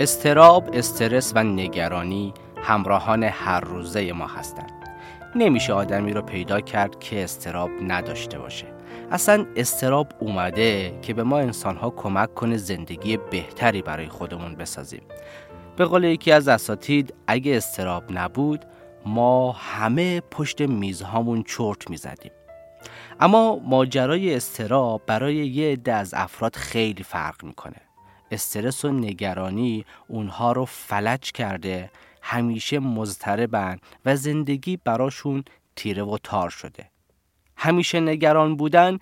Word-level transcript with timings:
استراب، 0.00 0.70
استرس 0.72 1.32
و 1.34 1.44
نگرانی 1.44 2.34
همراهان 2.62 3.24
هر 3.24 3.60
روزه 3.60 4.12
ما 4.12 4.26
هستند. 4.26 4.72
نمیشه 5.36 5.72
آدمی 5.72 6.12
رو 6.12 6.22
پیدا 6.22 6.60
کرد 6.60 6.98
که 6.98 7.24
استراب 7.24 7.70
نداشته 7.86 8.38
باشه. 8.38 8.66
اصلا 9.10 9.46
استراب 9.56 10.12
اومده 10.18 10.98
که 11.02 11.14
به 11.14 11.22
ما 11.22 11.38
انسانها 11.38 11.90
کمک 11.90 12.34
کنه 12.34 12.56
زندگی 12.56 13.16
بهتری 13.16 13.82
برای 13.82 14.08
خودمون 14.08 14.54
بسازیم. 14.54 15.02
به 15.76 15.84
قول 15.84 16.04
یکی 16.04 16.32
از 16.32 16.48
اساتید 16.48 17.14
اگه 17.26 17.56
استراب 17.56 18.04
نبود 18.10 18.64
ما 19.06 19.52
همه 19.52 20.20
پشت 20.20 20.60
میزهامون 20.60 21.42
چرت 21.42 21.90
می‌زدیم. 21.90 22.32
اما 23.20 23.60
ماجرای 23.64 24.34
استراب 24.34 25.02
برای 25.06 25.34
یه 25.34 25.72
عده 25.72 25.92
از 25.92 26.14
افراد 26.14 26.56
خیلی 26.56 27.02
فرق 27.02 27.44
می‌کنه. 27.44 27.87
استرس 28.30 28.84
و 28.84 28.92
نگرانی 28.92 29.84
اونها 30.08 30.52
رو 30.52 30.64
فلج 30.64 31.32
کرده. 31.32 31.90
همیشه 32.22 32.78
مضطربن 32.78 33.78
و 34.04 34.16
زندگی 34.16 34.76
براشون 34.76 35.44
تیره 35.76 36.02
و 36.02 36.18
تار 36.22 36.50
شده. 36.50 36.90
همیشه 37.56 38.00
نگران 38.00 38.56
بودن 38.56 38.98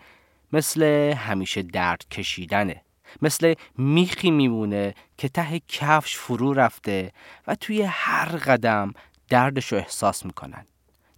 مثل 0.53 0.83
همیشه 1.13 1.63
درد 1.63 2.09
کشیدنه. 2.11 2.83
مثل 3.23 3.55
میخی 3.79 4.31
میمونه 4.31 4.95
که 5.19 5.29
ته 5.29 5.61
کفش 5.69 6.17
فرو 6.17 6.53
رفته 6.53 7.13
و 7.47 7.55
توی 7.55 7.83
هر 7.83 8.29
قدم 8.37 8.93
دردش 9.29 9.73
رو 9.73 9.79
احساس 9.79 10.27
می‌کنن. 10.27 10.67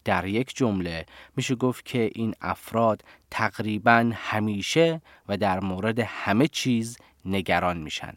در 0.05 0.27
یک 0.27 0.57
جمله 0.57 1.07
میشه 1.37 1.55
گفت 1.55 1.85
که 1.85 2.11
این 2.15 2.35
افراد 2.41 3.03
تقریبا 3.31 4.13
همیشه 4.15 5.03
و 5.29 5.37
در 5.37 5.61
مورد 5.61 5.99
همه 5.99 6.49
چیز 6.49 6.99
نگران 7.29 7.77
میشن. 7.77 8.13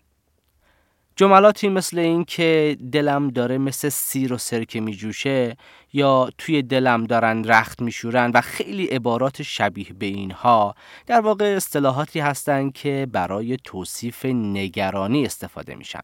جملاتی 1.16 1.70
مثل 1.70 2.00
این 2.00 2.26
که 2.26 2.78
دلم 2.92 3.30
داره 3.30 3.58
مثل 3.58 3.90
سیر 3.90 4.34
و 4.34 4.38
سرکه 4.38 4.80
می 4.80 4.96
جوشه 4.96 5.58
یا 5.94 6.30
توی 6.38 6.62
دلم 6.62 7.04
دارن 7.04 7.44
رخت 7.44 7.82
میشورن 7.82 8.32
و 8.34 8.42
خیلی 8.42 8.86
عبارات 8.86 9.42
شبیه 9.42 9.94
به 10.00 10.06
اینها 10.06 10.76
در 11.06 11.22
واقع 11.22 11.54
اصطلاحاتی 11.58 12.20
هستند 12.20 12.74
که 12.74 13.08
برای 13.12 13.58
توصیف 13.64 14.26
نگرانی 14.26 15.26
استفاده 15.26 15.76
میشن. 15.76 16.02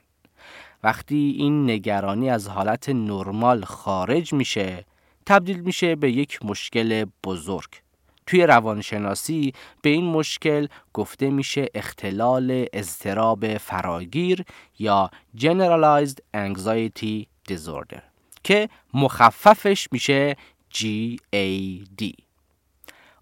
وقتی 0.84 1.36
این 1.38 1.70
نگرانی 1.70 2.30
از 2.30 2.48
حالت 2.48 2.90
نرمال 2.90 3.64
خارج 3.64 4.34
میشه 4.34 4.86
تبدیل 5.26 5.60
میشه 5.60 5.96
به 5.96 6.12
یک 6.12 6.46
مشکل 6.46 7.06
بزرگ. 7.24 7.70
توی 8.28 8.44
روانشناسی 8.44 9.54
به 9.82 9.90
این 9.90 10.06
مشکل 10.06 10.68
گفته 10.94 11.30
میشه 11.30 11.68
اختلال 11.76 12.66
اضطراب 12.74 13.58
فراگیر 13.58 14.44
یا 14.80 15.10
Generalized 15.38 16.18
Anxiety 16.36 17.26
Disorder 17.52 18.02
که 18.44 18.70
مخففش 18.94 19.88
میشه 19.92 20.36
GAD 20.74 22.12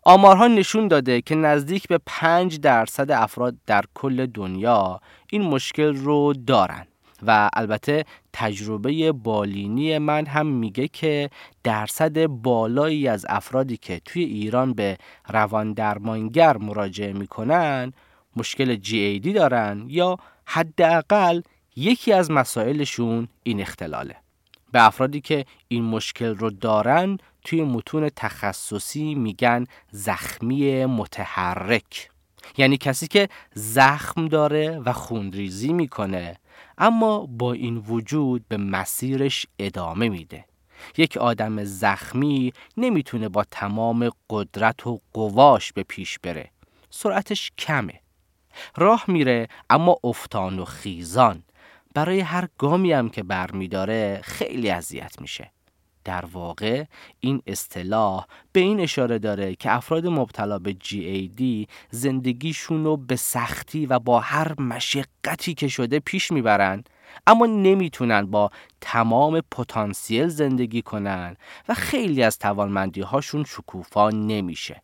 آمارها 0.03 0.47
نشون 0.47 0.87
داده 0.87 1.21
که 1.21 1.35
نزدیک 1.35 1.87
به 1.87 1.99
5 2.05 2.59
درصد 2.59 3.11
افراد 3.11 3.55
در 3.65 3.83
کل 3.93 4.25
دنیا 4.25 5.01
این 5.29 5.41
مشکل 5.41 5.95
رو 5.95 6.33
دارن. 6.33 6.87
و 7.27 7.49
البته 7.53 8.05
تجربه 8.33 9.11
بالینی 9.11 9.97
من 9.97 10.25
هم 10.25 10.47
میگه 10.47 10.87
که 10.87 11.29
درصد 11.63 12.25
بالایی 12.25 13.07
از 13.07 13.25
افرادی 13.29 13.77
که 13.77 14.01
توی 14.05 14.23
ایران 14.23 14.73
به 14.73 14.97
روان 15.29 15.73
درمانگر 15.73 16.57
مراجعه 16.57 17.13
می‌کنن 17.13 17.93
مشکل 18.35 18.75
GAD 18.75 19.27
دارن 19.27 19.85
یا 19.87 20.17
حداقل 20.45 21.41
یکی 21.75 22.13
از 22.13 22.31
مسائلشون 22.31 23.27
این 23.43 23.61
اختلاله. 23.61 24.15
به 24.71 24.85
افرادی 24.85 25.21
که 25.21 25.45
این 25.67 25.83
مشکل 25.83 26.35
رو 26.35 26.49
دارن 26.49 27.17
توی 27.43 27.63
متون 27.63 28.09
تخصصی 28.15 29.15
میگن 29.15 29.65
زخمی 29.91 30.85
متحرک. 30.85 32.09
یعنی 32.57 32.77
کسی 32.77 33.07
که 33.07 33.29
زخم 33.53 34.27
داره 34.27 34.79
و 34.79 34.93
خونریزی 34.93 35.73
می‌کنه. 35.73 36.37
اما 36.77 37.25
با 37.25 37.53
این 37.53 37.77
وجود 37.77 38.47
به 38.47 38.57
مسیرش 38.57 39.45
ادامه 39.59 40.09
میده. 40.09 40.45
یک 40.97 41.17
آدم 41.17 41.63
زخمی 41.63 42.53
نمی‌تونه 42.77 43.29
با 43.29 43.43
تمام 43.51 44.09
قدرت 44.29 44.87
و 44.87 45.01
قواش 45.13 45.73
به 45.73 45.83
پیش 45.83 46.19
بره. 46.19 46.51
سرعتش 46.89 47.51
کمه. 47.57 47.99
راه 48.75 49.03
میره 49.07 49.47
اما 49.69 49.97
افتان 50.03 50.59
و 50.59 50.65
خیزان. 50.65 51.43
برای 51.93 52.19
هر 52.19 52.47
گامی 52.57 52.91
هم 52.91 53.09
که 53.09 53.23
برمیداره 53.23 54.21
خیلی 54.23 54.69
اذیت 54.69 55.21
میشه. 55.21 55.51
در 56.05 56.25
واقع 56.25 56.83
این 57.19 57.41
اصطلاح 57.47 58.25
به 58.51 58.59
این 58.59 58.79
اشاره 58.79 59.19
داره 59.19 59.55
که 59.55 59.71
افراد 59.71 60.07
مبتلا 60.07 60.59
به 60.59 60.77
GAD 60.83 61.69
زندگیشون 61.89 62.83
رو 62.83 62.97
به 62.97 63.15
سختی 63.15 63.85
و 63.85 63.99
با 63.99 64.19
هر 64.19 64.61
مشقتی 64.61 65.53
که 65.53 65.67
شده 65.67 65.99
پیش 65.99 66.31
می‌برن 66.31 66.83
اما 67.27 67.45
نمی‌تونن 67.45 68.25
با 68.25 68.49
تمام 68.81 69.41
پتانسیل 69.51 70.27
زندگی 70.27 70.81
کنن 70.81 71.35
و 71.69 71.73
خیلی 71.73 72.23
از 72.23 72.39
توانمندی 72.39 73.01
هاشون 73.01 73.43
شکوفا 73.43 74.09
نمیشه. 74.09 74.81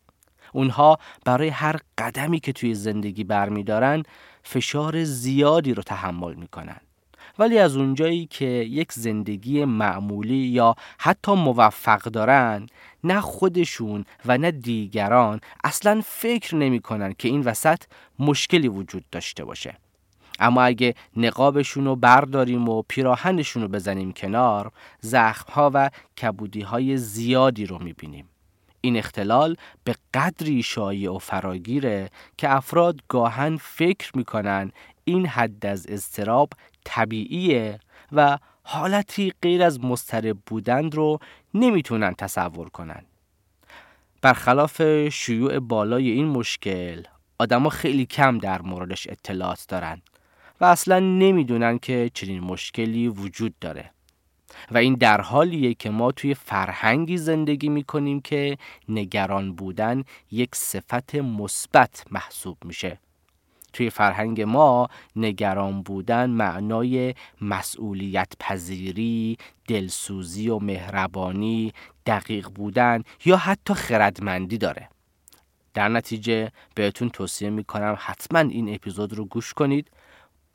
اونها 0.52 0.98
برای 1.24 1.48
هر 1.48 1.76
قدمی 1.98 2.40
که 2.40 2.52
توی 2.52 2.74
زندگی 2.74 3.24
برمیدارن 3.24 4.02
فشار 4.42 5.04
زیادی 5.04 5.74
رو 5.74 5.82
تحمل 5.82 6.34
می‌کنن. 6.34 6.80
ولی 7.38 7.58
از 7.58 7.76
اونجایی 7.76 8.26
که 8.26 8.44
یک 8.44 8.92
زندگی 8.92 9.64
معمولی 9.64 10.34
یا 10.34 10.74
حتی 10.98 11.32
موفق 11.32 12.02
دارن 12.02 12.66
نه 13.04 13.20
خودشون 13.20 14.04
و 14.26 14.38
نه 14.38 14.50
دیگران 14.50 15.40
اصلا 15.64 16.02
فکر 16.04 16.54
نمی‌کنن 16.54 17.14
که 17.18 17.28
این 17.28 17.40
وسط 17.40 17.82
مشکلی 18.18 18.68
وجود 18.68 19.04
داشته 19.10 19.44
باشه. 19.44 19.76
اما 20.38 20.62
اگه 20.62 20.94
نقابشون 21.16 21.84
رو 21.84 21.96
برداریم 21.96 22.68
و 22.68 22.82
پیراهنشون 22.88 23.62
رو 23.62 23.68
بزنیم 23.68 24.12
کنار 24.12 24.72
زخمها 25.00 25.70
و 25.74 25.90
کبودی 26.22 26.96
زیادی 26.96 27.66
رو 27.66 27.78
می‌بینیم. 27.78 28.28
این 28.80 28.96
اختلال 28.96 29.56
به 29.84 29.94
قدری 30.14 30.62
شایع 30.62 31.12
و 31.12 31.18
فراگیره 31.18 32.10
که 32.38 32.50
افراد 32.50 33.00
گاهن 33.08 33.56
فکر 33.56 34.16
می‌کنن 34.16 34.72
این 35.04 35.26
حد 35.26 35.66
از 35.66 35.86
استراب 35.86 36.50
طبیعیه 36.84 37.78
و 38.12 38.38
حالتی 38.62 39.32
غیر 39.42 39.62
از 39.62 39.84
مسترب 39.84 40.38
بودن 40.46 40.90
رو 40.90 41.18
نمی‌تونن 41.54 42.14
تصور 42.14 42.68
کنن. 42.68 43.04
برخلاف 44.22 44.82
شیوع 45.08 45.58
بالای 45.58 46.10
این 46.10 46.26
مشکل 46.26 47.02
آدما 47.38 47.68
خیلی 47.68 48.06
کم 48.06 48.38
در 48.38 48.62
موردش 48.62 49.06
اطلاعات 49.06 49.64
دارن 49.68 50.02
و 50.60 50.64
اصلا 50.64 50.98
نمی‌دونن 50.98 51.78
که 51.78 52.10
چنین 52.14 52.40
مشکلی 52.40 53.08
وجود 53.08 53.54
داره 53.60 53.90
و 54.70 54.78
این 54.78 54.94
در 54.94 55.20
حالیه 55.20 55.74
که 55.74 55.90
ما 55.90 56.12
توی 56.12 56.34
فرهنگی 56.34 57.16
زندگی 57.16 57.68
می‌کنیم 57.68 58.20
که 58.20 58.58
نگران 58.88 59.52
بودن 59.52 60.04
یک 60.30 60.54
صفت 60.54 61.14
مثبت 61.14 62.04
محسوب 62.10 62.58
میشه 62.64 62.98
توی 63.72 63.90
فرهنگ 63.90 64.42
ما 64.42 64.88
نگران 65.16 65.82
بودن 65.82 66.30
معنای 66.30 67.14
مسئولیت 67.40 68.32
پذیری، 68.40 69.36
دلسوزی 69.68 70.48
و 70.48 70.58
مهربانی، 70.58 71.72
دقیق 72.06 72.48
بودن 72.48 73.02
یا 73.24 73.36
حتی 73.36 73.74
خردمندی 73.74 74.58
داره. 74.58 74.88
در 75.74 75.88
نتیجه 75.88 76.52
بهتون 76.74 77.10
توصیه 77.10 77.50
می‌کنم 77.50 77.96
حتما 77.98 78.38
این 78.38 78.74
اپیزود 78.74 79.12
رو 79.12 79.24
گوش 79.24 79.52
کنید 79.52 79.90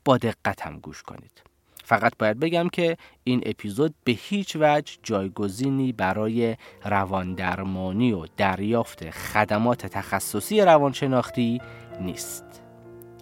با 0.04 0.16
دقت 0.16 0.62
هم 0.62 0.78
گوش 0.78 1.02
کنید. 1.02 1.42
فقط 1.84 2.12
باید 2.18 2.38
بگم 2.40 2.68
که 2.68 2.96
این 3.24 3.42
اپیزود 3.46 3.94
به 4.04 4.12
هیچ 4.12 4.56
وجه 4.60 4.96
جایگزینی 5.02 5.92
برای 5.92 6.56
رواندرمانی 6.84 8.12
و 8.12 8.26
دریافت 8.36 9.10
خدمات 9.10 9.86
تخصصی 9.86 10.60
روانشناختی 10.60 11.60
نیست. 12.00 12.67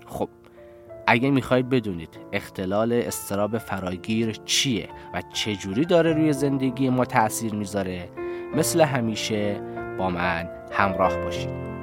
خب 0.06 0.29
اگه 1.06 1.31
می‌خواید 1.31 1.69
بدونید 1.69 2.19
اختلال 2.32 2.93
استراب 2.93 3.58
فراگیر 3.58 4.32
چیه 4.44 4.88
و 5.14 5.23
چجوری 5.32 5.85
داره 5.85 6.12
روی 6.12 6.32
زندگی 6.32 6.91
ما 6.91 7.05
تاثیر 7.05 7.55
می‌ذاره 7.55 8.08
مثل 8.56 8.81
همیشه 8.81 9.61
با 9.99 10.11
من 10.11 10.49
همراه 10.73 11.17
باشید. 11.17 11.75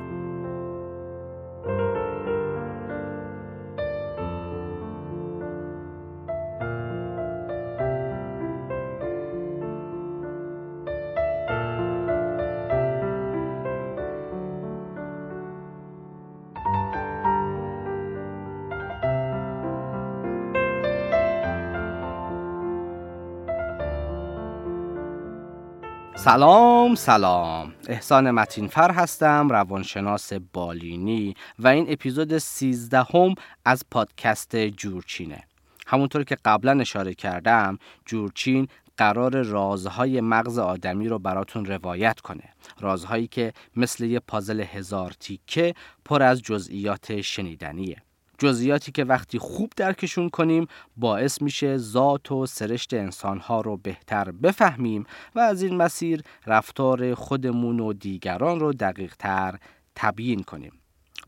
سلام 26.24 26.96
سلام. 26.96 27.74
احسان 27.88 28.32
متینفر 28.32 28.92
هستم 28.92 29.50
روانشناس 29.50 30.34
بالینی 30.54 31.36
و 31.60 31.68
این 31.68 31.86
اپیزود 31.90 32.38
سیزدهم 32.38 33.36
از 33.66 33.84
پادکست 33.92 34.56
جورچینه. 34.56 35.44
همونطور 35.88 36.24
که 36.24 36.38
قبلا 36.46 36.80
اشاره 36.80 37.14
کردم 37.14 37.78
جورچین 38.06 38.68
قرار 38.98 39.42
رازهای 39.42 40.22
مغز 40.22 40.58
آدمی 40.58 41.08
رو 41.08 41.20
براتون 41.20 41.66
روایت 41.66 42.20
کنه. 42.20 42.50
رازهایی 42.80 43.28
که 43.28 43.54
مثل 43.76 44.04
یه 44.04 44.20
پازل 44.20 44.62
هزار 44.62 45.12
تیکه 45.20 45.74
پر 46.06 46.24
از 46.24 46.42
جزئیات 46.42 47.22
شنیدنیه. 47.22 47.98
جزئیاتی 48.38 48.92
که 48.92 49.04
وقتی 49.04 49.40
خوب 49.40 49.72
درکشون 49.76 50.30
کنیم 50.30 50.68
باعث 50.98 51.42
میشه 51.42 51.78
ذات 51.78 52.32
و 52.32 52.46
سرشت 52.46 52.94
انسانها 52.94 53.62
رو 53.62 53.78
بهتر 53.78 54.32
بفهمیم 54.32 55.06
و 55.36 55.40
از 55.40 55.64
این 55.64 55.76
مسیر 55.76 56.22
رفتار 56.48 57.14
خودمون 57.14 57.80
و 57.80 57.94
دیگران 57.94 58.60
رو 58.60 58.74
دقیقتر 58.74 59.60
تبیین 59.96 60.44
کنیم. 60.44 60.72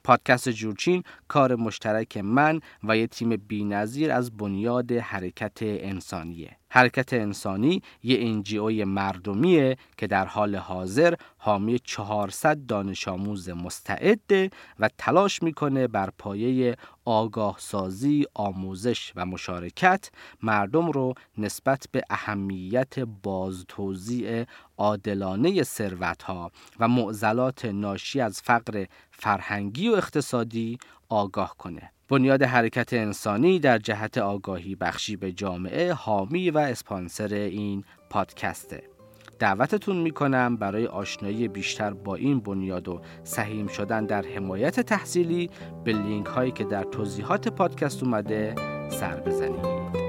پادکست 0.03 0.49
جورچین 0.49 1.03
کار 1.27 1.55
مشترک 1.55 2.17
من 2.17 2.59
و 2.83 2.97
یه 2.97 3.07
تیم 3.07 3.35
بینظیر 3.35 4.11
از 4.11 4.37
بنیاد 4.37 4.91
حرکت 4.91 5.57
انسانیه. 5.61 6.57
حرکت 6.75 7.13
انسانی 7.13 7.81
یه 8.03 8.17
انجیوی 8.19 8.83
مردمیه 8.83 9.77
که 9.97 10.07
در 10.07 10.25
حال 10.25 10.55
حاضر 10.55 11.15
حامی 11.37 11.79
400 11.79 12.65
دانش 12.65 13.07
آموز 13.07 13.49
مستعده 13.49 14.49
و 14.79 14.89
تلاش 14.97 15.43
می‌کنه 15.43 15.87
بر 15.87 16.09
پایه 16.17 16.75
آگاه 17.05 17.55
سازی، 17.59 18.25
آموزش 18.33 19.11
و 19.15 19.25
مشارکت 19.25 20.09
مردم 20.43 20.91
رو 20.91 21.13
نسبت 21.37 21.85
به 21.91 22.01
اهمیت 22.09 22.99
بازتوزیع 22.99 24.45
عادلانه 24.77 25.63
ها 26.23 26.51
و 26.79 26.87
معضلات 26.87 27.65
ناشی 27.65 28.21
از 28.21 28.41
فقر 28.41 28.85
فرهنگی 29.11 29.89
و 29.89 29.93
اقتصادی 29.93 30.77
آگاه 31.09 31.55
کنه. 31.57 31.94
بنیاد 32.09 32.43
حرکت 32.43 32.93
انسانی 32.93 33.59
در 33.59 33.77
جهت 33.77 34.17
آگاهی 34.17 34.75
بخشی 34.75 35.15
به 35.15 35.31
جامعه 35.31 35.93
حامی 35.93 36.49
و 36.49 36.57
اسپانسر 36.57 37.33
این 37.33 37.83
پادکسته. 38.09 38.83
دعوتتون 39.39 39.97
می‌کنم 39.97 40.57
برای 40.57 40.87
آشنایی 40.87 41.47
بیشتر 41.47 41.93
با 41.93 42.15
این 42.15 42.39
بنیاد 42.39 42.87
و 42.87 43.01
سهیم 43.23 43.67
شدن 43.67 44.05
در 44.05 44.25
حمایت 44.25 44.79
تحصیلی 44.79 45.49
به 45.83 45.93
لینک 45.93 46.25
هایی 46.25 46.51
که 46.51 46.63
در 46.63 46.83
توضیحات 46.83 47.47
پادکست 47.47 48.03
اومده 48.03 48.55
سر 48.89 49.19
بزنید. 49.19 50.04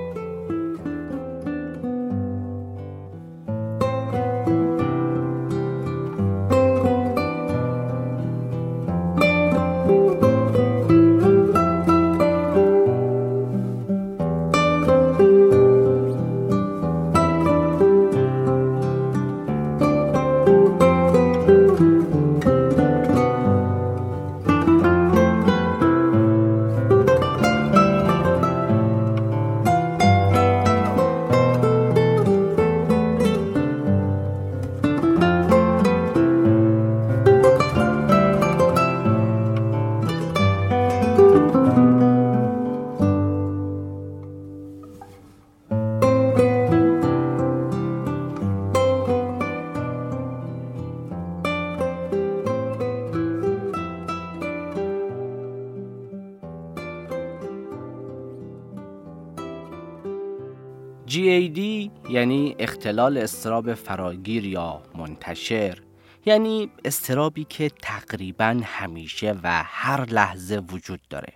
اختلال 62.86 63.18
استراب 63.18 63.74
فراگیر 63.74 64.46
یا 64.46 64.82
منتشر 64.94 65.78
یعنی 66.26 66.70
استرابی 66.84 67.44
که 67.44 67.68
تقریبا 67.82 68.60
همیشه 68.64 69.34
و 69.42 69.62
هر 69.66 70.04
لحظه 70.04 70.58
وجود 70.58 71.00
داره. 71.10 71.32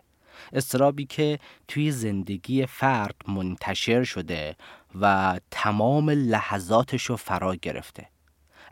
استرابی 0.52 1.06
که 1.06 1.38
توی 1.68 1.90
زندگی 1.90 2.66
فرد 2.66 3.14
منتشر 3.28 4.04
شده 4.04 4.56
و 5.00 5.38
تمام 5.50 6.10
لحظاتش 6.10 7.02
رو 7.02 7.16
فرا 7.16 7.54
گرفته. 7.56 8.08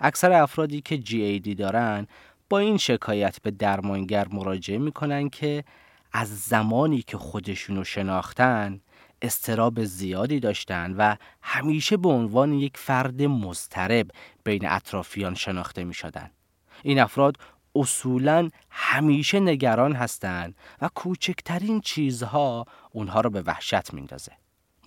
اکثر 0.00 0.32
افرادی 0.32 0.80
که 0.80 0.96
GAD 0.96 1.54
دارن 1.54 2.06
با 2.50 2.58
این 2.58 2.76
شکایت 2.76 3.42
به 3.42 3.50
درمانگر 3.50 4.28
مراجعه 4.30 4.78
می‌کنن 4.78 5.28
که 5.28 5.64
از 6.12 6.40
زمانی 6.40 7.02
که 7.02 7.16
خودشونو 7.16 7.84
شناختن 7.84 8.80
استراب 9.22 9.84
زیادی 9.84 10.40
داشتند 10.40 10.94
و 10.98 11.16
همیشه 11.42 11.96
به 11.96 12.08
عنوان 12.08 12.52
یک 12.52 12.76
فرد 12.76 13.22
مضطرب 13.22 14.10
بین 14.44 14.68
اطرافیان 14.68 15.34
شناخته 15.34 15.84
می 15.84 15.94
شدن. 15.94 16.30
این 16.82 17.00
افراد 17.00 17.36
اصولا 17.74 18.48
همیشه 18.70 19.40
نگران 19.40 19.92
هستند 19.92 20.56
و 20.82 20.88
کوچکترین 20.94 21.80
چیزها 21.80 22.66
اونها 22.90 23.20
رو 23.20 23.30
به 23.30 23.42
وحشت 23.42 23.94
میندازه. 23.94 24.32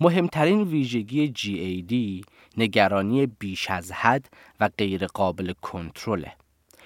مهمترین 0.00 0.62
ویژگی 0.62 1.32
GAD 1.36 2.26
نگرانی 2.56 3.26
بیش 3.26 3.70
از 3.70 3.92
حد 3.92 4.28
و 4.60 4.70
غیر 4.78 5.06
قابل 5.06 5.52
کنترله. 5.52 6.32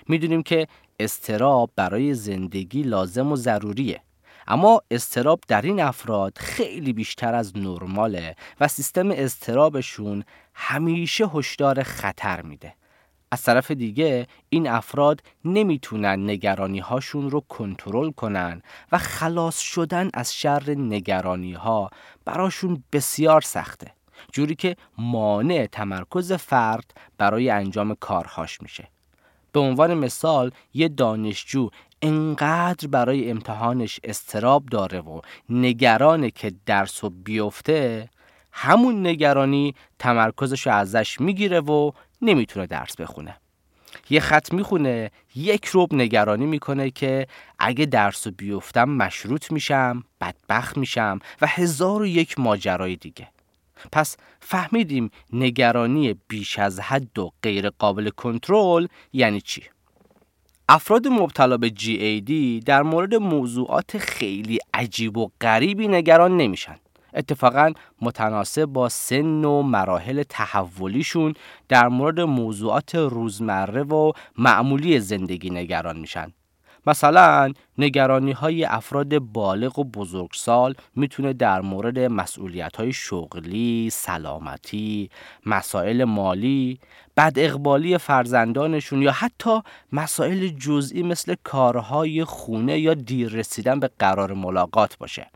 می‌دونیم 0.09 0.43
که 0.43 0.69
استراب 1.01 1.71
برای 1.77 2.15
زندگی 2.15 2.83
لازم 2.83 3.33
و 3.33 3.37
ضروریه 3.37 4.01
اما 4.49 4.83
استراب 4.91 5.41
در 5.49 5.63
این 5.63 5.81
افراد 5.81 6.39
خیلی 6.39 6.93
بیشتر 6.93 7.35
از 7.35 7.57
نرماله 7.57 8.37
و 8.61 8.69
سیستم 8.69 9.11
استرابشون 9.11 10.25
همیشه 10.55 11.27
هشدار 11.27 11.83
خطر 11.83 12.43
میده. 12.43 12.75
از 13.31 13.43
طرف 13.43 13.71
دیگه 13.71 14.27
این 14.49 14.69
افراد 14.69 15.23
نمی‌تونن 15.45 16.31
نگرانی 16.31 16.79
هاشون 16.79 17.31
رو 17.31 17.41
کنترل 17.49 18.11
کنن 18.11 18.63
و 18.93 18.99
خلاص 18.99 19.59
شدن 19.59 20.11
از 20.15 20.35
شر 20.35 20.71
نگرانی 20.71 21.53
ها 21.53 21.91
براشون 22.25 22.85
بسیار 22.93 23.41
سخته. 23.41 23.93
جوری 24.33 24.55
که 24.55 24.77
مانع 24.99 25.67
تمرکز 25.73 26.33
فرد 26.33 26.95
برای 27.19 27.51
انجام 27.51 27.95
کارهاش 27.95 28.63
میشه. 28.63 28.89
به 29.53 29.61
عنوان 29.61 29.95
مثال 29.95 30.51
یه 30.75 30.89
دانشجو 30.89 31.71
انقدر 32.03 32.89
برای 32.89 33.31
امتحانش 33.31 34.01
استراب 34.05 34.67
داره 34.67 35.01
و 35.01 35.21
نگرانه 35.51 36.31
که 36.31 36.53
درس 36.67 37.05
و 37.05 37.11
بیفته 37.11 38.09
همون 38.53 39.07
نگرانی 39.07 39.75
تمرکزش 39.99 40.67
رو 40.67 40.75
ازش 40.75 41.21
می‌گیره 41.21 41.61
و 41.61 41.93
نمی‌تونه 42.23 42.67
درس 42.67 42.97
بخونه. 42.97 43.37
یه 44.11 44.21
خط 44.21 44.53
می‌خونه 44.53 45.11
یک 45.35 45.65
روب 45.65 45.95
نگرانی 45.95 46.47
می‌کنه 46.47 46.91
که 46.91 47.27
اگه 47.59 47.87
درس 47.87 48.27
و 48.27 48.31
بیفتم 48.31 48.89
مشروط 48.89 49.53
میشم 49.53 50.05
بدبخت 50.21 50.79
میشم 50.79 51.19
و 51.41 51.47
هزار 51.47 52.03
و 52.03 52.07
یک 52.07 52.39
ماجرای 52.39 52.97
دیگه. 52.97 53.29
پس 53.93 54.17
فهمیدیم 54.41 55.11
نگرانی 55.33 56.15
بیش 56.29 56.59
از 56.59 56.81
حد 56.81 57.19
و 57.19 57.33
غیر 57.43 57.71
قابل 57.71 58.11
کنترل 58.11 58.87
یعنی 59.13 59.41
چی؟ 59.41 59.63
افراد 60.69 61.09
مبتلا 61.09 61.57
به 61.57 61.69
GAD 61.69 62.63
در 62.65 62.83
مورد 62.83 63.15
موضوعات 63.15 63.99
خیلی 63.99 64.59
عجیب 64.75 65.17
و 65.17 65.31
غریبی 65.41 65.89
نگران 65.89 66.37
نمیشن. 66.37 66.77
اتفاقا 67.15 67.73
متناسب 68.03 68.65
با 68.65 68.89
سن 68.89 69.45
و 69.45 69.63
مراحل 69.63 70.23
تحولیشون 70.23 71.35
در 71.69 71.89
مورد 71.89 72.21
موضوعات 72.21 72.95
روزمره 72.95 73.83
و 73.83 74.13
معمولی 74.39 75.01
زندگی 75.01 75.51
نگران 75.51 75.99
میشن 75.99 76.33
مثلا 76.87 77.53
نگرانی 77.79 78.33
های 78.33 78.65
افراد 78.65 79.19
بالغ 79.19 79.79
و 79.79 79.85
بزرگسال 79.85 80.75
می‌تونه 80.97 81.33
در 81.33 81.61
مورد 81.61 81.99
مسئولیت 81.99 82.77
های 82.77 82.93
شغلی، 82.93 83.91
سلامتی، 83.91 85.11
مسائل 85.47 86.05
مالی، 86.05 86.79
بد 87.17 87.33
اقبالی 87.37 87.99
فرزندانشون 87.99 89.03
یا 89.03 89.13
حتی 89.13 89.61
مسائل 89.93 90.49
جزئی 90.49 91.03
مثل 91.03 91.35
کارهای 91.45 92.25
خونه 92.25 92.79
یا 92.79 92.95
دیر 92.95 93.29
رسیدن 93.29 93.81
به 93.81 93.91
قرار 93.99 94.33
ملاقات 94.33 94.99
باشه. 94.99 95.31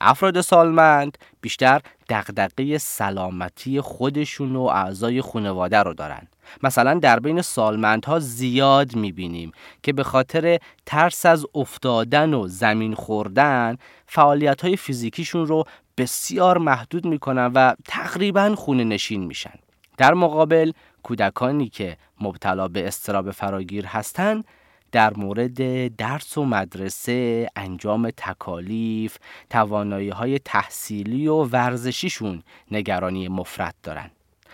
افراد 0.00 0.40
سالمند 0.40 1.18
بیشتر 1.40 1.80
دغدغه 2.08 2.78
سلامتی 2.78 3.80
خودشون 3.80 4.56
و 4.56 4.60
اعضای 4.62 5.22
خانواده 5.22 5.78
رو 5.78 5.94
دارن 5.94 6.28
مثلا 6.62 6.94
در 6.94 7.20
بین 7.20 7.42
سالمندها 7.42 8.18
زیاد 8.18 8.96
می‌بینیم 8.96 9.52
که 9.82 9.92
به 9.92 10.02
خاطر 10.02 10.58
ترس 10.86 11.26
از 11.26 11.46
افتادن 11.54 12.34
و 12.34 12.48
زمین 12.48 12.94
خوردن 12.94 13.76
فعالیت 14.06 14.60
های 14.60 14.76
فیزیکیشون 14.76 15.46
رو 15.46 15.64
بسیار 15.98 16.58
محدود 16.58 17.06
می‌کنن 17.06 17.52
و 17.54 17.74
تقریبا 17.84 18.54
خونه 18.54 18.84
نشین 18.84 19.24
میشن 19.24 19.54
در 19.96 20.14
مقابل 20.14 20.72
کودکانی 21.02 21.68
که 21.68 21.96
مبتلا 22.20 22.68
به 22.68 22.88
استراب 22.88 23.30
فراگیر 23.30 23.86
هستند 23.86 24.44
در 24.92 25.14
مورد 25.14 25.86
درس 25.96 26.38
و 26.38 26.44
مدرسه، 26.44 27.48
انجام 27.56 28.10
تکالیف، 28.10 29.16
توانایی 29.50 30.08
های 30.08 30.38
تحصیلی 30.38 31.28
و 31.28 31.44
ورزشیشون 31.44 32.42
نگرانی 32.70 33.28
مفرد 33.28 33.74
دارن. 33.82 34.10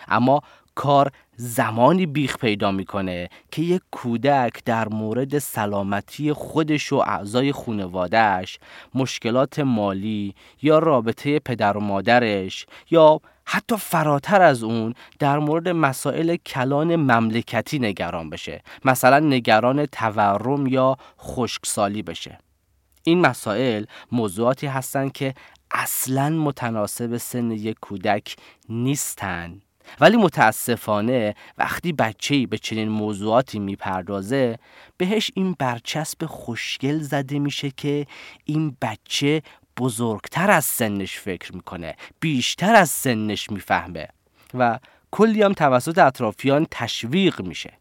اما 0.09 0.41
کار 0.75 1.13
زمانی 1.37 2.07
بیخ 2.07 2.39
پیدا 2.39 2.71
می‌کنه 2.73 3.29
که 3.51 3.63
یک 3.63 3.83
کودک 3.91 4.65
در 4.65 4.89
مورد 4.89 5.39
سلامتی 5.39 6.33
خودش 6.33 6.93
و 6.93 6.97
اعضای 6.97 7.53
خانوادهش 7.53 8.59
مشکلات 8.95 9.59
مالی 9.59 10.35
یا 10.63 10.79
رابطه 10.79 11.39
پدر 11.39 11.77
و 11.77 11.81
مادرش 11.81 12.67
یا 12.91 13.21
حتی 13.47 13.77
فراتر 13.77 14.43
از 14.43 14.63
اون 14.63 14.95
در 15.19 15.39
مورد 15.39 15.69
مسائل 15.69 16.37
کلان 16.37 16.97
مملکتی 16.97 17.79
نگران 17.79 18.31
بشه. 18.31 18.63
مثلا 18.85 19.19
نگران 19.19 19.87
تورم 19.87 20.67
یا 20.67 20.97
خشکسالی 21.21 22.03
بشه. 22.03 22.39
این 23.03 23.21
مسائل 23.21 23.85
موضوعاتی 24.13 24.67
هستند 24.67 25.13
که 25.13 25.35
اصلا 25.71 26.31
متناسب 26.31 27.17
سن 27.17 27.51
یک 27.51 27.77
کودک 27.81 28.37
نیستند 28.69 29.63
ولی 30.01 30.17
متاسفانه 30.17 31.35
وقتی 31.59 31.93
بچه‌ای 31.93 32.47
به 32.47 32.59
چنین 32.59 32.89
موضوعاتی 32.89 33.59
می‌پردازه 33.59 34.59
بهش 34.97 35.31
این 35.35 35.57
برچسب 35.59 36.27
خوشگل 36.27 36.99
زده 36.99 37.39
میشه 37.39 37.71
که 37.71 38.07
این 38.45 38.77
بچه 38.83 39.43
بزرگتر 39.79 40.51
از 40.51 40.65
سنش 40.65 41.19
فکر 41.19 41.57
می‌کنه 41.57 41.97
بیشتر 42.21 42.75
از 42.75 42.91
سنش 42.91 43.51
می‌فهمه 43.51 44.09
و 44.55 44.79
کلی 45.11 45.43
هم 45.43 45.53
توسط 45.53 45.99
اطرافیان 45.99 46.67
تشویق 46.71 47.43
میشه. 47.43 47.73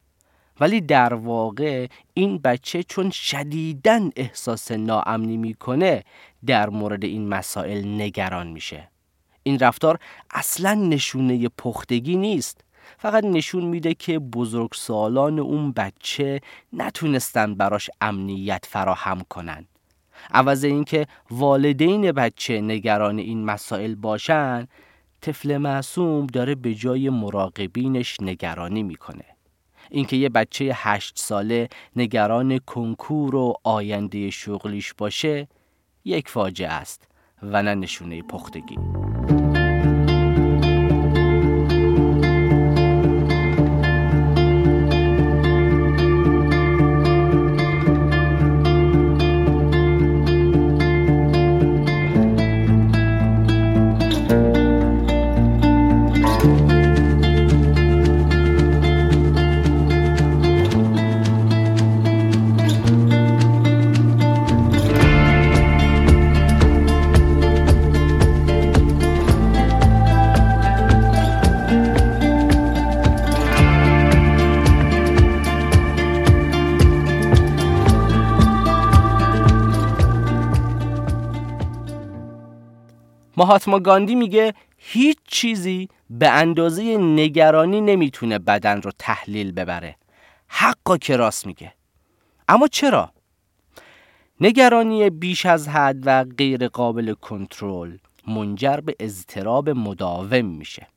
ولی 0.59 0.81
در 0.81 1.13
واقع 1.13 1.87
این 2.13 2.37
بچه 2.37 2.83
چون 2.83 3.09
شدیدن 3.09 4.09
احساس 4.15 4.71
ناامنی 4.71 5.37
می‌کنه 5.37 6.03
در 6.45 6.69
مورد 6.69 7.03
این 7.03 7.27
مسائل 7.27 8.01
نگران 8.01 8.47
میشه. 8.47 8.89
این 9.43 9.59
رفتار 9.59 9.99
اصلا 10.31 10.73
نشونه 10.73 11.49
پختگی 11.49 12.15
نیست. 12.15 12.61
فقط 12.97 13.23
نشون 13.23 13.65
میده 13.65 13.93
که 13.93 14.19
بزرگسالان 14.19 15.39
اون 15.39 15.71
بچه 15.71 16.41
نتونستن 16.73 17.55
براش 17.55 17.89
امنیت 18.01 18.65
فراهم 18.69 19.21
کنن. 19.29 19.67
عوض 20.31 20.63
اینکه 20.63 21.07
والدین 21.31 22.11
بچه 22.11 22.61
نگران 22.61 23.19
این 23.19 23.45
مسائل 23.45 23.95
باشن 23.95 24.67
طفل 25.21 25.57
معصوم 25.57 26.27
داره 26.27 26.55
به 26.55 26.73
جای 26.73 27.09
مراقبینش 27.09 28.17
نگرانی 28.21 28.83
می‌کنه. 28.83 29.25
اینکه 29.91 30.15
یه 30.15 30.29
بچه 30.29 30.71
هشت 30.73 31.19
ساله 31.19 31.69
نگران 31.95 32.57
کنکور 32.57 33.35
و 33.35 33.53
آینده 33.63 34.29
شغلیش 34.29 34.93
باشه 34.93 35.47
یک 36.05 36.29
فاجعه 36.29 36.69
است 36.69 37.07
و 37.43 37.63
نه 37.63 37.75
نشونه 37.75 38.21
پختگی. 38.21 38.77
ماهاتما 83.37 83.79
گاندی 83.79 84.15
میگه 84.15 84.53
هیچ 84.77 85.17
چیزی 85.27 85.89
به 86.09 86.29
اندازه 86.29 86.97
نگرانی 86.97 87.81
نمی‌تونه 87.81 88.39
بدن 88.39 88.81
رو 88.81 88.91
تحلیل 88.99 89.51
ببره. 89.51 89.95
حقا 90.47 90.97
که 90.97 91.17
راست 91.17 91.45
میگه. 91.45 91.73
اما 92.47 92.67
چرا؟ 92.67 93.11
نگرانی 94.41 95.09
بیش 95.09 95.45
از 95.45 95.67
حد 95.67 95.97
و 96.05 96.25
غیر 96.37 96.67
قابل 96.67 97.13
کنترل 97.13 97.97
منجر 98.27 98.77
به 98.77 98.95
اضطراب 98.99 99.69
مداوم 99.69 100.45
میشه. 100.45 100.87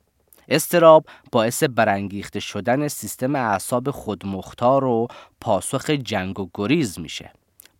استراب 0.47 1.05
باعث 1.31 1.63
برانگیخته 1.63 2.39
شدن 2.39 2.87
سیستم 2.87 3.35
اعصاب 3.35 3.91
خودمختار 3.91 4.83
و 4.83 5.07
پاسخ 5.41 5.89
جنگ 5.89 6.39
و 6.39 6.49
گریز 6.53 6.99
میشه. 6.99 7.31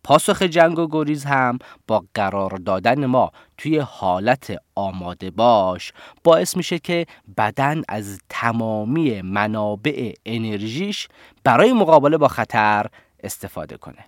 پاسخ 0.04 0.42
جنگ 0.42 0.78
و 0.78 0.88
گریز 0.90 1.24
هم 1.24 1.58
با 1.86 2.04
قرار 2.14 2.50
دادن 2.50 3.06
ما 3.06 3.32
توی 3.58 3.78
حالت 3.78 4.56
آماده 4.74 5.30
باش 5.30 5.92
باعث 6.24 6.56
میشه 6.56 6.78
که 6.78 7.06
بدن 7.36 7.82
از 7.88 8.20
تمامی 8.28 9.22
منابع 9.22 10.12
انرژیش 10.26 11.08
برای 11.44 11.72
مقابله 11.72 12.16
با 12.16 12.28
خطر 12.28 12.86
استفاده 13.22 13.76
کنه. 13.76 14.04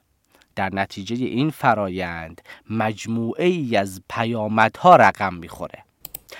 در 0.56 0.70
نتیجه 0.74 1.16
این 1.16 1.50
فرایند 1.50 2.42
مجموعه 2.70 3.46
ای 3.46 3.76
از 3.76 4.02
پیامدها 4.10 4.96
رقم 4.96 5.34
می‌خوره. 5.34 5.84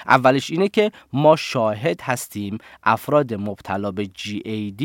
اولش 0.07 0.51
اینه 0.51 0.69
که 0.69 0.93
ما 1.13 1.37
شاهد 1.37 2.01
هستیم 2.01 2.59
افراد 2.83 3.35
مبتلا 3.35 3.91
به 3.91 4.05
GAD 4.05 4.85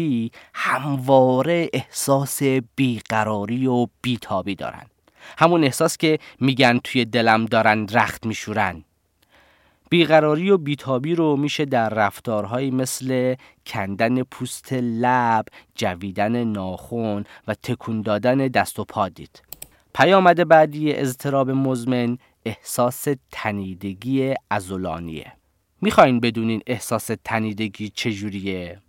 همواره 0.53 1.69
احساس 1.73 2.43
بیقراری 2.75 3.67
و 3.67 3.87
بیتابی 4.01 4.55
دارن 4.55 4.85
همون 5.37 5.63
احساس 5.63 5.97
که 5.97 6.19
میگن 6.39 6.79
توی 6.83 7.05
دلم 7.05 7.45
دارن 7.45 7.87
رخت 7.87 8.25
میشورن 8.25 8.83
بیقراری 9.89 10.51
و 10.51 10.57
بیتابی 10.57 11.15
رو 11.15 11.35
میشه 11.35 11.65
در 11.65 11.89
رفتارهایی 11.89 12.71
مثل 12.71 13.35
کندن 13.65 14.23
پوست 14.23 14.73
لب، 14.73 15.45
جویدن 15.75 16.43
ناخون 16.43 17.25
و 17.47 17.53
تکون 17.53 18.01
دادن 18.01 18.37
دست 18.37 18.79
و 18.79 18.85
پا 18.85 19.09
دید. 19.09 19.41
پیامد 19.95 20.47
بعدی 20.47 20.93
اضطراب 20.93 21.51
مزمن 21.51 22.17
احساس 22.47 23.07
تنیدگی 23.31 24.33
ازولانیه 24.49 25.33
می‌خواین 25.81 26.19
بدونین 26.19 26.61
احساس 26.67 27.09
تنیدگی 27.23 27.89
چجوریه؟ 27.89 28.81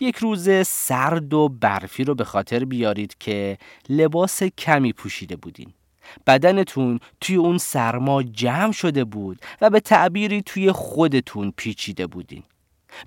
یک 0.00 0.16
روز 0.16 0.66
سرد 0.66 1.34
و 1.34 1.48
برفی 1.48 2.04
رو 2.04 2.14
به 2.14 2.24
خاطر 2.24 2.64
بیارید 2.64 3.18
که 3.18 3.58
لباس 3.88 4.42
کمی 4.42 4.92
پوشیده 4.92 5.36
بودین. 5.36 5.72
بدنتون 6.26 7.00
توی 7.20 7.36
اون 7.36 7.58
سرما 7.58 8.22
جمع 8.22 8.72
شده 8.72 9.04
بود 9.04 9.38
و 9.60 9.70
به 9.70 9.80
تعبیری 9.80 10.42
توی 10.42 10.72
خودتون 10.72 11.52
پیچیده 11.56 12.06
بودین. 12.06 12.42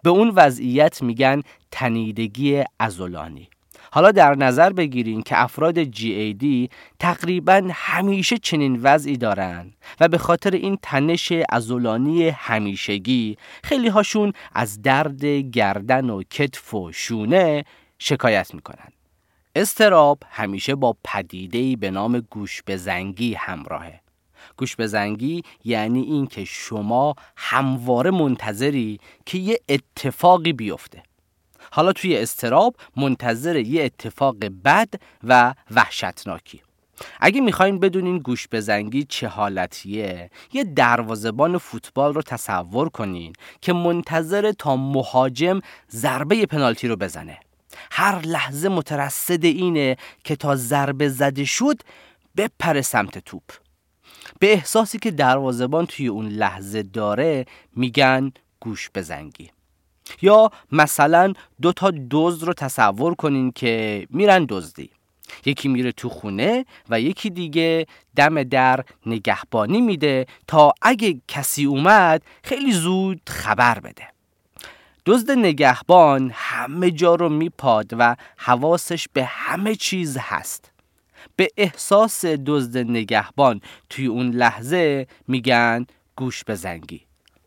به 0.03 0.09
اون 0.09 0.29
وضعیت 0.35 1.03
میگن 1.03 1.41
تنیدگی 1.71 2.63
ازولانی 2.79 3.49
حالا 3.93 4.11
در 4.11 4.35
نظر 4.35 4.73
بگیرین 4.73 5.21
که 5.21 5.41
افراد 5.41 5.83
GAD 5.83 6.69
تقریبا 6.99 7.69
همیشه 7.71 8.37
چنین 8.37 8.79
وضعی 8.83 9.17
دارن 9.17 9.73
و 9.99 10.07
به 10.07 10.17
خاطر 10.17 10.51
این 10.51 10.77
تنش 10.81 11.33
ازولانی 11.49 12.29
همیشگی 12.29 13.37
خیلی 13.63 13.87
هاشون 13.87 14.33
از 14.53 14.81
درد 14.81 15.25
گردن 15.25 16.09
و 16.09 16.23
کتف 16.23 16.73
و 16.73 16.91
شونه 16.91 17.63
شکایت 17.99 18.53
می‌کنن. 18.53 18.89
استراب 19.55 20.19
همیشه 20.29 20.75
با 20.75 20.97
پدیده‌ای 21.03 21.75
به 21.75 21.91
نام 21.91 22.19
گوش 22.19 22.61
زنگی 22.75 23.33
همراهه. 23.33 23.99
گوش 24.57 24.75
زنگی 24.79 25.43
یعنی 25.63 26.01
این 26.01 26.27
که 26.27 26.45
شما 26.45 27.15
همواره 27.37 28.11
منتظری 28.11 28.99
که 29.25 29.37
یه 29.37 29.59
اتفاقی 29.69 30.53
بیفته. 30.53 31.03
حالا 31.75 31.93
توی 31.93 32.17
استراب 32.17 32.75
منتظر 32.97 33.55
یه 33.55 33.83
اتفاق 33.83 34.35
بد 34.65 34.89
و 35.23 35.53
وحشتناکی. 35.71 36.61
اگه 37.19 37.41
می‌خواین 37.41 37.79
بدونین 37.79 38.17
گوش 38.17 38.47
بزنگی 38.51 39.03
چه 39.09 39.27
حالتیه 39.27 40.29
یه 40.53 40.63
دروازبان 40.63 41.57
فوتبال 41.57 42.13
رو 42.13 42.21
تصور 42.21 42.89
کنین 42.89 43.33
که 43.61 43.73
منتظر 43.73 44.51
تا 44.51 44.75
مهاجم 44.75 45.59
ضربه 45.91 46.45
پنالتی 46.45 46.87
رو 46.87 46.95
بزنه. 46.95 47.39
هر 47.91 48.19
لحظه 48.19 48.69
مترصد 48.69 49.45
اینه 49.45 49.97
که 50.23 50.35
تا 50.35 50.55
ضربه 50.55 51.09
زده 51.09 51.45
شد 51.45 51.81
بپره 52.37 52.81
سمت 52.81 53.17
توپ. 53.17 53.43
به 54.39 54.53
احساسی 54.53 54.99
که 54.99 55.11
دروازبان 55.11 55.85
توی 55.85 56.07
اون 56.07 56.27
لحظه 56.27 56.83
داره 56.83 57.45
میگن 57.75 58.31
گوش 58.59 58.89
بزنگی 58.95 59.49
یا 60.21 60.51
مثلا 60.71 61.33
دو 61.61 61.73
تا 61.73 61.91
دزد 62.11 62.43
رو 62.43 62.53
تصور 62.53 63.15
کنین 63.15 63.51
که 63.51 64.07
میرن 64.09 64.45
دزدی. 64.49 64.89
یکی 65.45 65.67
میره 65.67 65.91
تو 65.91 66.09
خونه 66.09 66.65
و 66.89 67.01
یکی 67.01 67.29
دیگه 67.29 67.87
دم 68.15 68.43
در 68.43 68.83
نگهبانی 69.05 69.81
میده 69.81 70.25
تا 70.47 70.73
اگه 70.81 71.21
کسی 71.27 71.65
اومد 71.65 72.21
خیلی 72.43 72.71
زود 72.71 73.21
خبر 73.27 73.79
بده. 73.79 74.07
دزد 75.05 75.31
نگهبان 75.31 76.31
همه 76.33 76.91
جا 76.91 77.15
رو 77.15 77.29
میپاد 77.29 77.91
و 77.97 78.15
حواسش 78.37 79.07
به 79.13 79.25
همه 79.25 79.75
چیز 79.75 80.17
هست. 80.19 80.71
به 81.35 81.47
احساس 81.57 82.25
دزد 82.25 82.77
نگهبان 82.77 83.61
توی 83.89 84.05
اون 84.05 84.29
لحظه 84.29 85.07
میگن 85.27 85.85
گوش 86.15 86.43
بزنگی. 86.47 87.01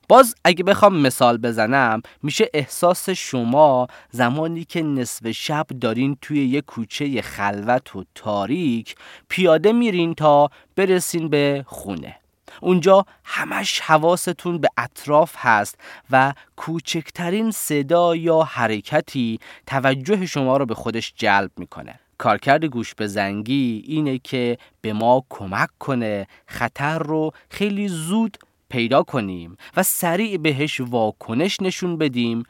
باز 0.09 0.35
اگه 0.45 0.65
بخوام 0.65 0.97
مثال 1.01 1.37
بزنم 1.37 2.03
میشه 2.23 2.51
احساس 2.55 3.11
شما 3.11 3.87
زمانی 4.11 4.65
که 4.65 4.83
نصف 4.83 5.31
شب 5.31 5.67
دارین 5.81 6.17
توی 6.23 6.47
یه 6.47 6.61
کوچه 6.61 7.23
خلوت 7.23 7.97
و 7.97 8.05
تاریک 8.15 8.95
پیاده 9.29 9.73
میرین 9.73 10.15
تا 10.15 10.51
برسین 10.77 11.29
به 11.29 11.65
خونه. 11.67 12.17
اونجا 12.61 13.07
همش 13.25 13.81
حواستون 13.81 14.59
به 14.59 14.69
اطراف 14.77 15.35
هست 15.37 15.79
و 16.11 16.33
کوچکترین 16.57 17.51
صدا 17.51 18.17
یا 18.17 18.43
حرکتی 18.43 19.39
توجه 19.67 20.27
شما 20.27 20.57
رو 20.57 20.67
به 20.67 20.75
خودش 20.75 21.15
جلب 21.17 21.51
می‌کنه. 21.57 22.01
کارکرد 22.19 22.65
گوش 22.65 22.95
به 22.95 23.07
زنگی 23.07 23.85
اینه 23.87 24.19
که 24.19 24.59
به 24.81 24.93
ما 24.93 25.25
کمک 25.29 25.69
کنه 25.79 26.27
خطر 26.47 26.99
رو 26.99 27.33
خیلی 27.51 27.89
زود 27.89 28.39
پیدا 28.69 29.03
کنیم 29.03 29.57
و 29.77 29.83
سریع 29.83 30.37
بهش 30.37 30.81
واکنش 30.81 31.61
نشون 31.61 31.99
بدیم 31.99 32.43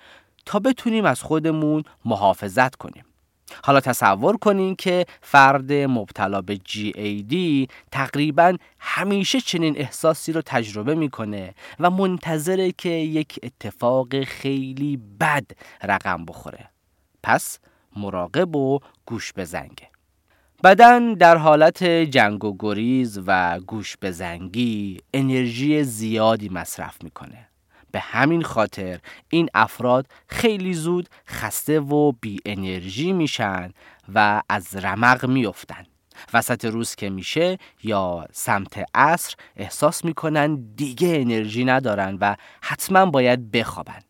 تا 0.46 0.58
بتونیم 0.58 1.04
از 1.04 1.22
خودمون 1.22 1.82
محافظت 2.04 2.76
کنیم. 2.76 3.04
حالا 3.64 3.80
تصور 3.80 4.36
کنین 4.36 4.76
که 4.76 5.06
فرد 5.20 5.72
مبتلا 5.72 6.40
به 6.40 6.56
GAD 6.56 7.34
تقریبا 7.92 8.56
همیشه 8.78 9.40
چنین 9.40 9.78
احساسی 9.78 10.32
رو 10.32 10.42
تجربه 10.46 10.94
می‌کنه 10.94 11.54
و 11.80 11.90
منتظره 11.90 12.72
که 12.72 12.88
یک 12.88 13.40
اتفاق 13.42 14.24
خیلی 14.24 15.00
بد 15.20 15.46
رقم 15.82 16.24
بخوره. 16.24 16.70
پس 17.22 17.58
مراقب 17.96 18.56
و 18.56 18.78
گوش 19.06 19.32
بزنگه 19.32 19.88
بدن 20.64 21.14
در 21.14 21.36
حالت 21.36 21.84
جنگ 21.84 22.44
و 22.44 22.56
گریز 22.58 23.20
و 23.26 23.60
گوش 23.60 23.96
بزنگی 24.02 25.00
انرژی 25.14 25.84
زیادی 25.84 26.48
مصرف 26.48 26.96
می‌کنه. 27.04 27.48
به 27.92 28.00
همین 28.00 28.42
خاطر 28.42 28.98
این 29.28 29.48
افراد 29.54 30.06
خیلی 30.26 30.74
زود 30.74 31.08
خسته 31.28 31.80
و 31.80 32.12
بی 32.12 32.40
انرژی 32.46 33.12
میشن 33.12 33.72
و 34.14 34.42
از 34.48 34.76
رمق 34.76 35.26
میافتن. 35.26 35.84
وسط 36.32 36.64
روز 36.64 36.94
که 36.94 37.10
میشه 37.10 37.58
یا 37.82 38.26
سمت 38.32 38.84
عصر 38.94 39.34
احساس 39.56 40.04
می‌کنن 40.04 40.54
دیگه 40.76 41.08
انرژی 41.20 41.64
ندارن 41.64 42.18
و 42.20 42.36
حتما 42.62 43.06
باید 43.06 43.50
بخوابن. 43.50 44.00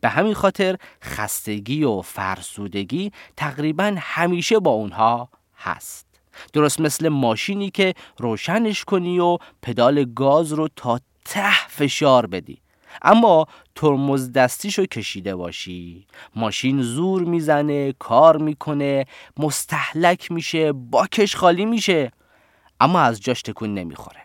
به 0.00 0.08
همین 0.08 0.34
خاطر 0.34 0.76
خستگی 1.02 1.84
و 1.84 2.00
فرسودگی 2.00 3.12
تقریبا 3.36 3.94
همیشه 3.98 4.58
با 4.58 4.70
اونها 4.70 5.28
هست. 5.64 6.06
درست 6.52 6.80
مثل 6.80 7.08
ماشینی 7.08 7.70
که 7.70 7.94
روشنش 8.18 8.84
کنی 8.84 9.18
و 9.18 9.38
پدال 9.62 10.04
گاز 10.04 10.52
رو 10.52 10.68
تا 10.76 11.00
ته 11.24 11.68
فشار 11.68 12.26
بدی. 12.26 12.58
اما 13.02 13.46
ترمز 13.74 14.32
دستیشو 14.32 14.86
کشیده 14.86 15.36
باشی. 15.36 16.06
ماشین 16.36 16.82
زور 16.82 17.24
می‌زنه 17.24 17.92
کار 17.92 18.36
می‌کنه 18.36 19.04
مستحلک 19.36 20.32
میشه 20.32 20.72
باکش 20.72 21.36
خالی 21.36 21.64
میشه 21.64 22.12
اما 22.80 23.00
از 23.00 23.20
جاش 23.20 23.42
تکون 23.42 23.74
نمی‌خوره. 23.74 24.22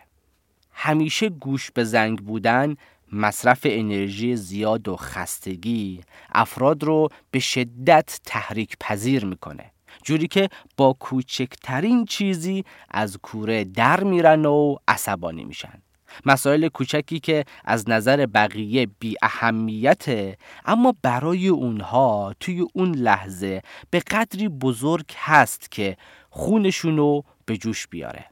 همیشه 0.72 1.28
گوش 1.28 1.70
به 1.70 1.84
زنگ 1.84 2.18
بودن 2.18 2.76
مصرف 3.12 3.60
انرژی 3.64 4.36
زیاد 4.36 4.88
و 4.88 4.96
خستگی 4.96 6.00
افراد 6.32 6.82
رو 6.82 7.08
به 7.30 7.38
شدت 7.38 8.20
تحریک 8.24 8.76
پذیر 8.80 9.24
می‌کنه. 9.24 9.70
جوری 10.04 10.28
که 10.28 10.48
با 10.76 10.92
کوچکترین 10.92 12.04
چیزی 12.04 12.64
از 12.90 13.18
کوره 13.22 13.64
در 13.64 14.04
میرن 14.04 14.46
و 14.46 14.76
عصبانی 14.88 15.44
میشن. 15.44 15.82
مسائل 16.26 16.68
کوچکی 16.68 17.20
که 17.20 17.44
از 17.64 17.88
نظر 17.88 18.26
بقیه 18.26 18.86
بی 18.98 19.16
اهمیته 19.22 20.36
اما 20.64 20.94
برای 21.02 21.48
اونها 21.48 22.34
توی 22.40 22.66
اون 22.74 22.94
لحظه 22.94 23.62
به 23.90 24.00
قدری 24.00 24.48
بزرگ 24.48 25.12
هست 25.16 25.70
که 25.70 25.96
خونشونو 26.30 27.22
به 27.46 27.56
جوش 27.56 27.86
بیاره. 27.86 28.24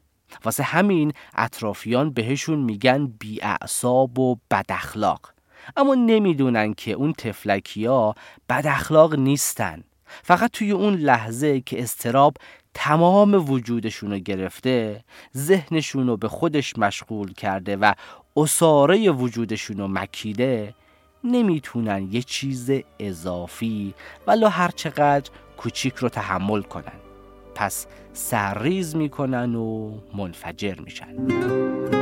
واسه 0.45 0.63
همین 0.63 1.13
اطرافیان 1.35 2.09
بهشون 2.09 2.59
میگن 2.59 3.07
بی 3.07 3.41
اعصاب 3.41 4.19
و 4.19 4.35
بد 4.51 4.65
اخلاق 4.69 5.33
اما 5.77 5.95
نمی‌دونن 5.95 6.73
که 6.73 6.91
اون 6.91 7.13
تفلکیا 7.13 8.15
بد 8.49 8.67
اخلاق 8.67 9.15
نیستن. 9.15 9.83
فقط 10.23 10.51
توی 10.51 10.71
اون 10.71 10.93
لحظه 10.93 11.61
که 11.61 11.83
استراب 11.83 12.37
تمام 12.73 13.51
وجودشون 13.51 14.11
رو 14.11 14.17
گرفته 14.17 15.03
ذهنشون 15.37 16.07
رو 16.07 16.17
به 16.17 16.27
خودش 16.27 16.77
مشغول 16.77 17.33
کرده 17.33 17.77
و 17.77 17.93
اصاره 18.37 19.11
وجودشون 19.11 19.77
رو 19.77 19.87
مکیده 19.87 20.73
نمی‌تونن 21.23 22.07
یه 22.11 22.21
چیز 22.21 22.71
اضافی 22.99 23.93
ولا 24.27 24.49
هر 24.49 24.71
چقدر 24.75 25.31
کوچیک 25.57 25.95
رو 25.95 26.09
تحمل 26.09 26.61
کنن. 26.61 26.99
پس 27.55 27.87
سرریز 28.13 28.95
می‌کنن 28.95 29.55
و 29.55 29.91
منفجر 30.17 30.75
میشن. 30.79 31.98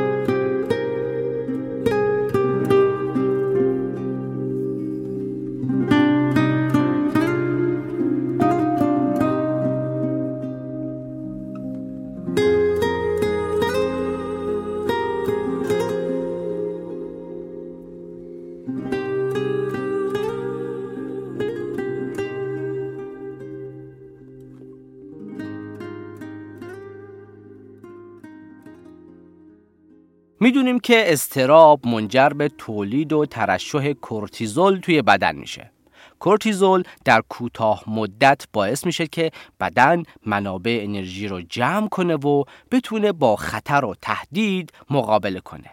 که 30.87 31.13
استراب 31.13 31.87
منجر 31.87 32.29
به 32.29 32.49
تولید 32.49 33.13
و 33.13 33.25
ترشح 33.25 33.93
کورتیزول 33.93 34.79
توی 34.79 35.01
بدن 35.01 35.35
میشه. 35.35 35.71
کورتیزول 36.19 36.83
در 37.05 37.21
کوتاه 37.29 37.83
مدت 37.87 38.45
باعث 38.53 38.85
میشه 38.85 39.07
که 39.07 39.31
بدن 39.59 40.03
منابع 40.25 40.79
انرژی 40.83 41.27
رو 41.27 41.41
جمع 41.41 41.87
کنه 41.87 42.15
و 42.15 42.43
بتونه 42.71 43.11
با 43.11 43.35
خطر 43.35 43.85
و 43.85 43.95
تهدید 44.01 44.71
مقابله 44.89 45.39
کنه. 45.39 45.69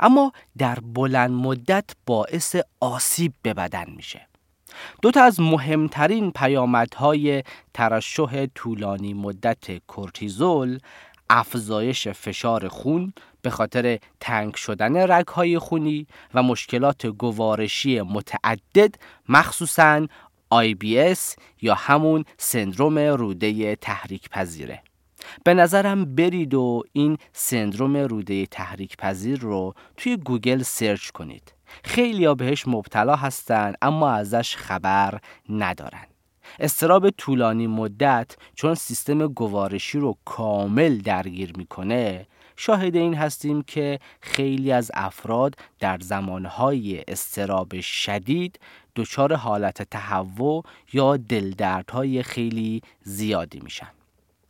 اما 0.00 0.32
در 0.58 0.78
بلند 0.80 1.30
مدت 1.30 1.90
باعث 2.06 2.56
آسیب 2.80 3.32
به 3.42 3.54
بدن 3.54 3.90
میشه. 3.96 4.28
دو 5.02 5.10
تا 5.10 5.22
از 5.22 5.40
مهمترین 5.40 6.30
پیامدهای 6.30 7.42
ترشح 7.74 8.46
طولانی 8.46 9.14
مدت 9.14 9.86
کورتیزول 9.86 10.78
افزایش 11.30 12.08
فشار 12.08 12.68
خون 12.68 13.12
به 13.44 13.50
خاطر 13.50 13.98
تنگ 14.20 14.54
شدن 14.54 14.96
رگهای 14.96 15.58
خونی 15.58 16.06
و 16.34 16.42
مشکلات 16.42 17.06
گوارشی 17.06 18.00
متعدد 18.00 18.94
مخصوصا 19.28 20.06
IBS 20.54 21.18
یا 21.62 21.74
همون 21.74 22.24
سندروم 22.38 22.98
روده 22.98 23.76
تحریک 23.76 24.28
پذیره 24.28 24.82
به 25.44 25.54
نظرم 25.54 26.14
برید 26.14 26.54
و 26.54 26.82
این 26.92 27.18
سندروم 27.32 27.96
روده 27.96 28.46
تحریک 28.46 28.96
پذیر 28.96 29.38
رو 29.38 29.74
توی 29.96 30.16
گوگل 30.16 30.62
search 30.62 31.10
کنید. 31.10 31.54
خیلی 31.84 32.24
ها 32.24 32.34
بهش 32.34 32.68
مبتلا 32.68 33.16
هستن 33.16 33.72
اما 33.82 34.10
ازش 34.10 34.56
خبر 34.56 35.18
ندارن. 35.48 36.06
استراب 36.58 37.10
طولانی 37.10 37.66
مدت 37.66 38.36
چون 38.54 38.74
سیستم 38.74 39.26
گوارشی 39.26 39.98
رو 39.98 40.18
کامل 40.24 40.98
درگیر 40.98 41.52
می‌کنه 41.56 42.26
شاهد 42.56 42.96
این 42.96 43.14
هستیم 43.14 43.62
که 43.62 43.98
خیلی 44.20 44.72
از 44.72 44.90
افراد 44.94 45.54
در 45.78 45.98
زمانهای 45.98 47.04
استراب 47.08 47.80
شدید 47.80 48.60
دچار 48.96 49.34
حالت 49.34 49.82
تهوع 49.82 50.64
یا 50.92 51.16
دلدردهای 51.16 52.22
خیلی 52.22 52.82
زیادی 53.02 53.60
میشن. 53.60 53.88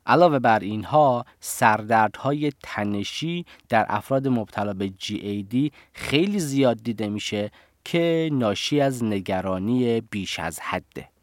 علاوه 0.07 0.38
بر 0.38 0.59
اینها 0.59 1.25
سردردهای 1.40 2.53
تنشی 2.62 3.47
در 3.69 3.87
افراد 3.88 4.29
مبتلا 4.29 4.73
به 4.73 4.93
GAD 5.01 5.71
خیلی 5.93 6.38
زیاد 6.40 6.83
دیده 6.83 7.09
میشه 7.09 7.51
که 7.85 8.31
ناشی 8.33 8.81
از 8.81 9.05
نگرانی 9.05 10.01
بیش 10.01 10.38
از 10.38 10.61
حده. 10.61 11.13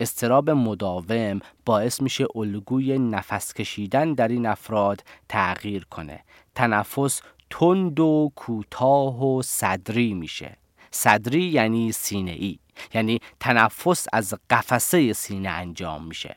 استراب 0.00 0.50
مداوم 0.50 1.40
باعث 1.64 2.02
میشه 2.02 2.26
الگوی 2.34 2.98
نفس 2.98 3.52
کشیدن 3.54 4.14
در 4.14 4.28
این 4.28 4.46
افراد 4.46 5.04
تغییر 5.28 5.84
کنه. 5.84 6.24
تنفس 6.54 7.20
تند 7.50 8.00
و 8.00 8.32
کوتاه 8.36 9.24
و 9.24 9.42
صدری 9.42 10.14
میشه. 10.14 10.56
صدری 10.90 11.42
یعنی 11.42 11.92
سینه 11.92 12.30
ای 12.30 12.58
یعنی 12.94 13.20
تنفس 13.40 14.06
از 14.12 14.34
قفسه 14.50 15.12
سینه 15.12 15.48
انجام 15.48 16.04
میشه 16.04 16.36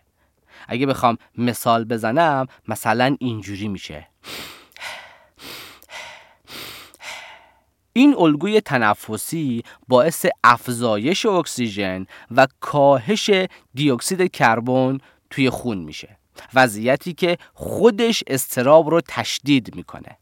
اگه 0.68 0.86
بخوام 0.86 1.18
مثال 1.38 1.86
بزنم 1.86 2.48
مثلا 2.68 3.16
اینجوری 3.20 3.68
میشه 3.68 4.08
این 7.94 8.16
الگوی 8.18 8.62
تنفسی 8.62 9.64
باعث 9.88 10.26
افزایش 10.44 11.26
اکسیژن 11.26 12.06
و 12.32 12.48
کاهش 12.60 13.30
دیوکسید 13.74 14.32
کربن 14.32 14.98
توی 15.30 15.50
خون 15.50 15.78
میشه. 15.78 16.18
وضعیتی 16.54 17.14
که 17.14 17.38
خودش 17.54 18.24
استراب 18.28 18.90
رو 18.90 19.02
تشدید 19.08 19.76
می‌کنه. 19.76 20.18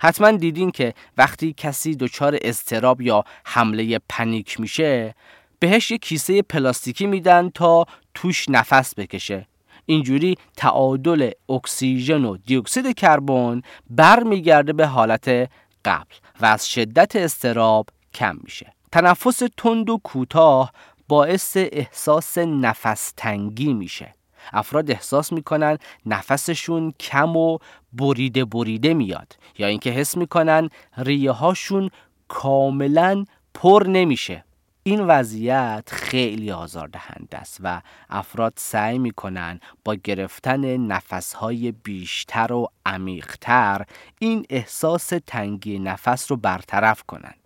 حتما 0.00 0.30
دیدین 0.30 0.70
که 0.70 0.94
وقتی 1.18 1.54
کسی 1.56 1.96
دچار 1.96 2.38
استراب 2.42 3.00
یا 3.00 3.24
حمله 3.44 4.00
پنیک 4.08 4.60
میشه 4.60 5.14
بهش 5.58 5.90
یه 5.90 5.98
کیسه 5.98 6.42
پلاستیکی 6.42 7.06
میدن 7.06 7.50
تا 7.54 7.86
توش 8.14 8.48
نفس 8.48 8.94
بکشه. 8.94 9.46
اینجوری 9.86 10.34
تعادل 10.56 11.30
اکسیژن 11.48 12.24
و 12.24 12.36
دیوکسید 12.36 12.94
کربن 12.94 13.62
برمیگرده 13.90 14.72
به 14.72 14.86
حالت 14.86 15.50
قبل 15.86 16.14
و 16.40 16.46
از 16.46 16.68
شدت 16.68 17.16
استراب 17.16 17.88
کم 18.14 18.36
میشه. 18.42 18.72
تنفس 18.92 19.42
تند 19.56 19.90
و 19.90 20.00
کوتاه 20.04 20.72
باعث 21.08 21.56
احساس 21.56 22.38
نفس 22.38 23.12
تنگی 23.16 23.74
میشه. 23.74 24.14
افراد 24.52 24.90
احساس 24.90 25.32
می‌کنن 25.32 25.78
نفسشون 26.06 26.92
کم 27.00 27.36
و 27.36 27.58
بریده 27.92 28.44
بریده 28.44 28.94
میاد 28.94 29.36
یا 29.58 29.66
اینکه 29.66 29.90
حس 29.90 30.16
می‌کنن 30.16 30.68
ریه 30.98 31.30
هاشون 31.30 31.90
کاملا 32.28 33.24
پر 33.54 33.84
نمیشه. 33.88 34.44
این 34.86 35.00
وضعیت 35.00 35.84
خیلی 35.92 36.50
آزاردهنده 36.52 37.38
است 37.38 37.58
و 37.62 37.82
افراد 38.10 38.52
سعی 38.56 38.98
می‌کنن 38.98 39.60
با 39.84 39.94
گرفتن 39.94 40.76
نفسهای 40.76 41.72
بیشتر 41.72 42.52
و 42.52 42.68
عمیقتر 42.86 43.84
این 44.18 44.46
احساس 44.50 45.12
تنگی 45.26 45.78
نفس 45.78 46.30
رو 46.30 46.36
برطرف 46.36 47.02
کنند. 47.02 47.36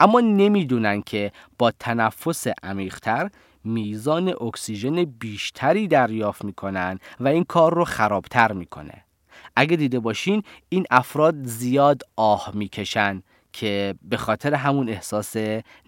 اما 0.00 0.20
نمی‌دونن 0.20 1.02
که 1.02 1.32
با 1.58 1.70
تنفس 1.70 2.46
عمیقتر 2.62 3.30
میزان 3.64 4.28
اکسیژن 4.28 5.04
بیشتری 5.04 5.88
دریافت 5.88 6.44
می‌کنن 6.44 6.98
و 7.20 7.28
این 7.28 7.44
کار 7.44 7.74
رو 7.74 7.84
خرابتر 7.84 8.52
می‌کنه 8.52 9.04
اگه 9.56 9.76
دیده 9.76 10.00
باشین 10.00 10.42
این 10.68 10.86
افراد 10.90 11.44
زیاد 11.44 12.02
آه 12.16 12.50
می‌کشن 12.54 13.22
که 13.52 13.94
به 14.02 14.16
خاطر 14.16 14.54
همون 14.54 14.88
احساس 14.88 15.36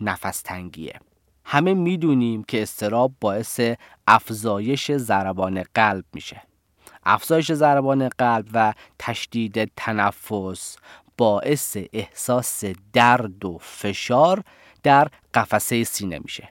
نفس 0.00 0.42
تنگیه 0.42 1.00
همه 1.44 1.74
می‌دونیم 1.74 2.44
که 2.44 2.62
استراب 2.62 3.12
باعث 3.20 3.60
افزایش 4.06 4.92
ضربان 4.92 5.64
قلب 5.74 6.04
میشه. 6.14 6.42
افزایش 7.04 7.52
ضربان 7.52 8.08
قلب 8.08 8.48
و 8.52 8.74
تشدید 8.98 9.72
تنفس 9.76 10.76
باعث 11.16 11.76
احساس 11.92 12.64
درد 12.92 13.44
و 13.44 13.58
فشار 13.60 14.42
در 14.82 15.08
قفسه 15.34 15.84
سینه 15.84 16.18
میشه. 16.18 16.48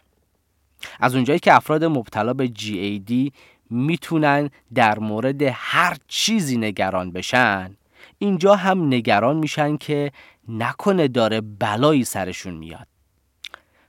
از 0.99 1.15
اونجایی 1.15 1.39
که 1.39 1.53
افراد 1.53 1.83
مبتلا 1.83 2.33
به 2.33 2.47
GAD 2.47 3.31
می‌تونن 3.69 4.49
در 4.73 4.99
مورد 4.99 5.41
هر 5.53 5.97
چیزی 6.07 6.57
نگران 6.57 7.11
بشن 7.11 7.75
اینجا 8.17 8.55
هم 8.55 8.87
نگران 8.87 9.37
میشن 9.37 9.77
که 9.77 10.11
نکنه 10.49 11.07
داره 11.07 11.41
بلایی 11.41 12.03
سرشون 12.03 12.53
میاد. 12.53 12.87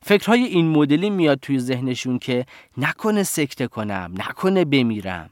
فکرهای 0.02 0.44
این 0.44 0.68
مدلی 0.68 1.10
میاد 1.10 1.38
توی 1.40 1.58
ذهنشون 1.58 2.18
که 2.18 2.46
نکنه 2.76 3.22
سکته 3.22 3.66
کنم 3.66 4.14
نکنه 4.16 4.64
بمیرم. 4.64 5.30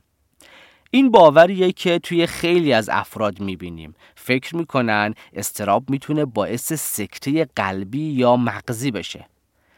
این 0.91 1.11
باوریه 1.11 1.73
که 1.73 1.99
توی 1.99 2.27
خیلی 2.27 2.73
از 2.73 2.89
افراد 2.89 3.41
می‌بینیم. 3.41 3.95
فکر 4.15 4.57
می‌کنن 4.57 5.15
استراب 5.33 5.91
می‌تونه 5.91 6.25
باعث 6.25 6.73
سکته 6.73 7.45
قلبی 7.45 8.11
یا 8.11 8.37
مغزی 8.37 8.91
بشه. 8.91 9.27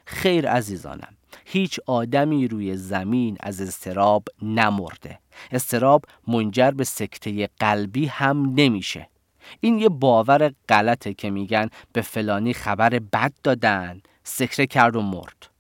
خیر 0.04 0.48
عزیزانم 0.48 1.16
هیچ 1.44 1.80
آدمی 1.86 2.48
روی 2.48 2.76
زمین 2.76 3.36
از 3.40 3.60
استراب 3.60 4.24
نمرده. 4.42 5.18
استراب 5.52 6.04
منجر 6.28 6.70
به 6.70 6.84
سکته 6.84 7.48
قلبی 7.58 8.06
هم 8.06 8.54
نمیشه. 8.56 9.08
این 9.60 9.78
یه 9.78 9.88
باور 9.88 10.52
غلطه 10.68 11.14
که 11.14 11.30
میگن 11.30 11.68
به 11.92 12.00
فلانی 12.00 12.54
خبر 12.54 12.90
بد 12.98 13.32
دادن 13.44 14.00
سکته 14.24 14.66
کرد 14.66 14.96
و 14.96 15.02
مرد. 15.02 15.50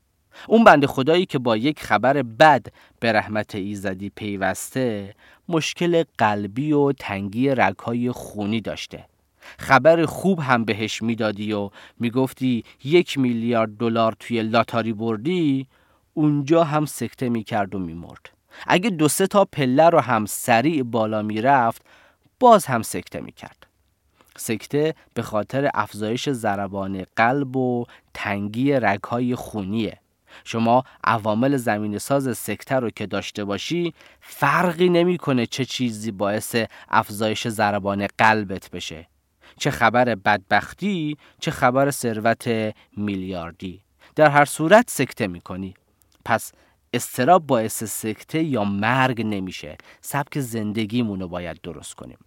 اون 0.48 0.64
بند 0.64 0.86
خدایی 0.86 1.26
که 1.26 1.38
با 1.38 1.56
یک 1.56 1.82
خبر 1.82 2.22
بد 2.22 2.66
به 3.00 3.12
رحمت 3.12 3.54
ایزدی 3.54 4.10
پیوسته 4.10 5.14
مشکل 5.48 6.04
قلبی 6.18 6.72
و 6.72 6.92
تنگی 6.92 7.48
رگهای 7.48 8.10
خونی 8.10 8.60
داشته. 8.60 9.04
خبر 9.58 10.06
خوب 10.06 10.40
هم 10.40 10.64
بهش 10.64 11.02
می‌دادی 11.02 11.52
و 11.52 11.70
می‌گفتی 11.98 12.64
یک 12.84 13.18
میلیارد 13.18 13.76
دلار 13.76 14.16
توی 14.20 14.42
لاتاری 14.42 14.92
بردی 14.92 15.66
اونجا 16.14 16.64
هم 16.64 16.86
سکته 16.86 17.28
می‌کرد 17.28 17.74
و 17.74 17.78
میمرد. 17.78 18.30
اگه 18.66 18.90
دو 18.90 19.08
سه 19.08 19.26
تا 19.26 19.44
پله 19.44 19.88
رو 19.88 20.00
هم 20.00 20.26
سریع 20.26 20.82
بالا 20.82 21.22
می‌رفت 21.22 21.82
باز 22.40 22.66
هم 22.66 22.82
سکته 22.82 23.20
می‌کرد. 23.20 23.66
سکته 24.40 24.94
به 25.14 25.22
خاطر 25.22 25.70
افزایش 25.74 26.30
ضربان 26.30 27.06
قلب 27.16 27.56
و 27.56 27.84
تنگی 28.14 28.72
رگهای 28.72 29.34
خونیه. 29.34 30.00
شما 30.44 30.84
عوامل 31.04 31.56
زمین 31.56 31.98
ساز 31.98 32.38
سکته 32.38 32.74
رو 32.74 32.90
که 32.90 33.06
داشته 33.06 33.44
باشی 33.44 33.94
فرقی 34.20 34.88
نمی‌کنه 34.88 35.46
چه 35.46 35.64
چیزی 35.64 36.10
باعث 36.10 36.56
افزایش 36.88 37.48
ضربان 37.48 38.06
قلبت 38.18 38.70
بشه. 38.70 39.06
چه 39.58 39.70
خبر 39.70 40.14
بدبختی 40.14 41.16
چه 41.40 41.50
خبر 41.50 41.90
ثروت 41.90 42.74
میلیاردی. 42.96 43.80
در 44.16 44.30
هر 44.30 44.44
صورت 44.44 44.90
سکته 44.90 45.26
می‌کنی. 45.26 45.74
پس 46.24 46.52
استراب 46.92 47.46
باعث 47.46 47.84
سکته 47.84 48.42
یا 48.42 48.64
مرگ 48.64 49.22
نمیشه. 49.22 49.78
سبک 50.00 50.40
زندگیمونو 50.40 51.28
باید 51.28 51.60
درست 51.62 51.94
کنیم. 51.94 52.18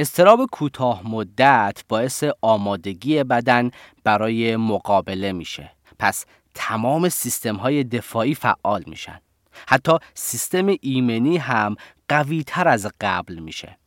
استراب 0.00 0.46
کوتاه 0.52 1.08
مدت 1.08 1.82
باعث 1.88 2.24
آمادگی 2.42 3.24
بدن 3.24 3.70
برای 4.04 4.56
مقابله 4.56 5.32
میشه. 5.32 5.70
پس 5.98 6.24
تمام 6.54 7.08
سیستم 7.08 7.56
های 7.56 7.84
دفاعی 7.84 8.34
فعال 8.34 8.84
میشن. 8.86 9.20
حتی 9.68 9.92
سیستم 10.14 10.66
ایمنی 10.80 11.36
هم 11.36 11.76
قوی 12.08 12.44
تر 12.44 12.68
از 12.68 12.86
قبل 13.00 13.34
میشه. 13.38 13.78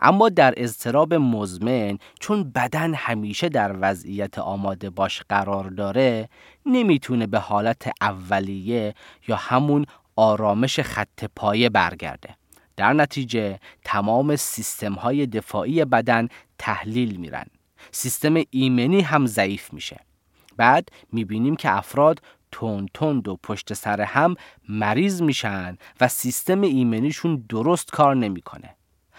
اما 0.00 0.28
در 0.28 0.54
اضطراب 0.56 1.14
مزمن 1.14 1.98
چون 2.20 2.50
بدن 2.50 2.94
همیشه 2.94 3.48
در 3.48 3.76
وضعیت 3.80 4.38
آماده 4.38 4.90
باش 4.90 5.22
قرار 5.28 5.64
داره 5.70 6.28
نمی‌تونه 6.66 7.26
به 7.26 7.38
حالت 7.38 7.90
اولیه 8.00 8.94
یا 9.28 9.36
همون 9.36 9.86
آرامش 10.16 10.80
خط 10.80 11.24
پایه 11.36 11.68
برگرده. 11.68 12.41
در 12.76 12.92
نتیجه 12.92 13.58
تمام 13.84 14.36
سیستم 14.36 14.92
های 14.92 15.26
دفاعی 15.26 15.84
بدن 15.84 16.28
تحلیل 16.58 17.16
میرن. 17.16 17.46
سیستم 17.92 18.34
ایمنی 18.50 19.00
هم 19.00 19.26
ضعیف 19.26 19.72
میشه. 19.72 20.00
بعد 20.56 20.88
می‌بینیم 21.12 21.56
که 21.56 21.76
افراد 21.76 22.22
تند 22.52 22.88
تند 22.94 23.28
و 23.28 23.36
پشت 23.42 23.74
سر 23.74 24.00
هم 24.00 24.34
مریض 24.68 25.22
میشن 25.22 25.76
و 26.00 26.08
سیستم 26.08 26.60
ایمنیشون 26.60 27.44
درست 27.48 27.90
کار 27.90 28.16
نمی‌کنه. 28.16 28.76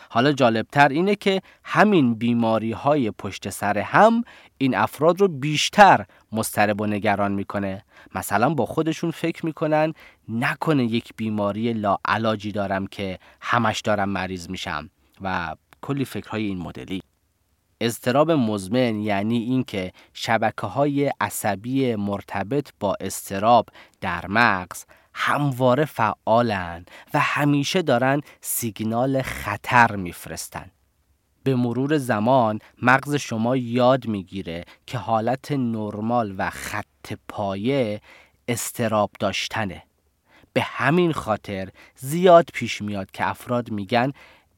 حالا 0.09 0.31
جالبتر 0.31 0.89
اینه 0.89 1.15
که 1.15 1.41
همین 1.63 2.15
بیماری 2.15 2.71
های 2.71 3.11
پشت 3.11 3.49
سر 3.49 3.77
هم 3.77 4.23
این 4.57 4.75
افراد 4.75 5.21
رو 5.21 5.27
بیشتر 5.27 6.05
مسترب 6.33 6.81
و 6.81 6.85
نگران 6.85 7.31
می‌کنه. 7.31 7.85
مثلا 8.15 8.53
با 8.53 8.65
خودشون 8.65 9.11
فکر 9.11 9.45
می‌کنن 9.45 9.93
نکنه 10.29 10.83
یک 10.83 11.13
بیماری 11.15 11.73
لاعلاجی 11.73 12.51
دارم 12.51 12.87
که 12.87 13.19
همش 13.41 13.81
دارم 13.81 14.09
مریض 14.09 14.49
میشم. 14.49 14.89
و 15.21 15.55
کلی 15.81 16.05
فکرهای 16.05 16.43
این 16.43 16.57
مدلی. 16.57 17.01
اضطراب 17.81 18.31
مزمن 18.31 18.99
یعنی 18.99 19.37
اینکه 19.37 19.91
شبکه 20.13 20.67
های 20.67 21.11
عصبی 21.21 21.95
مرتبط 21.95 22.69
با 22.79 22.95
استراب 22.99 23.69
در 24.01 24.27
مغز 24.27 24.85
همواره 25.13 25.85
فعالن 25.85 26.85
و 27.13 27.19
همیشه 27.19 27.81
دارن 27.81 28.21
سیگنال 28.41 29.21
خطر 29.21 29.95
میفرستن. 29.95 30.71
به 31.43 31.55
مرور 31.55 31.97
زمان 31.97 32.59
مغز 32.81 33.15
شما 33.15 33.57
یاد 33.57 34.07
می‌گیره 34.07 34.65
که 34.87 34.97
حالت 34.97 35.51
نرمال 35.51 36.35
و 36.37 36.49
خط 36.49 37.13
پایه 37.27 38.01
استراب 38.47 39.11
داشتنه. 39.19 39.83
به 40.53 40.61
همین 40.61 41.13
خاطر 41.13 41.69
زیاد 41.95 42.49
پیش 42.53 42.81
میاد 42.81 43.11
که 43.11 43.29
افراد 43.29 43.71
میگن 43.71 44.11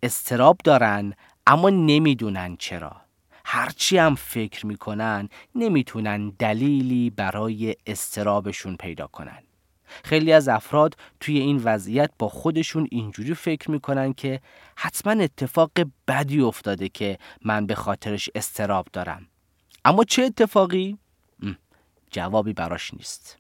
استراب 0.04 0.58
دارن 0.64 1.14
اما 1.48 1.70
نمی‌دونن 1.70 2.58
چرا. 2.58 2.96
هرچی 3.46 3.98
هم 3.98 4.16
فکر 4.16 4.66
می‌کنن 4.66 5.30
نمی‌تونن 5.56 6.30
دلیلی 6.30 7.10
برای 7.10 7.76
استرابشون 7.88 8.76
پیدا 8.76 9.08
کنن. 9.08 9.44
خیلی 10.04 10.32
از 10.32 10.48
افراد 10.48 10.96
توی 11.20 11.40
این 11.40 11.62
وضعیت 11.64 12.12
با 12.20 12.30
خودشون 12.30 12.88
اینجوری 12.92 13.34
فکر 13.34 13.72
می‌کنن 13.72 14.14
که 14.14 14.42
حتما 14.76 15.24
اتفاق 15.24 15.72
بدی 16.08 16.42
افتاده 16.42 16.90
که 16.90 17.18
من 17.42 17.66
به 17.66 17.76
خاطرش 17.76 18.30
استراب 18.36 18.88
دارم. 18.94 19.28
اما 19.86 20.04
چه 20.04 20.24
اتفاقی؟ 20.24 20.98
جوابی 22.12 22.54
براش 22.54 22.94
نیست. 22.94 23.38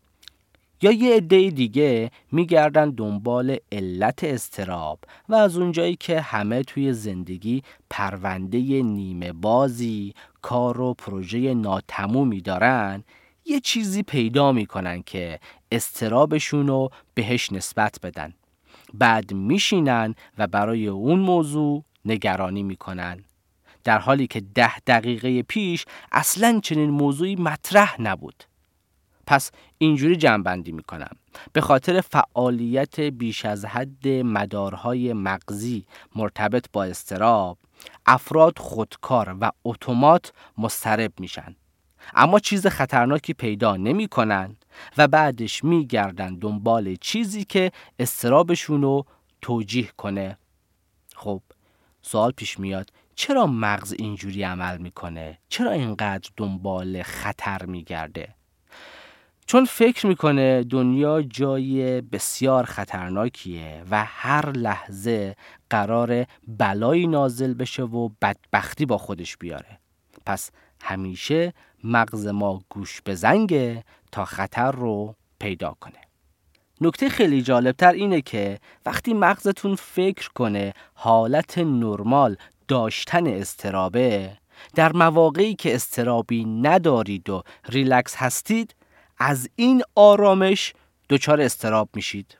یا 0.81 0.91
یه 0.91 1.15
عده 1.15 1.49
دیگه 1.49 2.11
میگردن 2.31 2.89
دنبال 2.89 3.57
علت 3.71 4.23
استراب 4.23 4.99
و 5.29 5.35
از 5.35 5.57
اونجایی 5.57 5.95
که 5.95 6.21
همه 6.21 6.63
توی 6.63 6.93
زندگی 6.93 7.63
پرونده 7.89 8.57
نیمه 8.83 9.33
بازی 9.33 10.13
کار 10.41 10.81
و 10.81 10.93
پروژه 10.93 11.53
ناتمومی 11.53 12.41
دارن 12.41 13.03
یه 13.45 13.59
چیزی 13.59 14.03
پیدا 14.03 14.51
می‌کنن 14.51 15.01
که 15.01 15.39
استرابشون 15.71 16.67
رو 16.67 16.89
بهش 17.13 17.51
نسبت 17.51 17.99
بدن. 18.03 18.33
بعد 18.93 19.33
میشینن 19.33 20.15
و 20.37 20.47
برای 20.47 20.87
اون 20.87 21.19
موضوع 21.19 21.83
نگرانی 22.05 22.63
می‌کنن. 22.63 23.23
در 23.83 23.99
حالی 23.99 24.27
که 24.27 24.41
ده 24.41 24.79
دقیقه 24.79 25.41
پیش 25.41 25.85
اصلا 26.11 26.59
چنین 26.63 26.89
موضوعی 26.89 27.35
مطرح 27.35 28.01
نبود. 28.01 28.43
پس 29.27 29.51
اینجوری 29.77 30.15
جنبندی 30.15 30.71
می‌کنم. 30.71 31.11
به 31.53 31.61
خاطر 31.61 32.01
فعالیت 32.01 32.99
بیش 32.99 33.45
از 33.45 33.65
حد 33.65 34.07
مدارهای 34.07 35.13
مغزی 35.13 35.85
مرتبط 36.15 36.65
با 36.73 36.83
استراب 36.83 37.57
افراد 38.05 38.59
خودکار 38.59 39.37
و 39.41 39.51
اتومات 39.65 40.33
مسترب 40.57 41.13
میشن. 41.19 41.55
اما 42.13 42.39
چیز 42.39 42.67
خطرناکی 42.67 43.33
پیدا 43.33 43.75
نمی‌کنن 43.77 44.55
و 44.97 45.07
بعدش 45.07 45.63
میگردن 45.63 46.35
دنبال 46.35 46.95
چیزی 46.95 47.43
که 47.43 47.71
استرابشون 47.99 48.81
رو 48.81 49.05
توجیه 49.41 49.89
کنه 49.97 50.37
خب 51.15 51.41
سوال 52.01 52.31
پیش 52.31 52.59
میاد 52.59 52.89
چرا 53.15 53.47
مغز 53.47 53.93
اینجوری 53.93 54.43
عمل 54.43 54.77
می‌کنه؟ 54.77 55.37
چرا 55.49 55.71
اینقدر 55.71 56.29
دنبال 56.37 57.03
خطر 57.03 57.65
میگرده؟ 57.65 58.35
چون 59.45 59.65
فکر 59.65 60.07
می‌کنه 60.07 60.63
دنیا 60.63 61.21
جای 61.21 62.01
بسیار 62.01 62.65
خطرناکیه 62.65 63.83
و 63.91 64.05
هر 64.05 64.51
لحظه 64.51 65.35
قرار 65.69 66.25
بلایی 66.47 67.07
نازل 67.07 67.53
بشه 67.53 67.83
و 67.83 68.09
بدبختی 68.21 68.85
با 68.85 68.97
خودش 68.97 69.37
بیاره 69.37 69.79
پس 70.25 70.51
همیشه 70.85 71.53
مغز 71.83 72.27
ما 72.27 72.61
گوش 72.69 73.01
به 73.01 73.15
زنگه 73.15 73.83
تا 74.11 74.25
خطر 74.25 74.71
رو 74.71 75.15
پیدا 75.39 75.75
کنه. 75.79 75.99
نکته 76.81 77.09
خیلی 77.09 77.41
جالبتر 77.41 77.91
اینه 77.91 78.21
که 78.21 78.59
وقتی 78.85 79.13
مغزتون 79.13 79.75
فکر 79.75 80.29
کنه 80.29 80.73
حالت 80.93 81.57
نرمال 81.57 82.37
داشتن 82.67 83.27
استرابه 83.27 84.37
در 84.75 84.93
مواقعی 84.93 85.55
که 85.55 85.75
استرابی 85.75 86.45
ندارید 86.45 87.29
و 87.29 87.43
ریلکس 87.69 88.15
هستید 88.15 88.75
از 89.17 89.49
این 89.55 89.83
آرامش 89.95 90.73
دچار 91.09 91.41
استراب 91.41 91.89
میشید. 91.93 92.37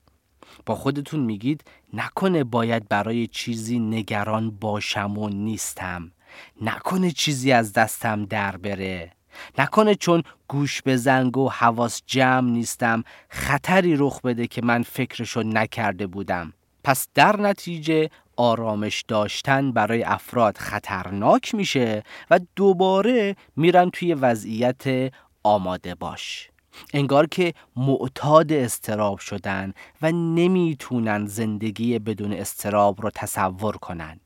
با 0.65 0.75
خودتون 0.75 1.19
میگید 1.19 1.63
نکنه 1.93 2.43
باید 2.43 2.89
برای 2.89 3.27
چیزی 3.27 3.79
نگران 3.79 4.51
باشم 4.51 5.17
و 5.17 5.29
نیستم. 5.29 6.12
نکنه 6.61 7.11
چیزی 7.11 7.51
از 7.51 7.73
دستم 7.73 8.25
در 8.25 8.57
بره. 8.57 9.11
نکنه 9.57 9.95
چون 9.95 10.23
گوش 10.47 10.81
به 10.81 10.97
زنگ 10.97 11.37
و 11.37 11.49
حواس 11.49 12.01
جمع 12.05 12.49
نیستم 12.49 13.03
خطری 13.29 13.95
رخ 13.95 14.21
بده 14.21 14.47
که 14.47 14.61
من 14.61 14.83
فکرشو 14.83 15.43
نکرده 15.43 16.07
بودم. 16.07 16.53
پس 16.83 17.07
در 17.13 17.41
نتیجه 17.41 18.09
آرامش 18.37 19.05
داشتن 19.07 19.71
برای 19.71 20.03
افراد 20.03 20.57
خطرناک 20.57 21.55
میشه 21.55 22.03
و 22.29 22.39
دوباره 22.55 23.35
میرن 23.55 23.89
توی 23.89 24.13
وضعیت 24.13 25.13
آماده 25.43 25.95
باش. 25.95 26.49
انگار 26.93 27.27
که 27.27 27.53
معتاد 27.75 28.51
استراب 28.51 29.19
شدن 29.19 29.73
و 30.01 30.11
نمی‌تونن 30.11 31.25
زندگی 31.25 31.99
بدون 31.99 32.33
استراب 32.33 33.01
رو 33.01 33.09
تصور 33.15 33.77
کنن. 33.77 34.19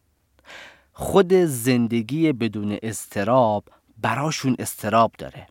خود 1.01 1.33
زندگی 1.33 2.31
بدون 2.31 2.77
استراب 2.83 3.63
براشون 3.97 4.55
استراب 4.59 5.12
داره. 5.17 5.47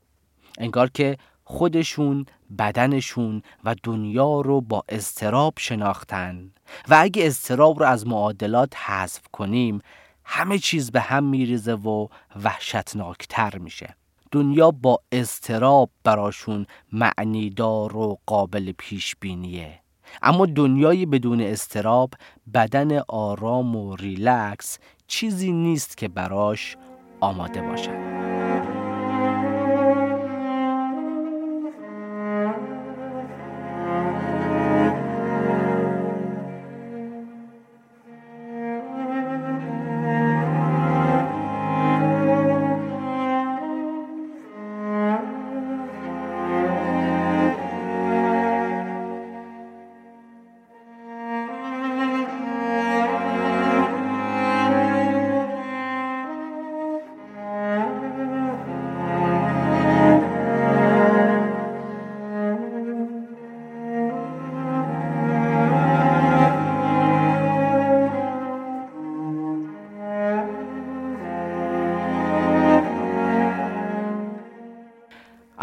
انگار 0.58 0.90
که 0.90 1.18
خودشون 1.44 2.26
بدنشون 2.58 3.42
و 3.64 3.74
دنیا 3.82 4.40
رو 4.40 4.60
با 4.60 4.84
استراب 4.88 5.54
شناختن. 5.58 6.50
و 6.88 6.98
اگه 7.00 7.26
استراب 7.26 7.78
رو 7.78 7.86
از 7.86 8.06
معادلات 8.06 8.76
حذف 8.76 9.22
کنیم 9.32 9.80
همه 10.24 10.58
چیز 10.58 10.90
به 10.90 11.00
هم 11.00 11.24
میریزه 11.24 11.74
و 11.74 12.08
وحشتناکتر 12.44 13.58
میشه. 13.58 13.96
دنیا 14.30 14.70
با 14.70 15.00
استراب 15.12 15.90
براشون 16.04 16.66
معنیدار 16.92 17.96
و 17.96 18.18
قابل 18.26 18.72
پیش 18.78 19.16
بینیه 19.20 19.80
اما 20.22 20.46
دنیای 20.46 21.06
بدون 21.06 21.40
استراب 21.40 22.14
بدن 22.54 22.98
آرام 23.08 23.76
و 23.76 23.96
ریلکس 23.96 24.78
چیزی 25.08 25.52
نیست 25.52 25.96
که 25.96 26.08
براش 26.08 26.76
آماده 27.20 27.62
باشد. 27.62 28.17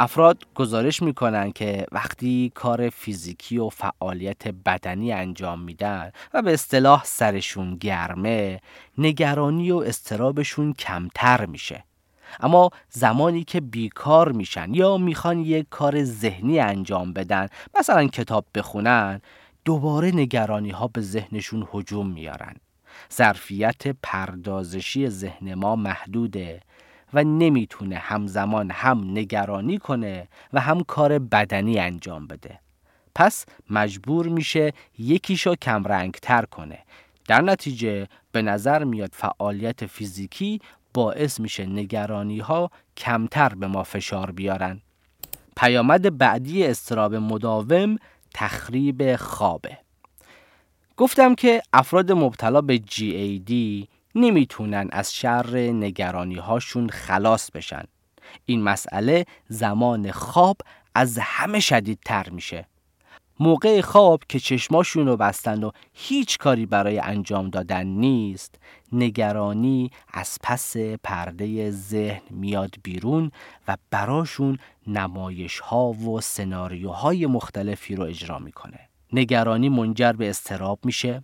افراد 0.05 0.43
گزارش 0.55 1.01
می‌کنن 1.01 1.51
که 1.51 1.85
وقتی 1.91 2.51
کار 2.55 2.89
فیزیکی 2.89 3.57
و 3.57 3.69
فعالیت 3.69 4.47
بدنی 4.47 5.13
انجام 5.13 5.61
میدن 5.61 6.11
و 6.33 6.41
به 6.41 6.53
اصطلاح 6.53 7.03
سرشون 7.05 7.75
گرمه 7.75 8.61
نگرانی 8.97 9.71
و 9.71 9.77
استرابشون 9.77 10.73
کمتر 10.73 11.45
میشه. 11.45 11.83
اما 12.39 12.69
زمانی 12.89 13.43
که 13.43 13.61
بیکار 13.61 14.31
میشن 14.31 14.73
یا 14.73 14.97
می‌خوان 14.97 15.39
یک 15.39 15.65
کار 15.69 16.03
ذهنی 16.03 16.59
انجام 16.59 17.13
بدن 17.13 17.47
مثلا 17.79 18.07
کتاب 18.07 18.45
بخونن 18.55 19.21
دوباره 19.65 20.11
نگرانی 20.11 20.69
ها 20.69 20.87
به 20.87 21.01
ذهنشون 21.01 21.67
هجوم 21.73 22.07
میارن 22.07 22.55
ظرفیت 23.13 23.87
پردازشی 23.87 25.09
ذهن 25.09 25.53
ما 25.53 25.75
محدوده. 25.75 26.61
و 27.15 27.23
نمی‌تونه 27.23 27.95
همزمان 27.95 28.71
هم 28.71 29.11
نگرانی 29.11 29.77
کنه 29.77 30.27
و 30.53 30.59
هم 30.59 30.83
کار 30.83 31.19
بدنی 31.19 31.79
انجام 31.79 32.27
بده. 32.27 32.59
پس 33.15 33.45
مجبور 33.69 34.27
میشه 34.27 34.73
یکیشو 34.97 35.55
کمرنگ 35.55 36.13
تر 36.13 36.45
کنه. 36.45 36.79
در 37.27 37.41
نتیجه 37.41 38.07
به 38.31 38.41
نظر 38.41 38.83
میاد 38.83 39.11
فعالیت 39.13 39.85
فیزیکی 39.85 40.61
باعث 40.93 41.39
میشه 41.39 41.65
نگرانی 41.65 42.39
ها 42.39 42.71
کمتر 42.97 43.49
به 43.49 43.67
ما 43.67 43.83
فشار 43.83 44.31
بیارن. 44.31 44.81
پیامد 45.57 46.17
بعدی 46.17 46.63
استراب 46.63 47.15
مداوم 47.15 47.95
تخریب 48.33 49.15
خوابه. 49.15 49.77
گفتم 50.97 51.35
که 51.35 51.61
افراد 51.73 52.11
مبتلا 52.11 52.61
به 52.61 52.77
GAD 52.77 53.51
نمی‌تونن 54.15 54.89
از 54.91 55.15
شر 55.15 55.57
نگرانی 55.57 56.35
هاشون 56.35 56.89
خلاص 56.89 57.51
بشن. 57.51 57.83
این 58.45 58.63
مسئله 58.63 59.25
زمان 59.49 60.11
خواب 60.11 60.57
از 60.95 61.19
همه 61.21 61.59
شدیدتر 61.59 62.29
میشه. 62.29 62.67
موقع 63.39 63.81
خواب 63.81 64.23
که 64.29 64.39
چشماشون 64.39 65.07
رو 65.07 65.17
بستن 65.17 65.63
و 65.63 65.71
هیچ 65.93 66.37
کاری 66.37 66.65
برای 66.65 66.99
انجام 66.99 67.49
دادن 67.49 67.87
نیست 67.87 68.55
نگرانی 68.91 69.91
از 70.13 70.37
پس 70.43 70.77
پرده 71.03 71.71
ذهن 71.71 72.21
میاد 72.29 72.75
بیرون 72.83 73.31
و 73.67 73.77
براشون 73.91 74.57
نمایش 74.87 75.59
ها 75.59 75.91
و 75.91 76.21
سناریوهای 76.21 77.25
مختلفی 77.25 77.95
رو 77.95 78.03
اجرا 78.03 78.39
می‌کنه 78.39 78.79
نگرانی 79.13 79.69
منجر 79.69 80.11
به 80.11 80.29
استراب 80.29 80.79
میشه 80.83 81.23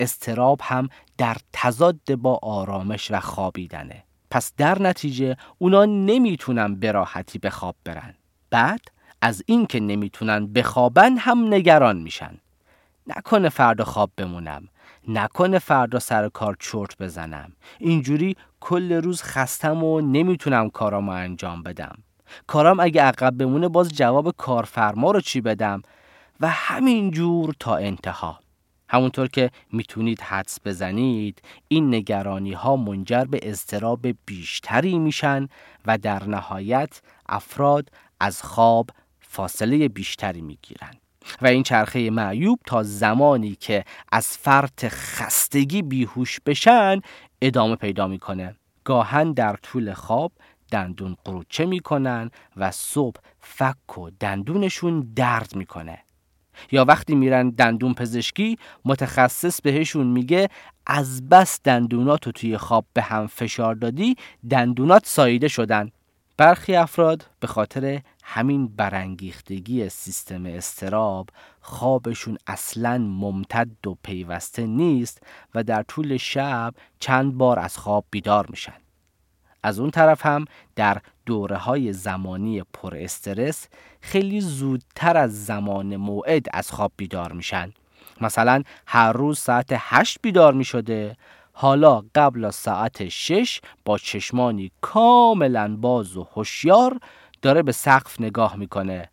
استراب 0.00 0.60
هم 0.62 0.88
در 1.18 1.36
تضاد 1.52 2.14
با 2.14 2.38
آرامش 2.42 3.10
و 3.10 3.20
خوابیدنه. 3.20 4.04
پس 4.30 4.52
در 4.56 4.82
نتیجه 4.82 5.36
اونا 5.58 5.84
نمی‌تونن 5.84 6.74
به 6.74 6.92
راحتی 6.92 7.38
به 7.38 7.50
خواب 7.50 7.76
برن. 7.84 8.14
بعد 8.50 8.80
از 9.22 9.42
اینکه 9.46 9.80
نمی‌تونن 9.80 10.46
بخوابن 10.52 11.16
هم 11.16 11.54
نگران 11.54 11.96
میشن. 11.96 12.38
نکنه 13.06 13.48
فردا 13.48 13.84
خواب 13.84 14.10
بمونم. 14.16 14.68
نکنه 15.08 15.58
فردا 15.58 15.98
سر 15.98 16.28
کار 16.28 16.56
چرت 16.60 16.98
بزنم. 16.98 17.52
اینجوری 17.78 18.36
کل 18.60 18.92
روز 18.92 19.22
خستم 19.22 19.84
و 19.84 20.00
نمی‌تونم 20.00 20.70
کارامو 20.70 21.12
انجام 21.12 21.62
بدم. 21.62 21.98
کارام 22.46 22.80
اگه 22.80 23.02
عقب 23.02 23.38
بمونه 23.38 23.68
باز 23.68 23.88
جواب 23.88 24.30
کارفرما 24.36 25.10
رو 25.10 25.20
چی 25.20 25.40
بدم؟ 25.40 25.82
و 26.40 26.48
همین 26.48 27.10
جور 27.10 27.54
تا 27.60 27.76
انتها. 27.76 28.40
همونطور 28.90 29.28
که 29.28 29.50
می‌تونید 29.72 30.20
حدس 30.20 30.58
بزنید 30.64 31.42
این 31.68 31.94
نگرانی 31.94 32.52
ها 32.52 32.76
منجر 32.76 33.24
به 33.24 33.40
اضطراب 33.42 34.06
بیشتری 34.26 34.98
میشن 34.98 35.48
و 35.86 35.98
در 35.98 36.24
نهایت 36.24 37.02
افراد 37.28 37.88
از 38.20 38.42
خواب 38.42 38.90
فاصله 39.20 39.88
بیشتری 39.88 40.40
می‌گیرن. 40.40 40.90
و 41.42 41.46
این 41.46 41.62
چرخه 41.62 42.10
معیوب 42.10 42.58
تا 42.66 42.82
زمانی 42.82 43.54
که 43.54 43.84
از 44.12 44.26
فرط 44.26 44.86
خستگی 44.88 45.82
بیهوش 45.82 46.40
بشن 46.46 47.00
ادامه 47.42 47.76
پیدا 47.76 48.06
می‌کنه. 48.06 48.56
گاهن 48.84 49.32
در 49.32 49.56
طول 49.56 49.92
خواب 49.92 50.32
دندون 50.70 51.16
قروچه 51.24 51.66
می‌کنن 51.66 52.30
و 52.56 52.70
صبح 52.70 53.20
فک 53.40 53.98
و 53.98 54.10
دندونشون 54.10 55.12
درد 55.16 55.56
می‌کنه. 55.56 55.98
یا 56.72 56.84
وقتی 56.84 57.14
میرن 57.14 57.50
دندون 57.50 57.94
پزشکی 57.94 58.58
متخصص 58.84 59.60
بهشون 59.60 60.06
میگه 60.06 60.48
از 60.86 61.28
بس 61.28 61.60
دندونات 61.64 62.28
توی 62.28 62.56
خواب 62.56 62.84
به 62.92 63.02
هم 63.02 63.26
فشار 63.26 63.74
دادی 63.74 64.16
دندونات 64.50 65.06
ساییده 65.06 65.48
شدن. 65.48 65.90
برخی 66.36 66.76
افراد 66.76 67.26
به 67.40 67.46
خاطر 67.46 68.00
همین 68.24 68.66
برانگیختگی 68.66 69.88
سیستم 69.88 70.46
استراب 70.46 71.28
خوابشون 71.60 72.38
اصلا 72.46 72.98
ممتد 72.98 73.86
و 73.86 73.96
پیوسته 74.02 74.66
نیست 74.66 75.22
و 75.54 75.62
در 75.62 75.82
طول 75.82 76.16
شب 76.16 76.74
چند 77.00 77.34
بار 77.34 77.58
از 77.58 77.78
خواب 77.78 78.04
بیدار 78.10 78.46
میشن. 78.50 78.72
از 79.62 79.80
اون 79.80 79.90
طرف 79.90 80.26
هم 80.26 80.44
در 80.76 81.02
دوره 81.30 81.56
های 81.56 81.92
زمانی 81.92 82.62
پر 82.72 82.96
استرس 82.96 83.68
خیلی 84.00 84.40
زودتر 84.40 85.16
از 85.16 85.44
زمان 85.44 85.96
موعد 85.96 86.46
از 86.52 86.70
خواب 86.72 86.92
بیدار 86.96 87.32
میشن. 87.32 87.72
مثلا 88.20 88.62
هر 88.86 89.12
روز 89.12 89.38
ساعت 89.38 89.66
هشت 89.72 90.18
بیدار 90.22 90.54
می 90.54 90.64
شده 90.64 91.16
حالا 91.52 92.02
قبل 92.14 92.44
از 92.44 92.54
ساعت 92.54 93.08
شش 93.08 93.60
با 93.84 93.98
چشمانی 93.98 94.72
کاملا 94.80 95.76
باز 95.76 96.16
و 96.16 96.26
هوشیار 96.34 97.00
داره 97.42 97.62
به 97.62 97.72
سقف 97.72 98.20
نگاه 98.20 98.56
می‌کنه 98.56 99.10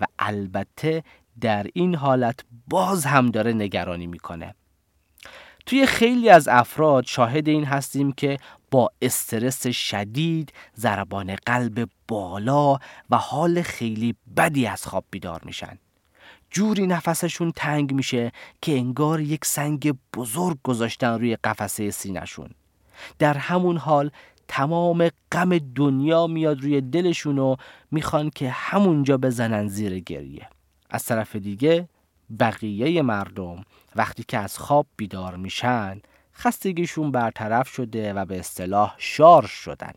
و 0.00 0.06
البته 0.18 1.02
در 1.40 1.66
این 1.74 1.94
حالت 1.94 2.40
باز 2.68 3.04
هم 3.06 3.26
داره 3.26 3.52
نگرانی 3.52 4.06
می‌کنه. 4.06 4.54
توی 5.66 5.86
خیلی 5.86 6.30
از 6.30 6.48
افراد 6.48 7.04
شاهد 7.04 7.48
این 7.48 7.64
هستیم 7.64 8.12
که 8.12 8.36
با 8.70 8.90
استرس 9.02 9.66
شدید 9.66 10.52
ضربان 10.76 11.36
قلب 11.46 11.88
بالا 12.08 12.78
و 13.10 13.16
حال 13.16 13.62
خیلی 13.62 14.14
بدی 14.36 14.66
از 14.66 14.86
خواب 14.86 15.04
بیدار 15.10 15.42
میشن. 15.44 15.78
جوری 16.50 16.86
نفسشون 16.86 17.52
تنگ 17.56 17.94
میشه 17.94 18.32
که 18.62 18.72
انگار 18.72 19.20
یک 19.20 19.44
سنگ 19.44 19.94
بزرگ 20.14 20.58
گذاشتن 20.64 21.18
روی 21.18 21.36
قفسه 21.36 21.90
سینشون 21.90 22.50
در 23.18 23.36
همون 23.36 23.76
حال 23.76 24.10
تمام 24.48 25.10
غم 25.32 25.58
دنیا 25.58 26.26
میاد 26.26 26.60
روی 26.60 26.80
دلشون 26.80 27.38
و 27.38 27.56
می‌خوان 27.90 28.30
که 28.30 28.50
همونجا 28.50 29.16
بزنن 29.16 29.68
زیر 29.68 29.98
گریه. 29.98 30.48
از 30.90 31.04
طرف 31.04 31.36
دیگه 31.36 31.88
بقیه 32.40 33.02
مردم 33.02 33.64
وقتی 33.96 34.24
که 34.28 34.38
از 34.38 34.58
خواب 34.58 34.86
بیدار 34.96 35.36
میشن 35.36 36.00
خستگیشون 36.40 37.10
برطرف 37.10 37.68
شده 37.68 38.12
و 38.12 38.24
به 38.24 38.38
اصطلاح 38.38 38.94
شارژ 38.98 39.50
شدن. 39.50 39.92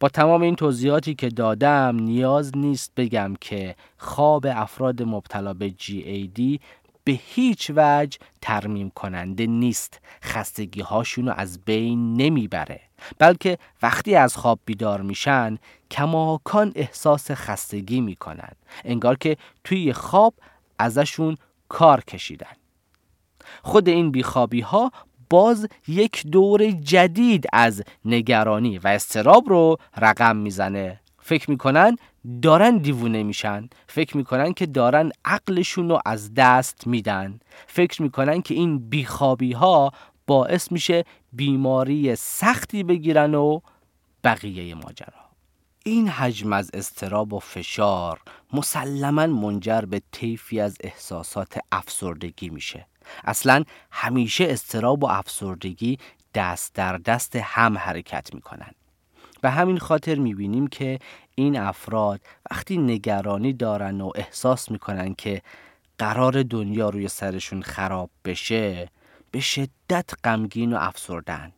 با 0.00 0.08
تمام 0.08 0.42
این 0.42 0.56
توضیحاتی 0.56 1.14
که 1.14 1.28
دادم 1.28 1.96
نیاز 1.96 2.56
نیست 2.56 2.92
بگم 2.96 3.34
که 3.40 3.76
خواب 3.98 4.46
افراد 4.46 5.02
مبتلا 5.02 5.54
به 5.54 5.74
GAD 5.80 6.60
به 7.04 7.12
هیچ 7.12 7.70
وجه 7.76 8.18
ترمیم 8.40 8.90
کننده 8.90 9.46
نیست. 9.46 10.00
خستگی 10.22 10.80
هاشونو 10.80 11.32
از 11.36 11.64
بین 11.64 12.14
نمی‌بره. 12.14 12.80
بلکه 13.18 13.58
وقتی 13.82 14.14
از 14.14 14.36
خواب 14.36 14.58
بیدار 14.64 15.02
میشن 15.02 15.58
کماکان 15.90 16.72
احساس 16.74 17.30
خستگی 17.30 18.00
می‌کنن. 18.00 18.52
انگار 18.84 19.16
که 19.16 19.36
توی 19.64 19.92
خواب 19.92 20.34
ازشون 20.78 21.36
کار 21.68 22.00
کشیدن. 22.00 22.56
خود 23.62 23.88
این 23.88 24.10
بیخوابی 24.10 24.60
ها 24.60 24.90
باز 25.30 25.68
یک 25.88 26.26
دور 26.26 26.70
جدید 26.70 27.46
از 27.52 27.82
نگرانی 28.04 28.78
و 28.78 28.88
استراب 28.88 29.48
رو 29.48 29.76
رقم 29.96 30.36
می‌زنه. 30.36 31.00
فکر 31.18 31.50
می‌کنن 31.50 31.96
دارن 32.42 32.76
دیوونه 32.76 33.22
میشن. 33.22 33.68
فکر 33.86 34.16
می‌کنن 34.16 34.52
که 34.52 34.66
دارن 34.66 35.10
عقلشون 35.24 35.88
رو 35.88 36.00
از 36.06 36.34
دست 36.34 36.86
میدن. 36.86 37.40
فکر 37.66 38.02
می‌کنن 38.02 38.42
که 38.42 38.54
این 38.54 38.88
بیخوابی 38.88 39.52
ها 39.52 39.92
باعث 40.26 40.72
میشه 40.72 41.04
بیماری 41.32 42.16
سختی 42.16 42.82
بگیرن 42.82 43.34
و 43.34 43.60
بقیه 44.24 44.74
ماجرا. 44.74 45.24
این 45.84 46.08
حجم 46.08 46.52
از 46.52 46.70
استراب 46.74 47.32
و 47.32 47.38
فشار 47.38 48.20
مسلما 48.52 49.26
منجر 49.26 49.80
به 49.80 50.02
طیفی 50.12 50.60
از 50.60 50.76
احساسات 50.80 51.58
افسردگی 51.72 52.50
میشه. 52.50 52.86
اصلا 53.24 53.64
همیشه 53.90 54.46
استراب 54.48 55.04
و 55.04 55.06
افسردگی 55.06 55.98
دست 56.34 56.74
در 56.74 56.96
دست 56.98 57.36
هم 57.36 57.78
حرکت 57.78 58.34
می‌کنن. 58.34 58.70
به 59.40 59.50
همین 59.50 59.78
خاطر 59.78 60.14
می‌بینیم 60.14 60.66
که 60.66 60.98
این 61.34 61.58
افراد 61.58 62.20
وقتی 62.50 62.78
نگرانی 62.78 63.52
دارن 63.52 64.00
و 64.00 64.10
احساس 64.14 64.70
می‌کنن 64.70 65.14
که 65.14 65.42
قرار 65.98 66.42
دنیا 66.42 66.88
روی 66.88 67.08
سرشون 67.08 67.62
خراب 67.62 68.10
بشه 68.24 68.88
به 69.30 69.40
شدت 69.40 70.10
غمگین 70.24 70.72
و 70.72 70.76
افسردن 70.80 71.52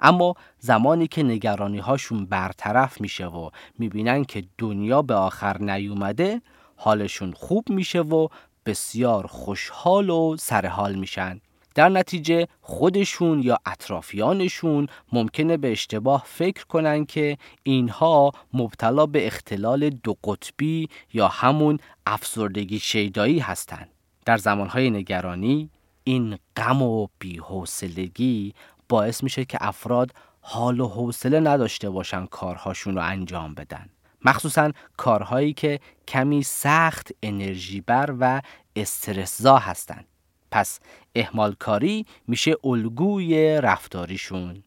اما 0.00 0.34
زمانی 0.58 1.06
که 1.06 1.22
نگرانی 1.22 1.78
هاشون 1.78 2.26
برطرف 2.26 3.00
میشه 3.00 3.26
و 3.26 3.50
می‌بینن 3.78 4.24
که 4.24 4.44
دنیا 4.58 5.02
به 5.02 5.14
آخر 5.14 5.58
نیومده 5.58 6.40
حالشون 6.76 7.32
خوب 7.32 7.70
میشه 7.70 8.00
و 8.00 8.28
بسیار 8.68 9.26
خوشحال 9.26 10.10
و 10.10 10.36
سرحال 10.36 10.94
میشن 10.94 11.40
در 11.74 11.88
نتیجه 11.88 12.48
خودشون 12.60 13.42
یا 13.42 13.58
اطرافیانشون 13.66 14.86
ممکنه 15.12 15.56
به 15.56 15.72
اشتباه 15.72 16.22
فکر 16.26 16.64
کنن 16.66 17.06
که 17.06 17.38
اینها 17.62 18.32
مبتلا 18.52 19.06
به 19.06 19.26
اختلال 19.26 19.90
دو 19.90 20.16
قطبی 20.24 20.88
یا 21.12 21.28
همون 21.28 21.78
افسردگی 22.06 22.78
شیدایی 22.78 23.38
هستند. 23.38 23.88
در 24.24 24.36
زمانهای 24.36 24.90
نگرانی 24.90 25.70
این 26.04 26.38
غم 26.56 26.82
و 26.82 27.06
بیحوصلگی 27.18 28.54
باعث 28.88 29.22
میشه 29.22 29.44
که 29.44 29.58
افراد 29.60 30.12
حال 30.40 30.80
و 30.80 30.88
حوصله 30.88 31.40
نداشته 31.40 31.90
باشن 31.90 32.26
کارهاشون 32.26 32.94
رو 32.94 33.02
انجام 33.02 33.54
بدن 33.54 33.88
مخصوصا 34.28 34.72
کارهایی 34.96 35.52
که 35.52 35.80
کمی 36.08 36.42
سخت 36.42 37.10
انرژی 37.22 37.80
بر 37.80 38.14
و 38.20 38.42
استرسزا 38.76 39.58
هستن 39.58 40.04
پس 40.50 40.80
احمال 41.14 41.54
کاری 41.58 42.06
میشه 42.26 42.54
الگوی 42.64 43.60
رفتاریشون. 43.60 44.62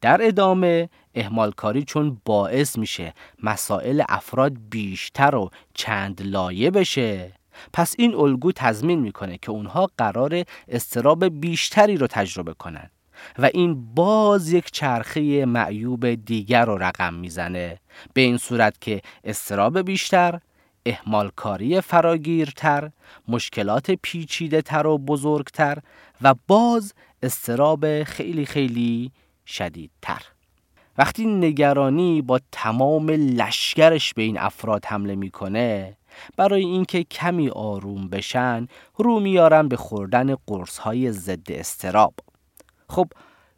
در 0.00 0.18
ادامه 0.22 0.88
احمال 1.14 1.50
کاری 1.50 1.82
چون 1.82 2.20
باعث 2.24 2.78
میشه 2.78 3.14
مسائل 3.42 4.02
افراد 4.08 4.52
بیشتر 4.70 5.34
و 5.34 5.50
چند 5.74 6.22
لایه 6.22 6.70
بشه. 6.70 7.32
پس 7.72 7.94
این 7.98 8.14
الگو 8.14 8.52
تضمین 8.52 9.00
می‌کنه 9.00 9.38
که 9.38 9.50
اونها 9.50 9.90
قرار 9.98 10.44
استراب 10.68 11.40
بیشتری 11.40 11.96
رو 11.96 12.06
تجربه 12.06 12.54
کنن. 12.54 12.90
و 13.38 13.50
این 13.54 13.94
باز 13.94 14.52
یک 14.52 14.70
چرخه 14.70 15.44
معیوب 15.44 16.14
دیگر 16.14 16.64
رو 16.64 16.78
رقم 16.78 17.14
می‌زنه. 17.14 17.78
به 18.14 18.20
این 18.20 18.36
صورت 18.36 18.80
که 18.80 19.02
استراب 19.24 19.82
بیشتر 19.82 20.40
احمالکاری 20.86 21.80
فراگیرتر 21.80 22.90
مشکلات 23.28 23.90
پیچیده 23.90 24.62
تر 24.62 24.86
و 24.86 24.98
بزرگتر 24.98 25.78
و 26.22 26.34
باز 26.48 26.94
استراب 27.22 28.04
خیلی 28.04 28.46
خیلی 28.46 29.12
شدیدتر. 29.46 30.22
وقتی 30.98 31.26
نگرانی 31.26 32.22
با 32.22 32.40
تمام 32.52 33.10
لشگرش 33.10 34.14
به 34.14 34.22
این 34.22 34.38
افراد 34.38 34.84
حمله 34.84 35.14
می‌کنه 35.14 35.96
برای 36.36 36.64
اینکه 36.64 37.04
کمی 37.04 37.48
آروم 37.48 38.08
بشن 38.08 38.66
رو 38.96 39.20
میارن 39.20 39.68
به 39.68 39.76
خوردن 39.76 40.34
قرص 40.46 40.78
های 40.78 41.12
ضد 41.12 41.52
استراب. 41.52 42.14
خب 42.90 43.08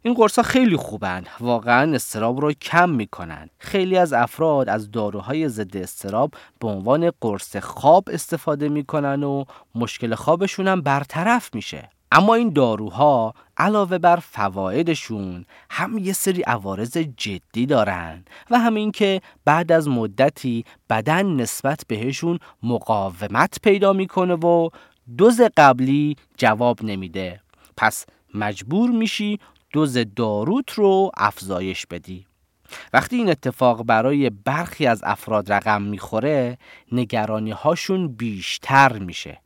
این 0.01 0.13
قرص 0.13 0.39
خیلی 0.39 0.77
خوبن. 0.77 1.23
واقعا 1.39 1.95
استراب 1.95 2.39
رو 2.41 2.53
کم 2.53 2.89
می‌کنن. 2.89 3.49
خیلی 3.57 3.97
از 3.97 4.13
افراد 4.13 4.69
از 4.69 4.91
داروهای 4.91 5.49
ضد 5.49 5.77
استراب 5.77 6.33
به 6.59 6.67
عنوان 6.67 7.11
قرص 7.21 7.55
خواب 7.55 8.03
استفاده 8.11 8.69
می‌کنن 8.69 9.23
و 9.23 9.43
مشکل 9.75 10.15
خوابشون 10.15 10.67
هم 10.67 10.81
برطرف 10.81 11.55
میشه. 11.55 11.89
اما 12.11 12.35
این 12.35 12.49
داروها 12.49 13.33
علاوه 13.57 13.97
بر 13.97 14.15
فوایدشون 14.15 15.45
هم 15.69 15.97
یه 15.97 16.13
سری 16.13 16.41
عوارض 16.41 16.97
جدی 16.97 17.65
دارن 17.65 18.25
و 18.51 18.59
همین 18.59 18.91
که 18.91 19.21
بعد 19.45 19.71
از 19.71 19.87
مدتی 19.87 20.65
بدن 20.89 21.25
نسبت 21.25 21.83
بهشون 21.87 22.39
مقاومت 22.63 23.57
پیدا 23.63 23.93
می‌کنه 23.93 24.33
و 24.33 24.69
دوز 25.17 25.41
قبلی 25.57 26.15
جواب 26.37 26.83
نمیده. 26.83 27.39
پس 27.77 28.05
مجبور 28.33 28.89
میشی 28.89 29.39
دوز 29.73 29.97
داروت 30.15 30.71
رو 30.71 31.11
افزایش 31.17 31.85
بدی. 31.85 32.25
وقتی 32.93 33.15
این 33.15 33.29
اتفاق 33.29 33.83
برای 33.83 34.29
برخی 34.29 34.87
از 34.87 35.01
افراد 35.03 35.53
رقم 35.53 35.81
می‌خوره 35.81 36.57
نگرانی 36.91 37.51
هاشون 37.51 38.07
بیشتر 38.07 38.99
میشه. 38.99 39.41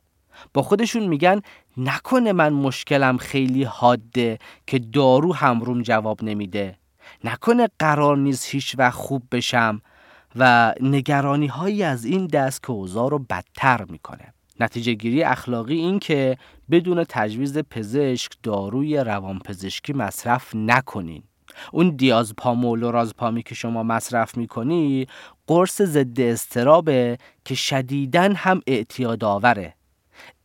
با 0.54 0.62
خودشون 0.62 1.06
میگن 1.06 1.40
نکنه 1.76 2.32
من 2.32 2.52
مشکلم 2.52 3.16
خیلی 3.16 3.64
حاده 3.64 4.38
که 4.66 4.78
دارو 4.78 5.34
همروم 5.34 5.82
جواب 5.82 6.24
نمیده. 6.24 6.78
نکنه 7.24 7.68
قرار 7.78 8.16
نیست 8.16 8.48
هیچ 8.50 8.74
وقت 8.78 8.94
خوب 8.94 9.22
بشم. 9.32 9.82
و 10.36 10.74
نگرانی 10.80 11.46
هایی 11.46 11.82
از 11.82 12.04
این 12.04 12.26
دست 12.26 12.62
که 12.62 12.72
رو 12.94 13.18
بدتر 13.18 13.84
می‌کنه. 13.84 14.34
نتیجه 14.60 14.94
گیری 14.94 15.22
اخلاقی 15.24 15.76
این 15.76 15.98
که 15.98 16.38
بدون 16.70 17.04
تجویز 17.08 17.58
پزشک 17.58 18.32
داروی 18.42 18.96
روانپزشکی 18.96 19.92
مصرف 19.92 20.54
نکنین. 20.54 21.22
اون 21.72 21.90
دیازپامول 21.90 22.82
و 22.82 22.90
رازپامی 22.90 23.42
که 23.42 23.54
شما 23.54 23.82
مصرف 23.82 24.36
می‌کنی 24.36 25.06
قرص 25.46 25.82
ضد 25.82 26.20
استرابه 26.20 27.18
که 27.44 27.54
شدیدن 27.54 28.34
هم 28.34 28.60
اعتیاد 28.66 29.24
آوره 29.24 29.74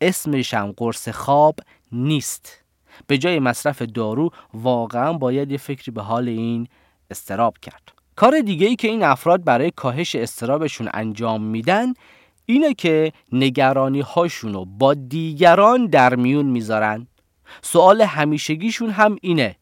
اسمش 0.02 0.54
هم 0.54 0.74
قرص 0.78 1.10
خواب 1.10 1.56
نیست. 1.92 2.64
به 3.08 3.18
جای 3.18 3.40
مصرف 3.40 3.82
دارو 3.82 4.30
واقعا 4.54 5.14
باید 5.14 5.52
یه 5.52 5.58
فکری 5.58 5.92
به 5.92 6.02
حال 6.02 6.30
این 6.30 6.68
استراب 7.12 7.58
کرد. 7.58 7.92
کار 8.16 8.40
دیگه 8.40 8.68
ای 8.68 8.76
که 8.76 8.88
این 8.88 9.04
افراد 9.04 9.44
برای 9.44 9.72
کاهش 9.72 10.16
استرابشون 10.16 10.90
انجام 10.94 11.44
میدن 11.44 11.94
اینه 12.46 12.74
که 12.74 13.12
نگرانی 13.32 14.02
هاشونو 14.02 14.66
با 14.66 14.94
دیگران 14.94 15.86
در 15.86 16.16
میون 16.16 16.46
می‌ذارن. 16.46 17.08
سوال 17.62 18.02
همیشگیشون 18.02 18.90
هم 18.90 19.16
اینه. 19.22 19.56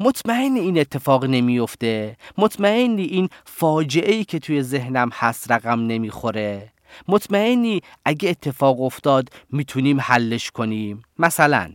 مطمئن 0.00 0.56
این 0.56 0.78
اتفاق 0.78 1.24
نمیفته 1.24 2.16
مطمئنی 2.38 3.02
این 3.02 3.28
فاجعه 3.44 4.14
ای 4.14 4.24
که 4.24 4.38
توی 4.38 4.62
ذهنم 4.62 5.10
هست 5.12 5.52
رقم 5.52 5.80
نمی‌خوره؟ 5.80 6.72
مطمئنی 7.08 7.80
اگه 8.04 8.28
اتفاق 8.28 8.80
افتاد 8.80 9.28
می‌تونیم 9.50 10.00
حلش 10.00 10.50
کنیم؟ 10.50 11.02
مثلا 11.18 11.72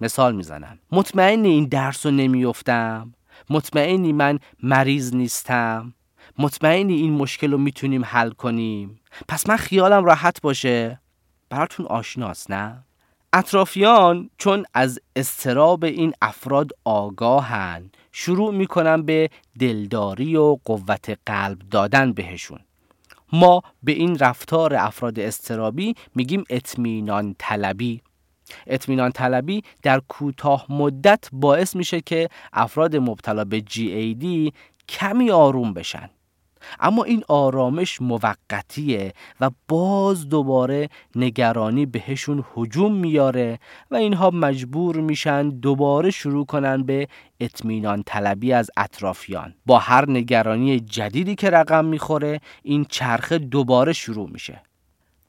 مثال 0.00 0.36
می‌زنم. 0.36 0.78
مطمئنی 0.92 1.48
این 1.48 1.64
درس 1.64 2.06
رو 2.06 2.12
نمیفتم 2.12 3.14
مطمئنی 3.50 4.12
من 4.12 4.38
مریض 4.62 5.14
نیستم؟ 5.14 5.94
مطمئنی 6.38 6.94
این 6.94 7.12
مشکل 7.12 7.50
رو 7.52 7.58
می‌تونیم 7.58 8.04
حل 8.04 8.30
کنیم؟ 8.30 8.99
پس 9.28 9.48
من 9.48 9.56
خیالم 9.56 10.04
راحت 10.04 10.40
باشه. 10.40 11.00
براتون 11.50 11.86
آشناست 11.86 12.50
نه؟ 12.50 12.84
اطرافیان 13.32 14.30
چون 14.38 14.64
از 14.74 15.00
استراب 15.16 15.84
این 15.84 16.12
افراد 16.22 16.70
آگاهن 16.84 17.90
شروع 18.12 18.54
می‌کنن 18.54 19.02
به 19.02 19.30
دلداری 19.60 20.36
و 20.36 20.56
قوت 20.64 21.18
قلب 21.26 21.58
دادن 21.58 22.12
بهشون. 22.12 22.60
ما 23.32 23.62
به 23.82 23.92
این 23.92 24.18
رفتار 24.18 24.74
افراد 24.74 25.18
استرابی 25.18 25.94
میگیم 26.14 26.44
اطمینان 26.50 27.34
طلبی. 27.38 28.02
اطمینان 28.66 29.12
طلبی 29.12 29.62
در 29.82 30.00
کوتاه 30.08 30.66
مدت 30.68 31.28
باعث 31.32 31.76
میشه 31.76 32.00
که 32.00 32.28
افراد 32.52 32.96
مبتلا 32.96 33.44
به 33.44 33.60
GAD 33.60 34.52
کمی 34.88 35.30
آروم 35.30 35.74
بشن. 35.74 36.10
اما 36.80 37.04
این 37.04 37.22
آرامش 37.28 38.02
موقتیه 38.02 39.12
و 39.40 39.50
باز 39.68 40.28
دوباره 40.28 40.88
نگرانی 41.16 41.86
بهشون 41.86 42.44
هجوم 42.56 42.94
میاره 42.94 43.58
و 43.90 43.96
اینها 43.96 44.30
مجبور 44.30 44.96
میشن 44.96 45.48
دوباره 45.48 46.10
شروع 46.10 46.46
کنن 46.46 46.82
به 46.82 47.08
اطمینان 47.40 48.02
طلبی 48.06 48.52
از 48.52 48.70
اطرافیان. 48.76 49.54
با 49.66 49.78
هر 49.78 50.10
نگرانی 50.10 50.80
جدیدی 50.80 51.34
که 51.34 51.50
رقم 51.50 51.84
می‌خوره 51.84 52.40
این 52.62 52.84
چرخه 52.84 53.38
دوباره 53.38 53.92
شروع 53.92 54.30
میشه. 54.30 54.62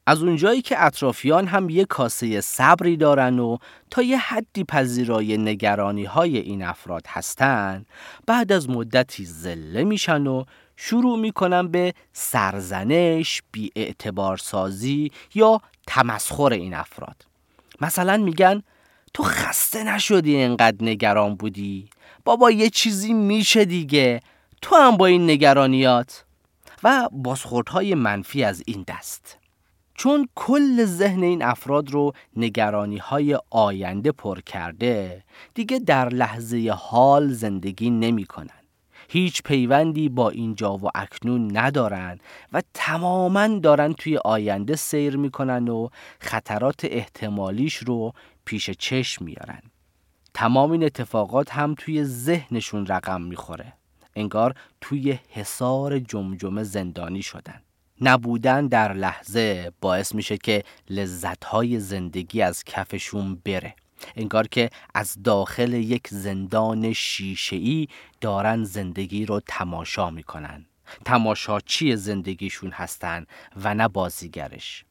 از 0.06 0.22
اونجایی 0.22 0.62
که 0.62 0.84
اطرافیان 0.84 1.46
هم 1.46 1.70
یه 1.70 1.84
کاسه 1.84 2.40
صبری 2.40 2.96
دارن 2.96 3.38
و 3.38 3.56
تا 3.90 4.02
یه 4.02 4.18
حدی 4.18 4.64
پذیرای 4.64 5.38
نگرانی 5.38 6.04
های 6.04 6.38
این 6.38 6.62
افراد 6.62 7.02
هستن 7.08 7.84
بعد 8.26 8.52
از 8.52 8.70
مدتی 8.70 9.24
زله 9.24 9.84
میشن 9.84 10.26
و 10.26 10.44
شروع 10.84 11.18
می‌کنن 11.18 11.68
به 11.68 11.94
سرزنش، 12.12 13.42
بی 13.52 13.70
اعتبار 13.76 14.36
سازی 14.36 15.10
یا 15.34 15.60
تمسخر 15.86 16.52
این 16.52 16.74
افراد. 16.74 17.26
مثلا 17.80 18.16
میگن 18.16 18.62
تو 19.14 19.22
خسته 19.22 19.84
نشدی 19.84 20.42
انقدر 20.42 20.76
نگران 20.80 21.34
بودی؟ 21.34 21.88
بابا 22.24 22.50
یه 22.50 22.70
چیزی 22.70 23.12
میشه 23.12 23.64
دیگه 23.64 24.20
تو 24.62 24.76
هم 24.76 24.96
با 24.96 25.06
این 25.06 25.30
نگرانیات. 25.30 26.24
و 26.82 27.08
بازخوردهای 27.12 27.94
منفی 27.94 28.44
از 28.44 28.62
این 28.66 28.84
دست. 28.88 29.38
چون 29.94 30.28
کل 30.34 30.84
ذهن 30.84 31.22
این 31.22 31.42
افراد 31.42 31.90
رو 31.90 32.12
نگرانی 32.36 32.98
های 32.98 33.38
آینده 33.50 34.12
پر 34.12 34.40
کرده 34.40 35.24
دیگه 35.54 35.78
در 35.78 36.08
لحظه 36.08 36.74
حال 36.78 37.32
زندگی 37.32 37.90
نمی 37.90 38.24
کنن. 38.24 38.61
هیچ 39.12 39.42
پیوندی 39.42 40.08
با 40.08 40.30
اینجا 40.30 40.76
و 40.76 40.90
اکنون 40.94 41.56
ندارن 41.56 42.18
و 42.52 42.62
تماما 42.74 43.48
دارن 43.48 43.92
توی 43.92 44.16
آینده 44.16 44.76
سیر 44.76 45.16
می‌کنن 45.16 45.68
و 45.68 45.88
خطرات 46.20 46.84
احتمالیش 46.84 47.76
رو 47.76 48.12
پیش 48.44 48.70
چشم 48.70 49.24
میارن. 49.24 49.62
تمام 50.34 50.70
این 50.70 50.84
اتفاقات 50.84 51.52
هم 51.52 51.74
توی 51.78 52.04
ذهنشون 52.04 52.86
رقم 52.86 53.22
می‌خوره. 53.22 53.72
انگار 54.16 54.54
توی 54.80 55.18
حصار 55.28 55.98
جمجمه 55.98 56.62
زندانی 56.62 57.22
شدن. 57.22 57.62
نبودن 58.00 58.66
در 58.66 58.92
لحظه 58.92 59.72
باعث 59.80 60.14
میشه 60.14 60.36
که 60.36 60.64
لذتهای 60.90 61.80
زندگی 61.80 62.42
از 62.42 62.64
کفشون 62.64 63.38
بره. 63.44 63.74
انگار 64.16 64.48
که 64.48 64.70
از 64.94 65.22
داخل 65.22 65.72
یک 65.72 66.08
زندان 66.08 66.92
شیشه‌ای 66.92 67.88
دارن 68.20 68.64
زندگی 68.64 69.26
رو 69.26 69.40
تماشا 69.46 70.10
می‌کنن. 70.10 70.66
تماشاچی 71.04 71.96
زندگیشون 71.96 72.70
هستن 72.70 73.26
و 73.56 73.74
نه 73.74 73.88
بازیگرش. 73.88 74.84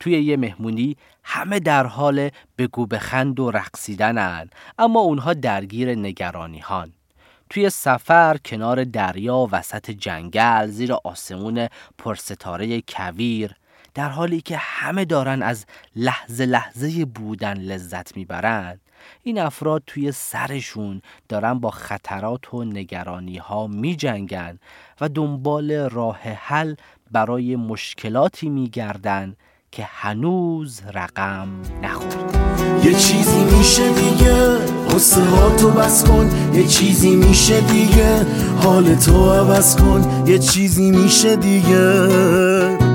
توی 0.00 0.12
یه 0.12 0.36
مهمونی 0.36 0.96
همه 1.24 1.60
در 1.60 1.86
حال 1.86 2.30
بگو 2.58 2.86
بخند 2.86 3.40
و 3.40 3.50
رقصیدنن 3.50 4.50
اما 4.78 5.00
اونها 5.00 5.34
درگیر 5.34 5.94
نگرانی 5.94 6.58
هان 6.58 6.92
توی 7.50 7.70
سفر 7.70 8.36
کنار 8.36 8.84
دریا 8.84 9.48
وسط 9.52 9.90
جنگل 9.90 10.66
زیر 10.66 10.92
آسمون 10.92 11.68
پرستاره 11.98 12.80
کویر 12.80 13.54
در 13.94 14.08
حالی 14.08 14.40
که 14.40 14.56
همه 14.56 15.04
دارن 15.04 15.42
از 15.42 15.66
لحظه 15.96 16.46
لحظه 16.46 17.04
بودن 17.04 17.56
لذت 17.58 18.16
می‌برند 18.16 18.80
این 19.22 19.38
افراد 19.38 19.82
توی 19.86 20.12
سرشون 20.12 21.02
دارن 21.28 21.58
با 21.58 21.70
خطرات 21.70 22.54
و 22.54 22.64
نگرانی 22.64 23.36
ها 23.36 23.66
می 23.66 23.96
و 25.00 25.08
دنبال 25.08 25.72
راه 25.72 26.20
حل 26.20 26.74
برای 27.10 27.56
مشکلاتی 27.56 28.48
می 28.48 28.68
گردن 28.68 29.36
که 29.72 29.84
هنوز 29.90 30.82
رقم 30.94 31.48
نخورد. 31.82 32.84
یه 32.84 32.94
چیزی 32.94 33.44
میشه 33.44 33.92
دیگه 33.92 34.58
قصه 34.94 35.24
ها 35.24 35.56
تو 35.56 35.70
بس 35.70 36.04
کن. 36.04 36.54
یه 36.54 36.66
چیزی 36.66 37.16
میشه 37.16 37.60
دیگه 37.60 38.26
حال 38.62 38.94
تو 38.94 39.32
عوض 39.32 39.76
کن. 39.76 40.24
یه 40.26 40.38
چیزی 40.38 40.90
میشه 40.90 41.36
دیگه. 41.36 42.89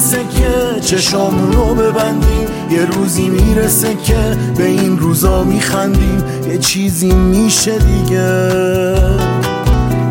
روی 0.00 0.08
سکه 0.08 0.80
چشام 0.80 1.52
رو 1.52 1.74
ببندیم. 1.74 2.48
یه 2.70 2.84
روزی 2.84 3.28
می‌رسه 3.28 3.96
که 3.96 4.36
به 4.56 4.66
این 4.66 4.98
روزا 4.98 5.44
میخندیم. 5.44 6.24
یه 6.48 6.58
چیزی 6.58 7.12
میشه 7.12 7.78
دیگه. 7.78 8.52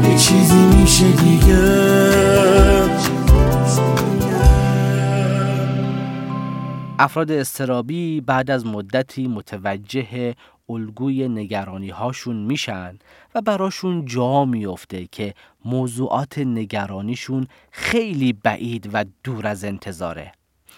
یه 0.04 0.18
چیزی 0.18 0.62
میشه 0.80 1.12
دیگه. 1.12 1.90
افراد 7.00 7.32
استرابی 7.32 8.22
بعد 8.22 8.52
از 8.52 8.66
مدتی 8.66 9.28
متوجه 9.28 10.36
الگوی 10.70 11.28
نگرانی 11.28 11.90
هاشون 11.90 12.36
میشن. 12.36 13.00
براشون 13.42 14.06
جا 14.06 14.46
میفته 14.46 15.08
که 15.12 15.34
موضوعات 15.66 16.38
نگرانیشون 16.38 17.48
خیلی 17.72 18.34
بعید 18.34 18.90
و 18.94 19.06
دور 19.24 19.48
از 19.48 19.64
انتظاره. 19.64 20.32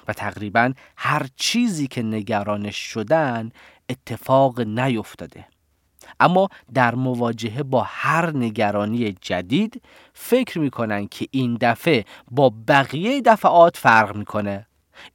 و 0.08 0.14
تقریبا 0.14 0.74
هر 0.98 1.28
چیزی 1.36 1.88
که 1.88 2.04
نگرانش 2.04 2.76
شدن 2.76 3.52
اتفاق 3.90 4.62
نیفتاده. 4.62 5.46
اما 6.20 6.48
در 6.74 6.96
مواجهه 6.96 7.64
با 7.64 7.84
هر 7.88 8.38
نگرانی 8.38 9.12
جدید 9.12 9.82
فکر 10.14 10.60
می‌کنن 10.60 11.08
که 11.08 11.28
این 11.32 11.58
دفعه 11.62 12.06
با 12.32 12.54
بقیه 12.68 13.22
دفعات 13.22 13.78
فرق 13.78 14.16
می‌کنه. 14.16 14.68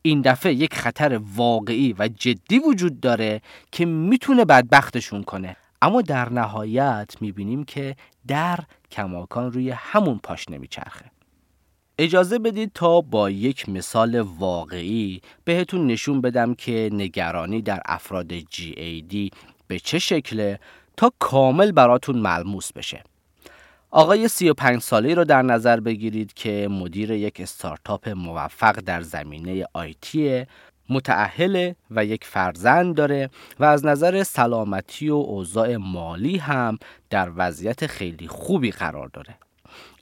این 0.03 0.21
دفعه 0.21 0.53
یک 0.53 0.75
خطر 0.75 1.21
واقعی 1.37 1.95
و 1.99 2.09
جدی 2.09 2.59
وجود 2.59 3.01
داره 3.01 3.41
که 3.73 3.85
می‌تونه 3.85 4.45
بدبختشون 4.45 5.23
کنه. 5.23 5.57
اما 5.83 6.03
در 6.03 6.29
نهایت 6.29 7.15
می‌بینیم 7.21 7.65
که 7.65 7.97
در 8.29 8.59
کماکان 8.91 9.53
روی 9.53 9.71
همون 9.71 10.21
پاش 10.23 10.49
نمیچرخه. 10.49 11.11
اجازه 11.99 12.39
بدید 12.39 12.71
تا 12.75 13.01
با 13.01 13.31
یک 13.31 13.69
مثال 13.69 14.21
واقعی 14.21 15.21
بهتون 15.45 15.87
نشون 15.87 16.21
بدم 16.21 16.55
که 16.55 16.91
نگرانی 16.93 17.63
در 17.63 17.81
افراد 17.87 18.41
GAD 18.41 19.31
به 19.67 19.79
چه 19.79 19.99
شکله 19.99 20.61
تا 20.97 21.13
کامل 21.19 21.73
براتون 21.73 22.19
ملموس 22.19 22.73
بشه. 22.73 23.03
آقای 23.91 24.29
35 24.29 24.81
ساله 24.81 25.15
رو 25.15 25.25
در 25.25 25.43
نظر 25.43 25.81
بگیرید 25.81 26.33
که 26.35 26.69
مدیر 26.71 27.11
یک 27.11 27.41
استارتاپ 27.41 28.09
موفق 28.09 28.73
در 28.73 29.03
زمینه 29.03 29.65
آیتی 29.73 30.47
متعهل 30.89 31.73
و 31.91 32.05
یک 32.05 32.25
فرزند 32.25 32.95
داره 32.95 33.31
و 33.61 33.65
از 33.65 33.87
نظر 33.87 34.23
سلامتی 34.23 35.11
و 35.11 35.15
اوضاع 35.15 35.77
مالی 35.77 36.37
هم 36.37 36.79
در 37.11 37.31
وضعیت 37.37 37.87
خیلی 37.87 38.29
خوبی 38.29 38.71
قرار 38.71 39.09
داره. 39.09 39.35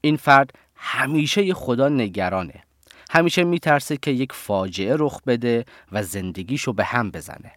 این 0.01 0.17
فرد 0.17 0.51
همیشه 0.77 1.55
خدا 1.55 1.89
نگرانه. 1.89 2.63
همیشه 3.11 3.45
میترسه 3.45 3.97
که 3.97 4.11
یک 4.11 4.33
فاجعه 4.33 4.97
رخ 4.99 5.21
بده 5.27 5.65
و 5.93 6.03
زندگیشو 6.03 6.73
به 6.73 6.85
هم 6.85 7.11
بزنه. 7.11 7.53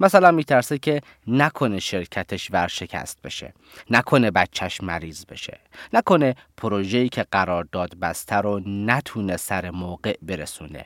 مثلا 0.00 0.30
میترسه 0.30 0.78
که 0.78 1.00
نکنه 1.26 1.80
شرکتش 1.80 2.50
ورشکست 2.50 3.22
بشه 3.22 3.52
نکنه 3.90 4.30
بچهش 4.30 4.80
مریض 4.80 5.24
بشه 5.26 5.58
نکنه 5.92 6.34
پروژه‌ای 6.56 7.08
که 7.08 7.26
قرارداد 7.30 7.94
بسته 7.98 8.36
رو 8.36 8.60
نتونه 8.66 9.36
سر 9.36 9.70
موقع 9.70 10.16
برسونه. 10.22 10.84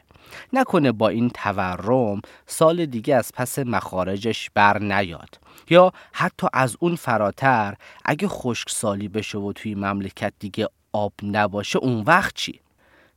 نکنه 0.53 0.93
با 0.93 1.09
این 1.09 1.31
تورم 1.31 2.21
سال 2.47 2.87
دیگه 2.87 3.15
از 3.17 3.33
پس 3.35 3.59
مخارجش 3.59 4.51
بر 4.55 4.79
نیاد 4.79 5.39
یا 5.71 5.93
حتی 6.13 6.47
از 6.53 6.77
اون 6.81 6.97
فراتر 6.97 7.75
اگه 8.05 8.29
خشک 8.29 8.71
سالی 8.71 9.09
بشه 9.09 9.39
و 9.39 9.53
توی 9.53 9.75
مملکت 9.75 10.33
دیگه 10.39 10.69
آب 10.93 11.13
نباشه 11.23 11.79
اون 11.79 12.01
وقت 12.07 12.35
چی؟ 12.35 12.61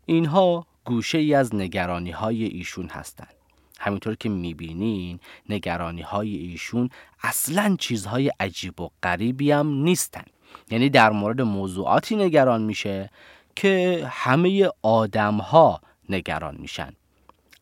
اینها 0.05 0.65
گوشه 0.85 1.17
ای 1.17 1.33
از 1.33 1.55
نگرانی 1.55 2.11
های 2.11 2.43
ایشون 2.43 2.87
هستند. 2.87 3.33
همینطور 3.79 4.15
که 4.15 4.29
می‌بینین 4.29 5.19
نگرانی 5.49 6.01
های 6.01 6.35
ایشون 6.35 6.89
اصلا 7.23 7.75
چیزهای 7.79 8.31
عجیب 8.39 8.81
و 8.81 8.89
غریبی 9.03 9.51
هم 9.51 9.67
نیستن 9.67 10.23
یعنی 10.71 10.89
در 10.89 11.09
مورد 11.09 11.41
موضوعاتی 11.41 12.15
نگران 12.15 12.61
میشه 12.61 13.09
که 13.55 14.05
همه 14.11 14.69
آدم 14.81 15.37
ها 15.37 15.81
نگران 16.09 16.57
میشن. 16.59 16.93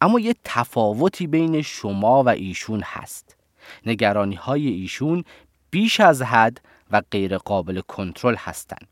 اما 0.01 0.19
یه 0.19 0.35
تفاوتی 0.43 1.27
بین 1.27 1.61
شما 1.61 2.23
و 2.23 2.29
ایشون 2.29 2.81
هست. 2.85 3.37
نگرانی 3.85 4.35
های 4.35 4.67
ایشون 4.67 5.23
بیش 5.71 5.99
از 5.99 6.21
حد 6.21 6.61
و 6.91 7.01
غیر 7.11 7.37
قابل 7.37 7.81
کنترل 7.81 8.35
هستند 8.35 8.87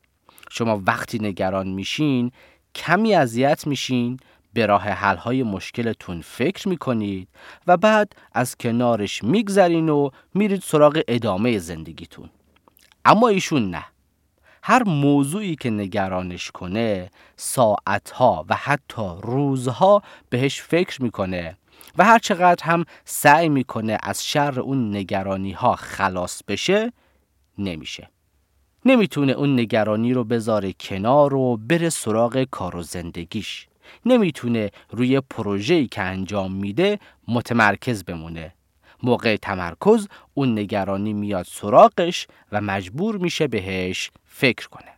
شما 0.50 0.82
وقتی 0.88 1.20
نگران 1.20 1.68
میشین 1.68 2.32
کمی 2.76 3.16
اذیت 3.16 3.68
میشین 3.68 4.20
به 4.54 4.66
راه 4.66 4.90
های 4.92 5.44
مشکلتون 5.44 6.22
فکر 6.22 6.68
می‌کنید 6.68 7.28
و 7.68 7.78
بعد 7.78 8.16
از 8.34 8.56
کنارش 8.58 9.24
میگذرین 9.24 9.90
و 9.90 10.10
میرید 10.34 10.62
سراغ 10.62 11.02
ادامه 11.08 11.58
زندگیتون. 11.58 12.30
اما 13.06 13.28
ایشون 13.28 13.70
نه. 13.70 13.86
هر 14.66 14.84
موضوعی 14.84 15.56
که 15.56 15.70
نگرانش 15.70 16.52
کنه 16.52 17.10
ساعتها 17.36 18.46
و 18.50 18.56
حتی 18.56 19.10
روزها 19.22 20.02
بهش 20.30 20.62
فکر 20.62 21.04
می‌کنه 21.04 21.58
و 21.98 22.04
هر 22.04 22.20
چقدر 22.20 22.64
هم 22.64 22.86
سعی 23.06 23.50
می‌کنه 23.50 23.98
از 24.04 24.26
شر 24.26 24.60
اون 24.60 24.96
نگرانی 24.96 25.52
ها 25.52 25.76
خلاص 25.76 26.42
بشه 26.48 26.94
نمیشه. 27.58 28.10
نمی‌تونه 28.86 29.32
اون 29.32 29.60
نگرانی 29.60 30.14
رو 30.14 30.24
بذاره 30.24 30.74
کنار 30.80 31.34
و 31.34 31.58
بره 31.58 31.90
سراغ 31.90 32.44
کار 32.44 32.76
و 32.76 32.82
زندگیش. 32.82 33.68
نمی‌تونه 34.06 34.72
روی 34.90 35.22
پروژه‌ای 35.22 35.88
که 35.88 36.02
انجام 36.02 36.54
میده 36.54 37.00
متمرکز 37.28 38.04
بمونه. 38.04 38.54
موقع 39.04 39.36
تمرکز 39.36 40.08
اون 40.34 40.60
نگرانی 40.60 41.14
میاد 41.14 41.46
سراغش 41.50 42.28
و 42.52 42.62
مجبور 42.62 43.18
میشه 43.18 43.48
بهش 43.48 44.12
فکر 44.26 44.70
کنه. 44.70 44.94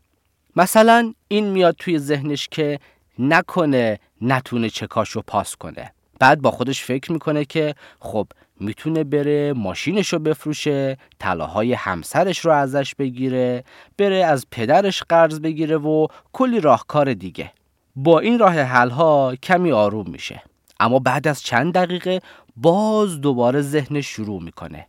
مثلا 0.55 1.13
این 1.27 1.45
میاد 1.45 1.75
توی 1.79 1.99
ذهنش 1.99 2.47
که 2.47 2.79
نکنه 3.19 3.99
نتونه 4.21 4.69
چکاشو 4.69 5.21
پاس 5.21 5.55
کنه. 5.55 5.93
بعد 6.19 6.41
با 6.41 6.51
خودش 6.51 6.83
فکر 6.83 7.11
می‌کنه 7.11 7.45
که 7.45 7.75
خب 7.99 8.27
می‌تونه 8.59 9.03
بره 9.03 9.53
ماشینش 9.53 10.13
رو 10.13 10.19
بفروشه 10.19 10.97
طلاهای 11.19 11.73
همسرش 11.73 12.39
رو 12.39 12.51
ازش 12.51 12.95
بگیره 12.95 13.63
بره 13.97 14.25
از 14.25 14.45
پدرش 14.51 15.03
قرض 15.03 15.39
بگیره 15.39 15.77
و 15.77 16.07
کلی 16.33 16.59
راهکار 16.59 17.13
دیگه. 17.13 17.51
با 17.95 18.19
این 18.19 18.39
راه 18.39 18.59
حل 18.59 18.89
ها 18.89 19.35
کمی 19.35 19.71
آروم 19.71 20.09
میشه. 20.09 20.43
اما 20.79 20.99
بعد 20.99 21.27
از 21.27 21.41
چند 21.41 21.73
دقیقه 21.73 22.19
باز 22.57 23.21
دوباره 23.21 23.61
ذهن 23.61 24.01
شروع 24.01 24.43
می‌کنه 24.43 24.87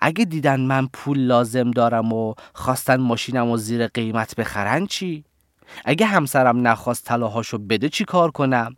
اگه 0.00 0.24
دیدن 0.24 0.60
من 0.60 0.86
پول 0.86 1.18
لازم 1.18 1.70
دارم 1.70 2.12
و 2.12 2.34
خواستن 2.54 2.96
ماشینم 2.96 3.50
و 3.50 3.56
زیر 3.56 3.86
قیمت 3.86 4.36
بخرن 4.36 4.86
چی؟ 4.86 5.24
اگه 5.84 6.06
همسرم 6.06 6.66
نخواست 6.66 7.04
طلاهاشو 7.04 7.58
بده 7.58 7.88
چی 7.88 8.04
کار 8.04 8.30
کنم؟ 8.30 8.76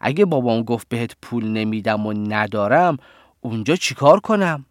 اگه 0.00 0.24
بابام 0.24 0.62
گفت 0.62 0.88
بهت 0.88 1.16
پول 1.22 1.44
نمیدم 1.46 2.06
و 2.06 2.12
ندارم 2.12 2.96
اونجا 3.40 3.76
چی 3.76 3.94
کار 3.94 4.20
کنم؟ 4.20 4.64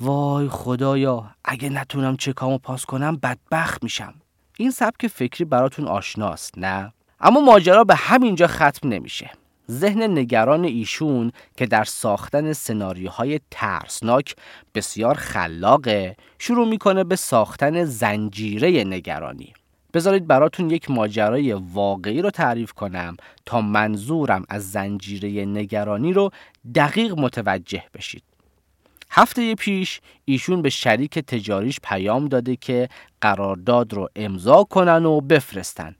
وای 0.00 0.48
خدایا 0.48 1.30
اگه 1.44 1.68
نتونم 1.68 2.16
چکامو 2.16 2.58
پاس 2.58 2.84
کنم 2.84 3.16
بدبخت 3.16 3.82
میشم 3.82 4.14
این 4.56 4.70
سبک 4.70 5.06
فکری 5.06 5.44
براتون 5.44 5.88
آشناست 5.88 6.58
نه؟ 6.58 6.92
اما 7.20 7.40
ماجرا 7.40 7.84
به 7.84 7.94
همینجا 7.94 8.46
ختم 8.46 8.88
نمیشه 8.88 9.30
ذهن 9.70 10.02
نگران 10.18 10.64
ایشون 10.64 11.32
که 11.56 11.66
در 11.66 11.84
ساختن 11.84 12.52
سناریوهای 12.52 13.40
ترسناک 13.50 14.36
بسیار 14.74 15.14
خلاقه 15.14 16.16
شروع 16.38 16.68
می‌کنه 16.68 17.04
به 17.04 17.16
ساختن 17.16 17.84
زنجیره 17.84 18.84
نگرانی 18.84 19.52
بذارید 19.94 20.26
براتون 20.26 20.70
یک 20.70 20.90
ماجرای 20.90 21.52
واقعی 21.52 22.22
رو 22.22 22.30
تعریف 22.30 22.72
کنم 22.72 23.16
تا 23.46 23.60
منظورم 23.60 24.44
از 24.48 24.70
زنجیره 24.70 25.44
نگرانی 25.44 26.12
رو 26.12 26.30
دقیق 26.74 27.18
متوجه 27.18 27.84
بشید 27.94 28.22
هفته 29.10 29.54
پیش 29.54 30.00
ایشون 30.24 30.62
به 30.62 30.70
شریک 30.70 31.18
تجاریش 31.18 31.80
پیام 31.82 32.28
داده 32.28 32.56
که 32.56 32.88
قرارداد 33.20 33.92
رو 33.92 34.08
امضا 34.16 34.64
کنن 34.64 35.04
و 35.04 35.20
بفرستن. 35.20 35.94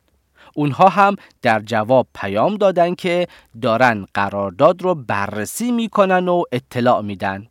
اونها 0.56 0.88
هم 0.88 1.16
در 1.42 1.60
جواب 1.60 2.06
پیام 2.14 2.56
دادن 2.56 2.94
که 2.94 3.26
دارن 3.62 4.06
قرارداد 4.14 4.82
رو 4.82 4.94
بررسی 4.94 5.72
می‌کنن 5.72 6.28
و 6.28 6.42
اطلاع 6.52 7.02
میدن. 7.02 7.46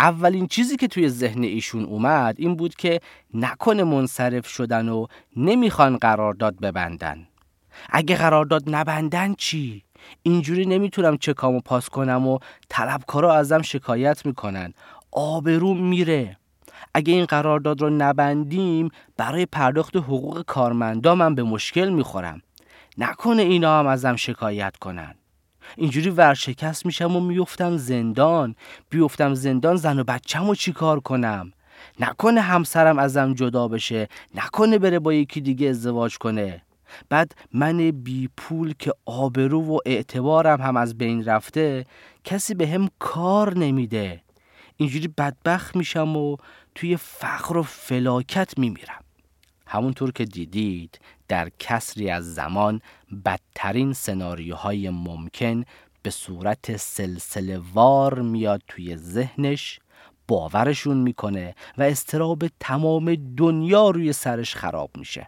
اولین 0.00 0.46
چیزی 0.46 0.76
که 0.76 0.88
توی 0.88 1.08
ذهن 1.08 1.42
ایشون 1.42 1.84
اومد 1.84 2.34
این 2.38 2.56
بود 2.56 2.74
که 2.74 3.00
نکنه 3.34 3.84
منصرف 3.84 4.48
شدن 4.48 4.88
و 4.88 5.06
نمی‌خوان 5.36 5.96
قرارداد 5.96 6.60
ببندن. 6.60 7.26
اگه 7.90 8.16
قرارداد 8.16 8.62
نبندن 8.66 9.34
چی؟ 9.34 9.84
اینجوری 10.22 10.66
نمی‌تونم 10.66 11.16
چکامو 11.16 11.60
پاس 11.60 11.88
کنم 11.88 12.28
و 12.28 12.38
طلبکارا 12.68 13.34
ازم 13.34 13.62
شکایت 13.62 14.26
می‌کنن 14.26 14.72
آبرو 15.12 15.74
میره 15.74 16.36
اگه 16.94 17.12
این 17.12 17.24
قرارداد 17.24 17.80
رو 17.80 17.90
نبندیم 17.90 18.88
برای 19.16 19.46
پرداخت 19.46 19.96
حقوق 19.96 20.42
کارمندا 20.42 21.14
من 21.14 21.34
به 21.34 21.42
مشکل 21.42 21.88
می‌خورم. 21.88 22.42
نکنه 22.98 23.42
اینا 23.42 23.78
هم 23.78 23.86
ازم 23.86 24.16
شکایت 24.16 24.76
کنن. 24.76 25.14
اینجوری 25.76 26.10
ورشکست 26.10 26.86
میشم 26.86 27.16
و 27.16 27.20
میفتم 27.20 27.76
زندان. 27.76 28.54
بیفتم 28.90 29.34
زندان 29.34 29.76
زن 29.76 29.98
و 29.98 30.04
بچم 30.04 30.48
و 30.48 30.54
چی 30.54 30.72
کار 30.72 31.00
کنم؟ 31.00 31.52
نکنه 32.00 32.40
همسرم 32.40 32.98
ازم 32.98 33.34
جدا 33.34 33.68
بشه. 33.68 34.08
نکنه 34.34 34.78
بره 34.78 34.98
با 34.98 35.12
یکی 35.12 35.40
دیگه 35.40 35.68
ازدواج 35.68 36.18
کنه. 36.18 36.62
بعد 37.08 37.34
من 37.52 37.90
بی 37.90 38.28
پول 38.36 38.74
که 38.78 38.92
آبرو 39.06 39.62
و 39.62 39.78
اعتبارم 39.86 40.60
هم 40.60 40.76
از 40.76 40.98
بین 40.98 41.24
رفته 41.24 41.86
کسی 42.24 42.54
به 42.54 42.68
هم 42.68 42.88
کار 42.98 43.58
نمیده. 43.58 44.22
اینجوری 44.76 45.08
بدبخت 45.08 45.76
میشم 45.76 46.16
و 46.16 46.36
توی 46.74 46.96
فقر 46.96 47.56
و 47.56 47.62
فلاکت 47.62 48.58
میمیرم. 48.58 49.04
همونطور 49.66 50.12
که 50.12 50.24
دیدید 50.24 51.00
در 51.28 51.50
کسری 51.58 52.10
از 52.10 52.34
زمان 52.34 52.80
بدترین 53.24 53.92
سناریوهای 53.92 54.90
ممکن 54.90 55.64
به 56.02 56.10
صورت 56.10 56.76
سلسله 56.76 57.60
وار 57.74 58.20
میاد 58.20 58.62
توی 58.68 58.96
ذهنش 58.96 59.80
باورشون 60.28 60.96
می‌کنه 60.96 61.54
و 61.78 61.82
استراب 61.82 62.44
تمام 62.60 63.14
دنیا 63.36 63.90
روی 63.90 64.12
سرش 64.12 64.54
خراب 64.54 64.90
میشه. 64.96 65.26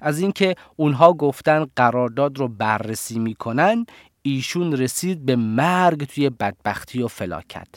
از 0.00 0.20
اینکه 0.20 0.54
اونها 0.76 1.12
گفتن 1.12 1.66
قرارداد 1.76 2.38
رو 2.38 2.48
بررسی 2.48 3.18
می‌کنن 3.18 3.86
ایشون 4.22 4.72
رسید 4.72 5.26
به 5.26 5.36
مرگ 5.36 6.04
توی 6.04 6.30
بدبختی 6.30 7.02
و 7.02 7.08
فلاکت. 7.08 7.68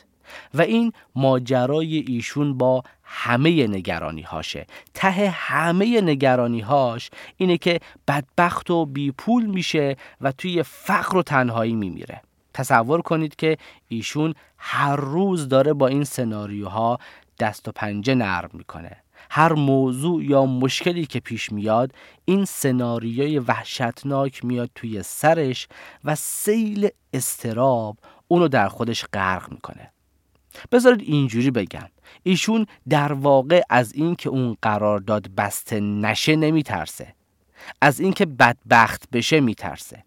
و 0.54 0.62
این 0.62 0.94
ماجرای 1.16 1.98
ایشون 2.08 2.58
با 2.58 2.84
همه 3.04 3.68
نگرانی 3.68 4.22
هاشه 4.22 4.68
ته 4.94 5.30
همه 5.30 6.02
نگرانی 6.02 6.60
هاش 6.60 7.10
اینه 7.38 7.58
که 7.58 7.80
بدبخت 8.08 8.72
و 8.72 8.86
بیپول 8.86 9.46
میشه 9.46 9.96
و 10.22 10.32
توی 10.32 10.64
فقر 10.64 11.18
و 11.18 11.24
تنهایی 11.24 11.76
میمیره. 11.76 12.22
تصور 12.54 13.02
کنید 13.02 13.36
که 13.36 13.58
ایشون 13.88 14.34
هر 14.58 14.96
روز 14.96 15.50
داره 15.50 15.74
با 15.74 15.88
این 15.88 16.04
سناریوها 16.04 17.00
دست 17.40 17.68
و 17.68 17.72
پنجه 17.72 18.16
نرم 18.16 18.50
می‌کنه. 18.54 18.98
هر 19.30 19.54
موضوع 19.54 20.24
یا 20.24 20.46
مشکلی 20.46 21.06
که 21.06 21.20
پیش 21.20 21.52
میاد 21.52 21.92
این 22.26 22.46
سناریوی 22.46 23.40
وحشتناک 23.40 24.46
میاد 24.46 24.70
توی 24.76 25.04
سرش 25.04 25.68
و 26.04 26.16
سیل 26.16 26.90
استراب 27.14 27.98
اونو 28.28 28.48
در 28.48 28.68
خودش 28.68 29.06
غرق 29.14 29.52
می‌کنه. 29.52 29.93
بذارید 30.72 31.02
اینجوری 31.10 31.52
بگم. 31.52 31.90
ایشون 32.24 32.66
در 32.90 33.14
واقع 33.14 33.62
از 33.70 33.94
اینکه 33.94 34.30
اون 34.30 34.58
قرارداد 34.62 35.28
بسته 35.38 35.80
نشه 35.80 36.36
نمیترسه. 36.36 37.16
از 37.82 38.00
اینکه 38.00 38.26
بدبخت 38.26 39.10
بشه 39.12 39.40
میترسه. 39.40 40.04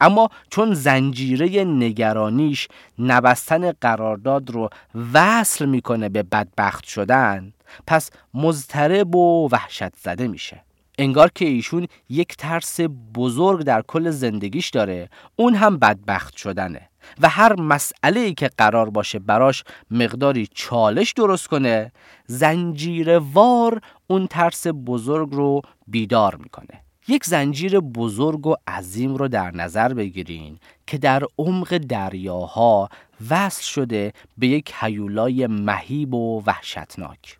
اما 0.00 0.28
چون 0.50 0.74
زنجیره 0.74 1.64
نگرانیش 1.64 2.68
نبستن 2.98 3.72
قرارداد 3.72 4.50
رو 4.50 4.68
وصل 5.14 5.66
می‌کنه 5.66 6.08
به 6.08 6.22
بدبخت 6.22 6.84
شدن 6.84 7.52
پس 7.86 8.10
مضطرب 8.34 9.14
و 9.14 9.48
وحشت 9.52 9.96
زده 9.96 10.28
میشه. 10.28 10.64
انگار 11.00 11.30
که 11.34 11.44
ایشون 11.44 11.86
یک 12.08 12.36
ترس 12.36 12.80
بزرگ 13.14 13.62
در 13.62 13.82
کل 13.82 14.10
زندگیش 14.10 14.70
داره. 14.70 15.08
اون 15.36 15.54
هم 15.54 15.78
بدبخت 15.78 16.36
شدنه 16.36 16.88
و 17.20 17.28
هر 17.28 17.60
مسئله 17.60 18.20
ای 18.20 18.34
که 18.34 18.50
قرار 18.58 18.90
باشه 18.90 19.18
براش 19.18 19.64
مقداری 19.90 20.48
چالش 20.54 21.12
درست 21.12 21.48
کنه 21.48 21.92
زنجیر 22.26 23.18
وار 23.18 23.80
اون 24.06 24.26
ترس 24.26 24.66
بزرگ 24.66 25.28
رو 25.32 25.62
بیدار 25.86 26.36
می‌کنه. 26.36 26.82
یک 27.08 27.24
زنجیر 27.24 27.80
بزرگ 27.80 28.46
و 28.46 28.54
عظیم 28.68 29.14
رو 29.14 29.28
در 29.28 29.50
نظر 29.50 29.94
بگیرین 29.94 30.58
که 30.86 30.98
در 30.98 31.22
عمق 31.38 31.78
دریاها 31.78 32.88
وصل 33.30 33.62
شده 33.62 34.12
به 34.38 34.46
یک 34.46 34.74
حیولای 34.74 35.46
مهیب 35.46 36.14
و 36.14 36.42
وحشتناک. 36.46 37.39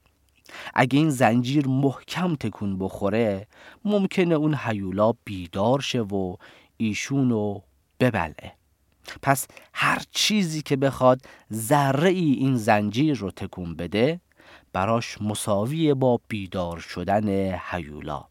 اگه 0.75 0.99
این 0.99 1.11
زنجیر 1.11 1.69
محکم 1.69 2.35
تکون 2.35 2.79
بخوره 2.79 3.47
ممکنه 3.85 4.35
اون 4.35 4.55
حیولا 4.55 5.13
بیدار 5.25 5.81
شه 5.81 6.01
و 6.01 6.37
ایشونو 6.77 7.61
ببلعه 8.01 8.53
پس 9.23 9.47
هر 9.75 10.03
چیزی 10.11 10.63
که 10.63 10.77
بخواد 10.77 11.21
ذره 11.53 12.11
ای 12.11 12.33
این 12.33 12.57
زنجیر 12.57 13.17
رو 13.17 13.31
تکون 13.31 13.75
بده 13.75 14.21
براش 14.73 15.23
مساوی 15.23 15.95
با 15.95 16.21
بیدار 16.29 16.79
شدن 16.79 17.55
حیولا 17.55 18.25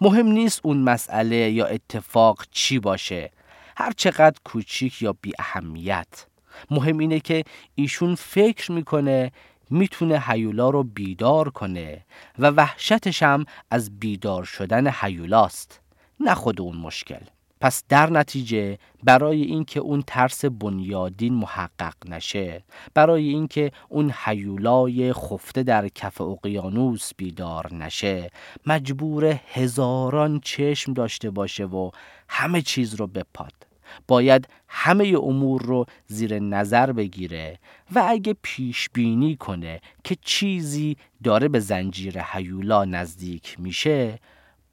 مهم 0.00 0.26
نیست 0.26 0.60
اون 0.64 0.76
مسئله 0.76 1.50
یا 1.50 1.66
اتفاق 1.66 2.44
چی 2.50 2.78
باشه 2.78 3.30
هر 3.76 3.92
چقدر 3.96 4.36
کوچیک 4.44 5.02
یا 5.02 5.14
بی 5.20 5.32
اهمیت 5.38 6.26
مهم 6.70 6.98
اینه 6.98 7.20
که 7.20 7.44
ایشون 7.74 8.14
فکر 8.14 8.72
می‌کنه 8.72 9.32
می‌تونه 9.72 10.18
حیولا 10.18 10.70
رو 10.70 10.82
بیدار 10.82 11.50
کنه 11.50 12.04
و 12.38 12.50
وحشتش 12.50 13.22
هم 13.22 13.44
از 13.70 14.00
بیدار 14.00 14.44
شدن 14.44 14.88
حیولاست 14.88 15.80
نه 16.20 16.34
خود 16.34 16.60
اون 16.60 16.76
مشکل. 16.76 17.20
پس 17.60 17.84
در 17.88 18.10
نتیجه 18.10 18.78
برای 19.04 19.42
اینکه 19.42 19.80
اون 19.80 20.02
ترس 20.06 20.44
بنیادین 20.44 21.34
محقق 21.34 21.94
نشه 22.06 22.64
برای 22.94 23.28
اینکه 23.28 23.72
اون 23.88 24.10
حیولای 24.10 25.12
خفته 25.12 25.62
در 25.62 25.88
کف 25.88 26.20
اقیانوس 26.20 27.10
بیدار 27.16 27.74
نشه 27.74 28.30
مجبور 28.66 29.40
هزاران 29.52 30.40
چشم 30.40 30.92
داشته 30.92 31.30
باشه 31.30 31.64
و 31.64 31.90
همه 32.28 32.62
چیز 32.62 32.94
رو 32.94 33.06
بپاد. 33.06 33.71
باید 34.08 34.48
همه 34.68 35.14
امور 35.22 35.62
رو 35.62 35.86
زیر 36.06 36.38
نظر 36.38 36.92
بگیره 36.92 37.58
و 37.94 38.04
اگه 38.08 38.36
پیش 38.42 38.90
بینی 38.92 39.36
کنه 39.36 39.80
که 40.04 40.16
چیزی 40.22 40.96
داره 41.24 41.48
به 41.48 41.60
زنجیر 41.60 42.20
حیولا 42.20 42.84
نزدیک 42.84 43.56
میشه 43.60 44.18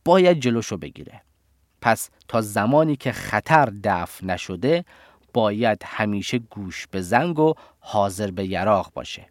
باید 0.05 0.39
جلوشو 0.39 0.77
بگیره. 0.77 1.21
پس 1.81 2.09
تا 2.27 2.41
زمانی 2.41 2.95
که 2.95 3.11
خطر 3.11 3.73
دفع 3.83 4.25
نشده 4.25 4.85
باید 5.33 5.81
همیشه 5.85 6.39
گوش 6.39 6.87
به 6.91 7.01
زنگ 7.01 7.39
و 7.39 7.53
حاضر 7.79 8.31
به 8.31 8.45
یراق 8.45 8.91
باشه. 8.93 9.25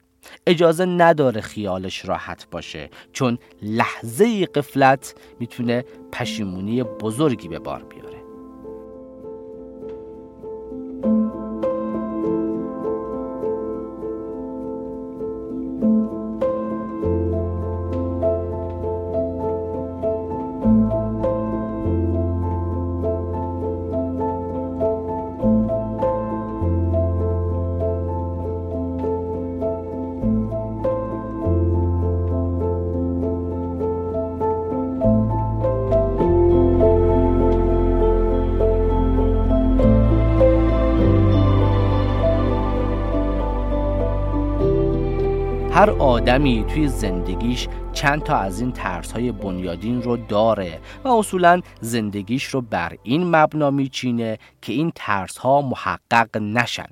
اجازه 0.46 0.84
نداره 0.84 1.40
خیالش 1.40 2.04
راحت 2.04 2.50
باشه 2.50 2.90
چون 3.12 3.38
لحظه 3.62 4.46
قفلت 4.46 5.14
می‌تونه 5.40 5.84
پشیمونی 6.12 6.82
بزرگی 6.82 7.48
به 7.48 7.58
بار 7.58 7.84
بیاره. 7.84 8.17
هر 45.78 45.90
آدمی 45.90 46.64
توی 46.68 46.88
زندگیش 46.88 47.68
چند 47.92 48.22
تا 48.22 48.36
از 48.36 48.60
این 48.60 48.72
ترس 48.72 49.12
های 49.12 49.32
بنیادین 49.32 50.02
رو 50.02 50.16
داره 50.16 50.80
و 51.04 51.08
اصولا 51.08 51.60
زندگیش 51.80 52.44
رو 52.44 52.60
بر 52.60 52.96
این 53.02 53.36
مبنا 53.36 53.70
میچینه 53.70 54.38
که 54.62 54.72
این 54.72 54.92
ترس 54.94 55.38
ها 55.38 55.62
محقق 55.62 56.36
نشن 56.36 56.86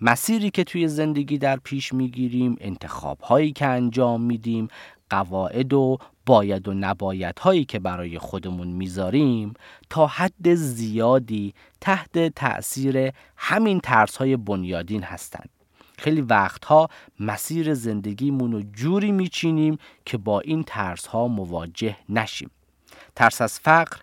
مسیری 0.00 0.50
که 0.50 0.64
توی 0.64 0.88
زندگی 0.88 1.38
در 1.38 1.56
پیش 1.56 1.92
می‌گیریم 1.92 2.56
انتخاب 2.60 3.20
هایی 3.20 3.52
که 3.52 3.66
انجام 3.66 4.22
میدیم 4.22 4.68
قواعد 5.10 5.72
و 5.72 5.98
باید 6.26 6.68
و 6.68 6.74
نباید 6.74 7.38
هایی 7.38 7.64
که 7.64 7.78
برای 7.78 8.18
خودمون 8.18 8.68
می‌ذاریم 8.68 9.54
تا 9.90 10.06
حد 10.06 10.54
زیادی 10.54 11.54
تحت 11.80 12.34
تأثیر 12.34 13.12
همین 13.36 13.80
ترس 13.80 14.16
های 14.16 14.36
بنیادین 14.36 15.02
هستند. 15.02 15.53
خیلی 15.98 16.20
وقتها 16.20 16.88
مسیر 17.20 17.74
زندگیمون 17.74 18.52
رو 18.52 18.62
جوری 18.62 19.12
میچینیم 19.12 19.78
که 20.04 20.18
با 20.18 20.40
این 20.40 20.62
ترس 20.62 21.06
ها 21.06 21.28
مواجه 21.28 21.96
نشیم. 22.08 22.50
ترس 23.16 23.40
از 23.40 23.60
فقر، 23.60 23.96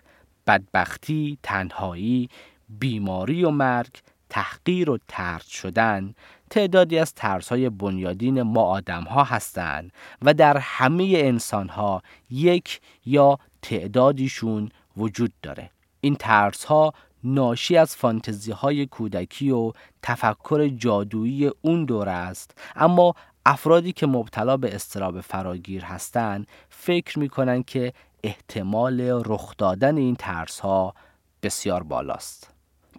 بدبختی، 0.46 1.38
تنهایی، 1.42 2.28
بیماری 2.68 3.44
و 3.44 3.50
مرگ، 3.50 3.92
تحقیر 4.28 4.90
و 4.90 4.98
ترد 5.08 5.42
شدن 5.42 6.14
تعدادی 6.50 6.98
از 6.98 7.14
ترس 7.14 7.48
های 7.48 7.70
بنیادین 7.70 8.42
ما 8.42 8.62
آدم 8.62 9.02
ها 9.02 9.24
هستند 9.24 9.92
و 10.22 10.34
در 10.34 10.56
همه 10.58 11.12
انسان 11.16 11.68
ها 11.68 12.02
یک 12.30 12.80
یا 13.06 13.38
تعدادیشون 13.62 14.68
وجود 14.96 15.32
داره. 15.42 15.70
این 16.00 16.14
ترس 16.14 16.64
ها 16.64 16.92
ناشی 17.24 17.76
از 17.76 17.96
فانتزی 17.96 18.52
های 18.52 18.86
کودکی 18.86 19.50
و 19.50 19.72
تفکر 20.02 20.68
جادویی 20.68 21.50
اون 21.62 21.84
دور 21.84 22.08
است. 22.08 22.58
اما 22.76 23.14
افرادی 23.46 23.92
که 23.92 24.06
مبتلا 24.06 24.56
به 24.56 24.74
استراب 24.74 25.20
فراگیر 25.20 25.84
هستند 25.84 26.46
فکر 26.68 27.18
می‌کنن 27.18 27.62
که 27.62 27.92
احتمال 28.24 29.00
رخ 29.00 29.54
دادن 29.58 29.96
این 29.96 30.16
ترس 30.16 30.60
ها 30.60 30.94
بسیار 31.42 31.82
بالاست. 31.82 32.50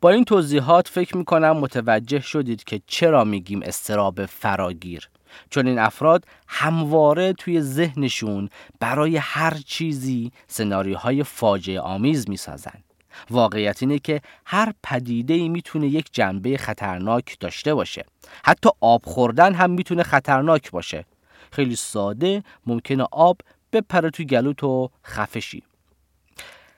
با 0.02 0.10
این 0.10 0.26
توضیحات 0.26 0.88
فکر 0.88 1.18
می‌کنم 1.18 1.58
متوجه 1.58 2.20
شدید 2.20 2.64
که 2.64 2.82
چرا 2.88 3.24
میگیم 3.24 3.62
استراب 3.64 4.26
فراگیر. 4.26 5.10
چون 5.50 5.68
این 5.68 5.80
افراد 5.80 6.26
همواره 6.48 7.34
توی 7.34 7.62
ذهنشون 7.62 8.50
برای 8.80 9.18
هر 9.18 9.58
چیزی 9.66 10.32
سناریوهای 10.48 11.24
فاجعه 11.24 11.80
آمیز 11.80 12.30
می‌سازن. 12.30 12.84
واقعیت 13.30 13.84
اینه 13.84 13.99
که 13.99 14.22
هر 14.45 14.74
پدیده 14.84 15.34
ای 15.34 15.49
می‌تونه 15.49 15.88
یک 15.88 16.09
جنبه 16.11 16.57
خطرناک 16.57 17.38
داشته 17.39 17.74
باشه. 17.74 18.05
حتی 18.45 18.70
آب 18.82 19.01
خوردن 19.05 19.53
هم 19.53 19.70
می‌تونه 19.70 20.03
خطرناک 20.03 20.72
باشه. 20.72 21.05
خیلی 21.51 21.76
ساده 21.76 22.43
ممکنه 22.66 23.03
آب 23.11 23.38
بپره 23.74 24.09
تو 24.09 24.24
گلوت 24.24 24.64
و 24.64 24.89
خفشی 25.05 25.64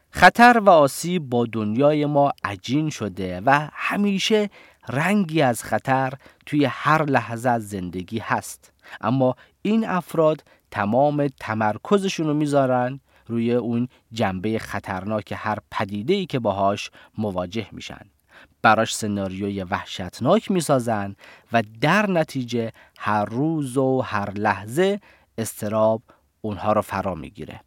خطر 0.09 0.57
و 0.57 0.69
آسیب 0.69 1.29
با 1.29 1.45
دنیای 1.45 2.05
ما 2.05 2.33
عجین 2.43 2.89
شده 2.89 3.41
و 3.45 3.69
همیشه 3.73 4.49
رنگی 4.89 5.41
از 5.41 5.63
خطر 5.63 6.13
توی 6.45 6.65
هر 6.65 7.05
لحظه 7.05 7.49
از 7.49 7.69
زندگی 7.69 8.19
هست. 8.19 8.73
اما 9.01 9.36
این 9.61 9.88
افراد 9.88 10.43
تمام 10.71 11.27
تمرکزشون 11.39 12.27
رو 12.27 12.33
می‌ذارن 12.33 12.99
روی 13.28 13.53
اون 13.53 13.88
جنبه 14.11 14.59
خطرناک 14.59 15.34
هر 15.38 15.57
پدیده 15.71 16.26
که 16.26 16.39
باهاش 16.39 16.91
مواجه 17.17 17.67
میشن. 17.71 18.01
براش 18.61 18.95
سناریوی 18.95 19.63
وحشتناک 19.63 20.51
می‌سازن 20.51 21.15
و 21.51 21.63
در 21.82 22.11
نتیجه 22.11 22.71
هر 22.97 23.26
روز 23.26 23.78
و 23.78 24.01
هر 24.01 24.32
لحظه 24.32 24.99
استراب 25.38 26.01
اونها 26.41 26.73
رو 26.73 26.82
فرا 26.82 27.15
می‌گیره. 27.15 27.61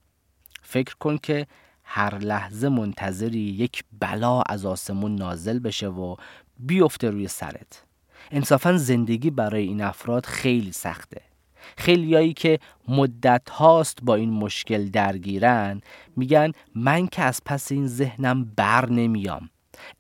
فکر 0.62 0.94
کن 0.94 1.18
که 1.18 1.46
هر 1.84 2.18
لحظه 2.18 2.68
منتظری 2.68 3.38
یک 3.38 3.84
بلا 4.00 4.42
از 4.42 4.66
آسمون 4.66 5.14
نازل 5.14 5.58
بشه 5.58 5.88
و 5.88 6.16
بیفته 6.58 7.10
روی 7.10 7.28
سرت. 7.28 7.84
انصافا 8.30 8.76
زندگی 8.76 9.30
برای 9.30 9.62
این 9.62 9.80
افراد 9.80 10.26
خیلی 10.26 10.72
سخته. 10.72 11.27
خیلیایی 11.76 12.32
که 12.32 12.58
مدت 12.88 13.50
هاست 13.50 13.98
با 14.02 14.14
این 14.14 14.30
مشکل 14.30 14.88
درگیرن 14.88 15.80
میگن 16.16 16.52
من 16.74 17.06
که 17.06 17.22
از 17.22 17.40
پس 17.44 17.72
این 17.72 17.86
ذهنم 17.86 18.52
بر 18.56 18.90
نمیام. 18.90 19.50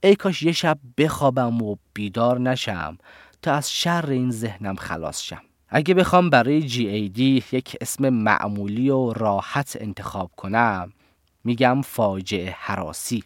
ای 0.02 0.16
کاش 0.16 0.42
یه 0.42 0.52
شب 0.52 0.78
بخوابم 0.98 1.62
و 1.62 1.76
بیدار 1.94 2.40
نشم 2.40 2.98
تا 3.42 3.52
از 3.52 3.72
شر 3.72 4.10
این 4.10 4.30
ذهنم 4.30 4.76
خلاص 4.76 5.22
شم. 5.22 5.42
اگه 5.68 5.94
بخوام 5.94 6.30
برای 6.30 6.68
GAD 6.68 7.18
یک 7.52 7.76
اسم 7.80 8.08
معمولی 8.08 8.90
و 8.90 9.12
راحت 9.12 9.76
انتخاب 9.80 10.30
کنم 10.36 10.92
میگم 11.44 11.82
فاجعه 11.82 12.54
حراسی. 12.58 13.24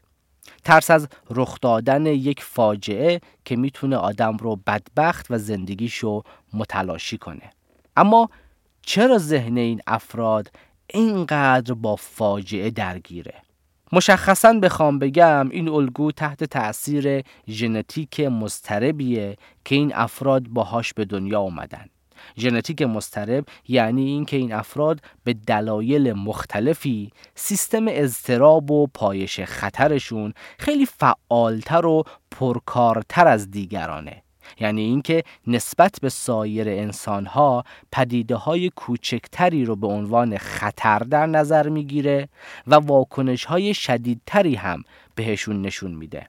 ترس 0.65 0.91
از 0.91 1.09
رخ 1.31 1.61
دادن 1.61 2.07
یک 2.07 2.43
فاجعه 2.43 3.21
که 3.45 3.57
می‌تونه 3.57 3.97
آدم 3.97 4.37
رو 4.37 4.57
بدبخت 4.67 5.27
و 5.31 5.39
زندگیشو 5.39 6.23
متلاشی 6.53 7.19
کنه. 7.19 7.51
اما 7.97 8.31
چرا 8.83 9.19
ذهن 9.19 9.57
این 9.57 9.81
افراد 9.87 10.51
اینقدر 10.87 11.75
با 11.75 11.97
فاجعه 11.97 12.71
درگیره؟ 12.71 13.35
مشخصا 13.93 14.53
بخوام 14.53 14.99
بگم 14.99 15.49
این 15.51 15.69
الگو 15.69 16.13
تحت 16.13 16.45
تأثیر 16.45 17.25
ژنتیک 17.49 18.21
مضطربیه 18.21 19.37
که 19.65 19.75
این 19.75 19.95
افراد 19.95 20.49
باهاش 20.49 20.93
به 20.95 21.05
دنیا 21.05 21.41
اومدن. 21.41 21.87
ژنتیک 22.39 22.83
مسترب 22.83 23.45
یعنی 23.69 24.05
اینکه 24.05 24.37
این 24.37 24.53
افراد 24.53 25.01
به 25.25 25.33
دلایل 25.33 26.13
مختلفی 26.13 27.11
سیستم 27.35 27.85
اضطراب 27.89 28.71
و 28.71 28.87
پایش 28.87 29.41
خطرشون 29.41 30.35
خیلی 30.59 30.87
فعالتر 30.87 31.87
و 31.87 32.03
پرکارتر 32.31 33.29
از 33.29 33.51
دیگرانه. 33.51 34.23
یعنی 34.61 34.83
اینکه 34.83 35.25
نسبت 35.47 35.99
به 36.03 36.09
سایر 36.09 36.69
انسانها 36.69 37.65
پدیده 37.93 38.37
های 38.37 38.71
کوچکتری 38.71 39.65
رو 39.65 39.77
به 39.77 39.87
عنوان 39.87 40.39
خطر 40.39 40.99
در 40.99 41.27
نظر 41.27 41.69
می‌گیره 41.69 42.29
و 42.67 42.75
واکنش 42.75 43.45
های 43.45 43.75
شدیدتری 43.75 44.55
هم 44.55 44.83
بهشون 45.15 45.63
نشون 45.63 45.91
میده. 45.91 46.29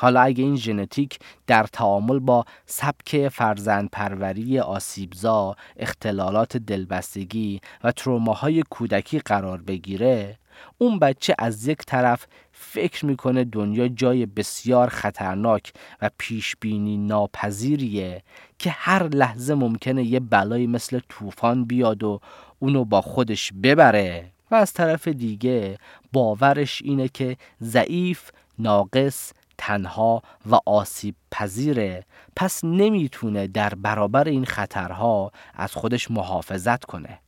حالا 0.00 0.20
اگه 0.20 0.44
این 0.44 0.56
ژنتیک 0.56 1.18
در 1.46 1.62
تعامل 1.62 2.18
با 2.18 2.44
سبک 2.66 3.28
فرزند 3.28 3.90
پروری 3.90 4.58
آسیبزا، 4.58 5.56
اختلالات 5.76 6.56
دلبستگی 6.56 7.60
و 7.84 7.92
تروماهای 7.92 8.62
کودکی 8.70 9.18
قرار 9.18 9.62
بگیره 9.62 10.38
اون 10.78 10.98
بچه 10.98 11.34
از 11.38 11.68
یک 11.68 11.78
طرف 11.78 12.26
فکر 12.62 13.06
می‌کنه 13.06 13.44
دنیا 13.44 13.88
جای 13.88 14.26
بسیار 14.26 14.88
خطرناک 14.88 15.72
و 16.02 16.10
پیشبینی 16.18 16.96
ناپذیریه 16.96 18.22
که 18.58 18.70
هر 18.70 19.08
لحظه 19.08 19.54
ممکنه 19.54 20.04
یه 20.04 20.20
بلایی 20.20 20.66
مثل 20.66 21.00
طوفان 21.08 21.64
بیاد 21.64 22.02
و 22.02 22.20
اونو 22.58 22.84
با 22.84 23.00
خودش 23.00 23.52
ببره. 23.62 24.30
و 24.50 24.54
از 24.54 24.72
طرف 24.72 25.08
دیگه 25.08 25.78
باورش 26.12 26.82
اینه 26.82 27.08
که 27.08 27.36
ضعیف، 27.62 28.30
ناقص 28.58 29.32
تنها 29.58 30.22
و 30.50 30.58
آسیب 30.66 31.14
پذیره 31.30 32.04
پس 32.36 32.64
نمی‌تونه 32.64 33.46
در 33.46 33.74
برابر 33.74 34.28
این 34.28 34.44
خطرها 34.44 35.32
از 35.54 35.72
خودش 35.72 36.10
محافظت 36.10 36.84
کنه. 36.84 37.18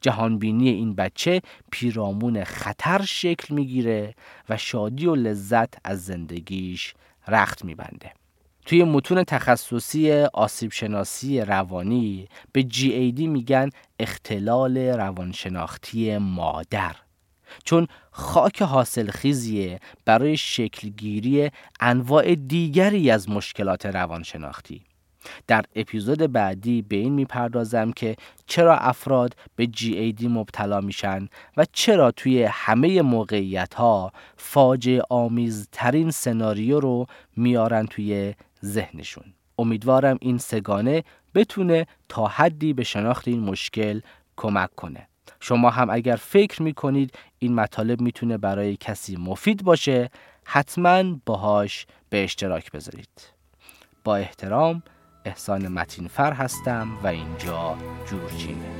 جهانبینی 0.00 0.68
این 0.68 0.94
بچه 0.94 1.42
پیرامون 1.70 2.44
خطر 2.44 3.02
شکل 3.02 3.54
می‌گیره 3.54 4.14
و 4.48 4.56
شادی 4.56 5.06
و 5.06 5.14
لذت 5.14 5.74
از 5.84 6.04
زندگیش 6.04 6.94
رخت 7.28 7.64
میبنده. 7.64 8.12
توی 8.66 8.84
متون 8.84 9.24
تخصصی 9.24 10.12
آسیب 10.12 10.72
شناسی 10.72 11.40
روانی 11.40 12.28
به 12.52 12.62
GAD 12.62 13.20
میگن 13.20 13.70
اختلال 14.00 14.78
روانشناختی 14.78 16.18
مادر. 16.18 16.96
چون 17.64 17.86
خاک 18.10 18.62
حاصل 18.62 19.10
خیزیه 19.10 19.80
برای 20.04 20.36
شکلگیری 20.36 21.50
انواع 21.80 22.34
دیگری 22.34 23.10
از 23.10 23.30
مشکلات 23.30 23.86
روانشناختی. 23.86 24.84
در 25.46 25.64
اپیزود 25.76 26.18
بعدی 26.18 26.82
به 26.82 26.96
این 26.96 27.12
می‌پردازم 27.12 27.92
که 27.92 28.16
چرا 28.46 28.76
افراد 28.76 29.36
به 29.56 29.66
GAD 29.66 30.24
مبتلا 30.24 30.80
میشن 30.80 31.28
و 31.56 31.66
چرا 31.72 32.10
توی 32.10 32.42
همه 32.42 33.02
موقعیت 33.02 33.74
ها 33.74 34.12
فاجعه 34.36 35.02
آمیزترین 35.10 36.10
سناریو 36.10 36.80
رو 36.80 37.06
میارن 37.36 37.86
توی 37.86 38.34
ذهنشون. 38.64 39.24
امیدوارم 39.58 40.18
این 40.20 40.38
سگانه 40.38 41.04
بتونه 41.34 41.86
تا 42.08 42.26
حدی 42.26 42.72
به 42.72 42.84
شناخت 42.84 43.28
این 43.28 43.40
مشکل 43.40 44.00
کمک 44.36 44.74
کنه. 44.74 45.08
شما 45.40 45.70
هم 45.70 45.90
اگر 45.90 46.16
فکر 46.16 46.62
می 46.62 46.74
کنید 46.74 47.14
این 47.38 47.54
مطالب 47.54 48.00
می‌تونه 48.00 48.38
برای 48.38 48.76
کسی 48.76 49.16
مفید 49.16 49.64
باشه 49.64 50.10
حتما 50.44 51.20
باهاش 51.26 51.86
به 52.10 52.24
اشتراک 52.24 52.72
بذارید. 52.72 53.32
با 54.04 54.16
احترام 54.16 54.82
احسان 55.24 55.68
متینفر 55.68 56.32
هستم 56.32 56.88
و 57.02 57.06
اینجا 57.06 57.76
جورچینه 58.10 58.72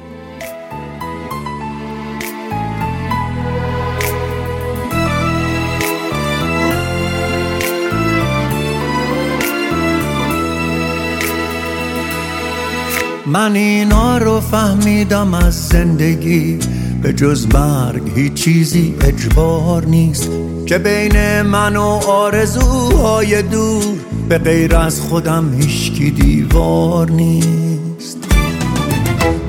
من 13.27 13.53
اینا 13.57 14.19
رو 14.19 14.41
فهمیدم 14.41 15.35
از 15.35 15.69
زندگی. 15.69 16.59
به 17.03 17.13
جز 17.13 17.47
مرگ 17.55 18.03
هیچ 18.15 18.33
چیزی 18.33 18.95
اجبار 19.01 19.85
نیست 19.85 20.31
که 20.67 20.79
بین 20.79 21.43
من 21.43 21.77
و 21.77 21.83
آرزوهای 22.09 23.43
دور 23.43 23.85
به 24.29 24.39
غیر 24.39 24.77
از 24.77 25.01
خودم 25.01 25.55
هیچکی 25.55 26.11
دیوار 26.11 27.11
نیست. 27.11 28.19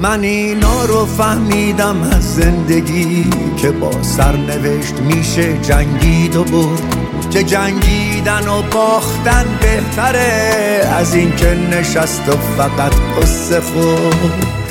من 0.02 0.22
اینا 0.22 0.86
رو 0.86 1.06
فهمیدم 1.06 2.02
از 2.02 2.36
زندگی 2.36 3.26
که 3.58 3.72
با 3.72 4.04
سرنوشت 4.04 5.00
میشه 5.00 5.58
جنگید 5.62 6.36
و 6.36 6.44
برد. 6.44 6.96
که 7.32 7.44
جنگیدن 7.44 8.48
و 8.48 8.62
باختن 8.62 9.46
بهتره 9.62 10.82
از 11.00 11.16
این 11.16 11.36
که 11.36 11.58
نشست 11.72 12.30
و 12.30 12.32
فقط 12.32 12.94
قصه 13.22 13.62
خود 13.62 14.63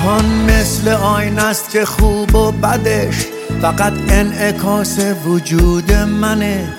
جهان 0.00 0.24
مثل 0.24 0.88
آین 0.88 1.38
است 1.38 1.70
که 1.70 1.84
خوب 1.84 2.34
و 2.34 2.52
بدش. 2.52 3.26
فقط 3.62 3.92
انعکاس 4.08 4.98
وجود 5.26 5.92
منه. 5.92 6.72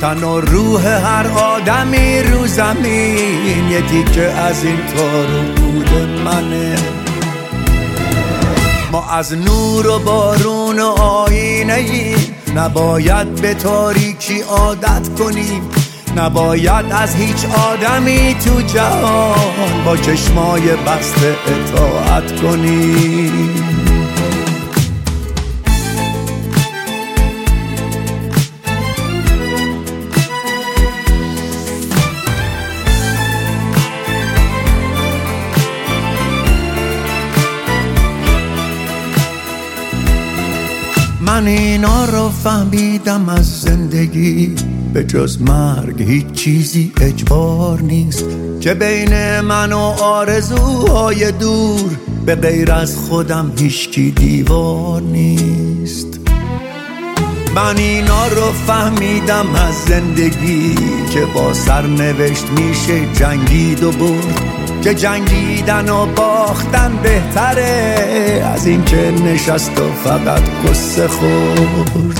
تن 0.00 0.24
و 0.24 0.40
روح 0.40 0.86
هر 0.86 1.26
آدمی 1.26 2.22
رو 2.22 2.46
زمین. 2.46 3.68
یکی 3.68 4.04
که 4.04 4.22
از 4.22 4.64
این 4.64 4.78
تارو 4.96 5.42
بود 5.56 5.90
منه. 6.24 6.76
ما 8.92 9.10
از 9.10 9.32
نور 9.32 9.86
و 9.86 9.98
بارون 9.98 10.80
و 10.80 10.86
آینه 11.00 11.74
ایم 11.74 12.34
نباید 12.56 13.34
به 13.34 13.54
تاریکی 13.54 14.40
عادت 14.40 15.08
کنیم. 15.18 15.70
نباید 16.16 16.84
از 16.92 17.14
هیچ 17.14 17.44
آدمی 17.44 18.34
تو 18.44 18.60
جهان 18.60 19.84
با 19.84 19.96
چشمای 19.96 20.62
بسته 20.62 21.36
اطاعت 21.46 22.40
کنیم 22.40 23.78
من 41.20 41.46
اینا 41.46 42.04
رو 42.04 42.28
فهمیدم 42.28 43.28
از 43.28 43.60
زندگی. 43.60 44.54
به 44.92 45.04
جز 45.04 45.42
مرگ 45.42 46.02
هیچ 46.02 46.32
چیزی 46.32 46.92
اجبار 47.00 47.80
نیست. 47.80 48.24
که 48.60 48.74
بین 48.74 49.40
من 49.40 49.72
و 49.72 49.78
آرزوهای 50.02 51.32
دور 51.32 51.90
به 52.26 52.34
غیر 52.34 52.72
از 52.72 52.96
خودم 52.96 53.52
هیچکی 53.58 54.10
دیوار 54.10 55.02
نیست. 55.02 56.06
من 57.54 57.76
اینا 57.76 58.26
رو 58.26 58.52
فهمیدم 58.66 59.46
از 59.54 59.74
زندگی 59.74 60.74
که 61.14 61.26
با 61.34 61.54
سرنوشت 61.54 62.44
میشه 62.50 63.12
جنگید 63.12 63.82
و 63.82 63.92
برد. 63.92 64.58
که 64.82 64.94
جنگیدن 64.94 65.88
و 65.88 66.06
باختن 66.06 66.98
بهتره 67.02 68.42
از 68.54 68.66
این 68.66 68.84
که 68.84 69.10
نشست 69.10 69.80
و 69.80 69.92
فقط 70.04 70.42
قصه 70.66 71.08
خورد. 71.08 72.17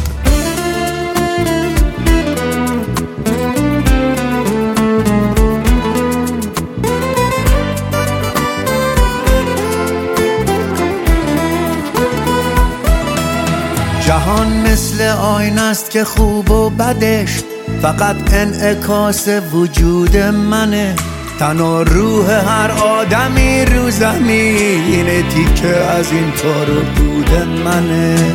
آین 15.28 15.58
است 15.58 15.90
که 15.90 16.04
خوب 16.04 16.50
و 16.50 16.70
بدش 16.70 17.42
فقط 17.82 18.16
انعکاس 18.32 19.28
وجود 19.52 20.16
منه. 20.16 20.96
تن 21.38 21.60
و 21.60 21.84
روح 21.84 22.30
هر 22.30 22.70
آدمی 22.70 23.64
رو 23.64 23.90
زمین 23.90 25.28
تیکه 25.28 25.76
از 25.76 26.12
این 26.12 26.32
تارو 26.32 26.80
بود 26.80 27.30
منه. 27.64 28.34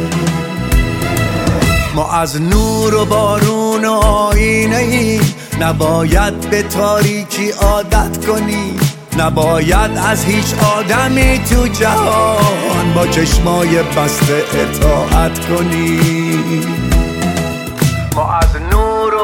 ما 1.95 2.11
از 2.11 2.41
نور 2.41 2.95
و 2.95 3.05
بارون 3.05 3.85
و 3.85 3.91
آینه 3.91 4.77
ایم. 4.77 5.35
نباید 5.61 6.49
به 6.49 6.63
تاریکی 6.63 7.49
عادت 7.51 8.25
کنیم 8.25 8.79
نباید 9.17 9.91
از 9.97 10.25
هیچ 10.25 10.45
آدمی 10.77 11.39
تو 11.49 11.67
جهان 11.67 12.93
با 12.95 13.07
چشمای 13.07 13.83
بسته 13.83 14.43
اطاعت 14.53 15.49
و 15.49 15.63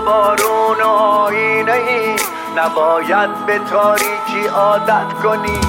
بارون 0.09 0.81
و 0.81 0.87
آینه 0.87 1.71
ایم 1.71 2.15
نباید 2.57 3.45
به 3.45 3.59
تاریکی 3.59 4.47
عادت 4.55 5.13
کنی. 5.23 5.59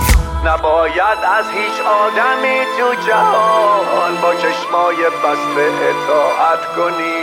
نباید 0.45 1.19
از 1.39 1.51
هیچ 1.51 1.81
آدمی 1.81 2.59
تو 2.79 2.95
جهان 3.09 4.17
با 4.23 4.35
چشمای 4.35 4.97
بسته 4.97 5.71
اطاعت 5.91 6.67
کنی. 6.77 7.20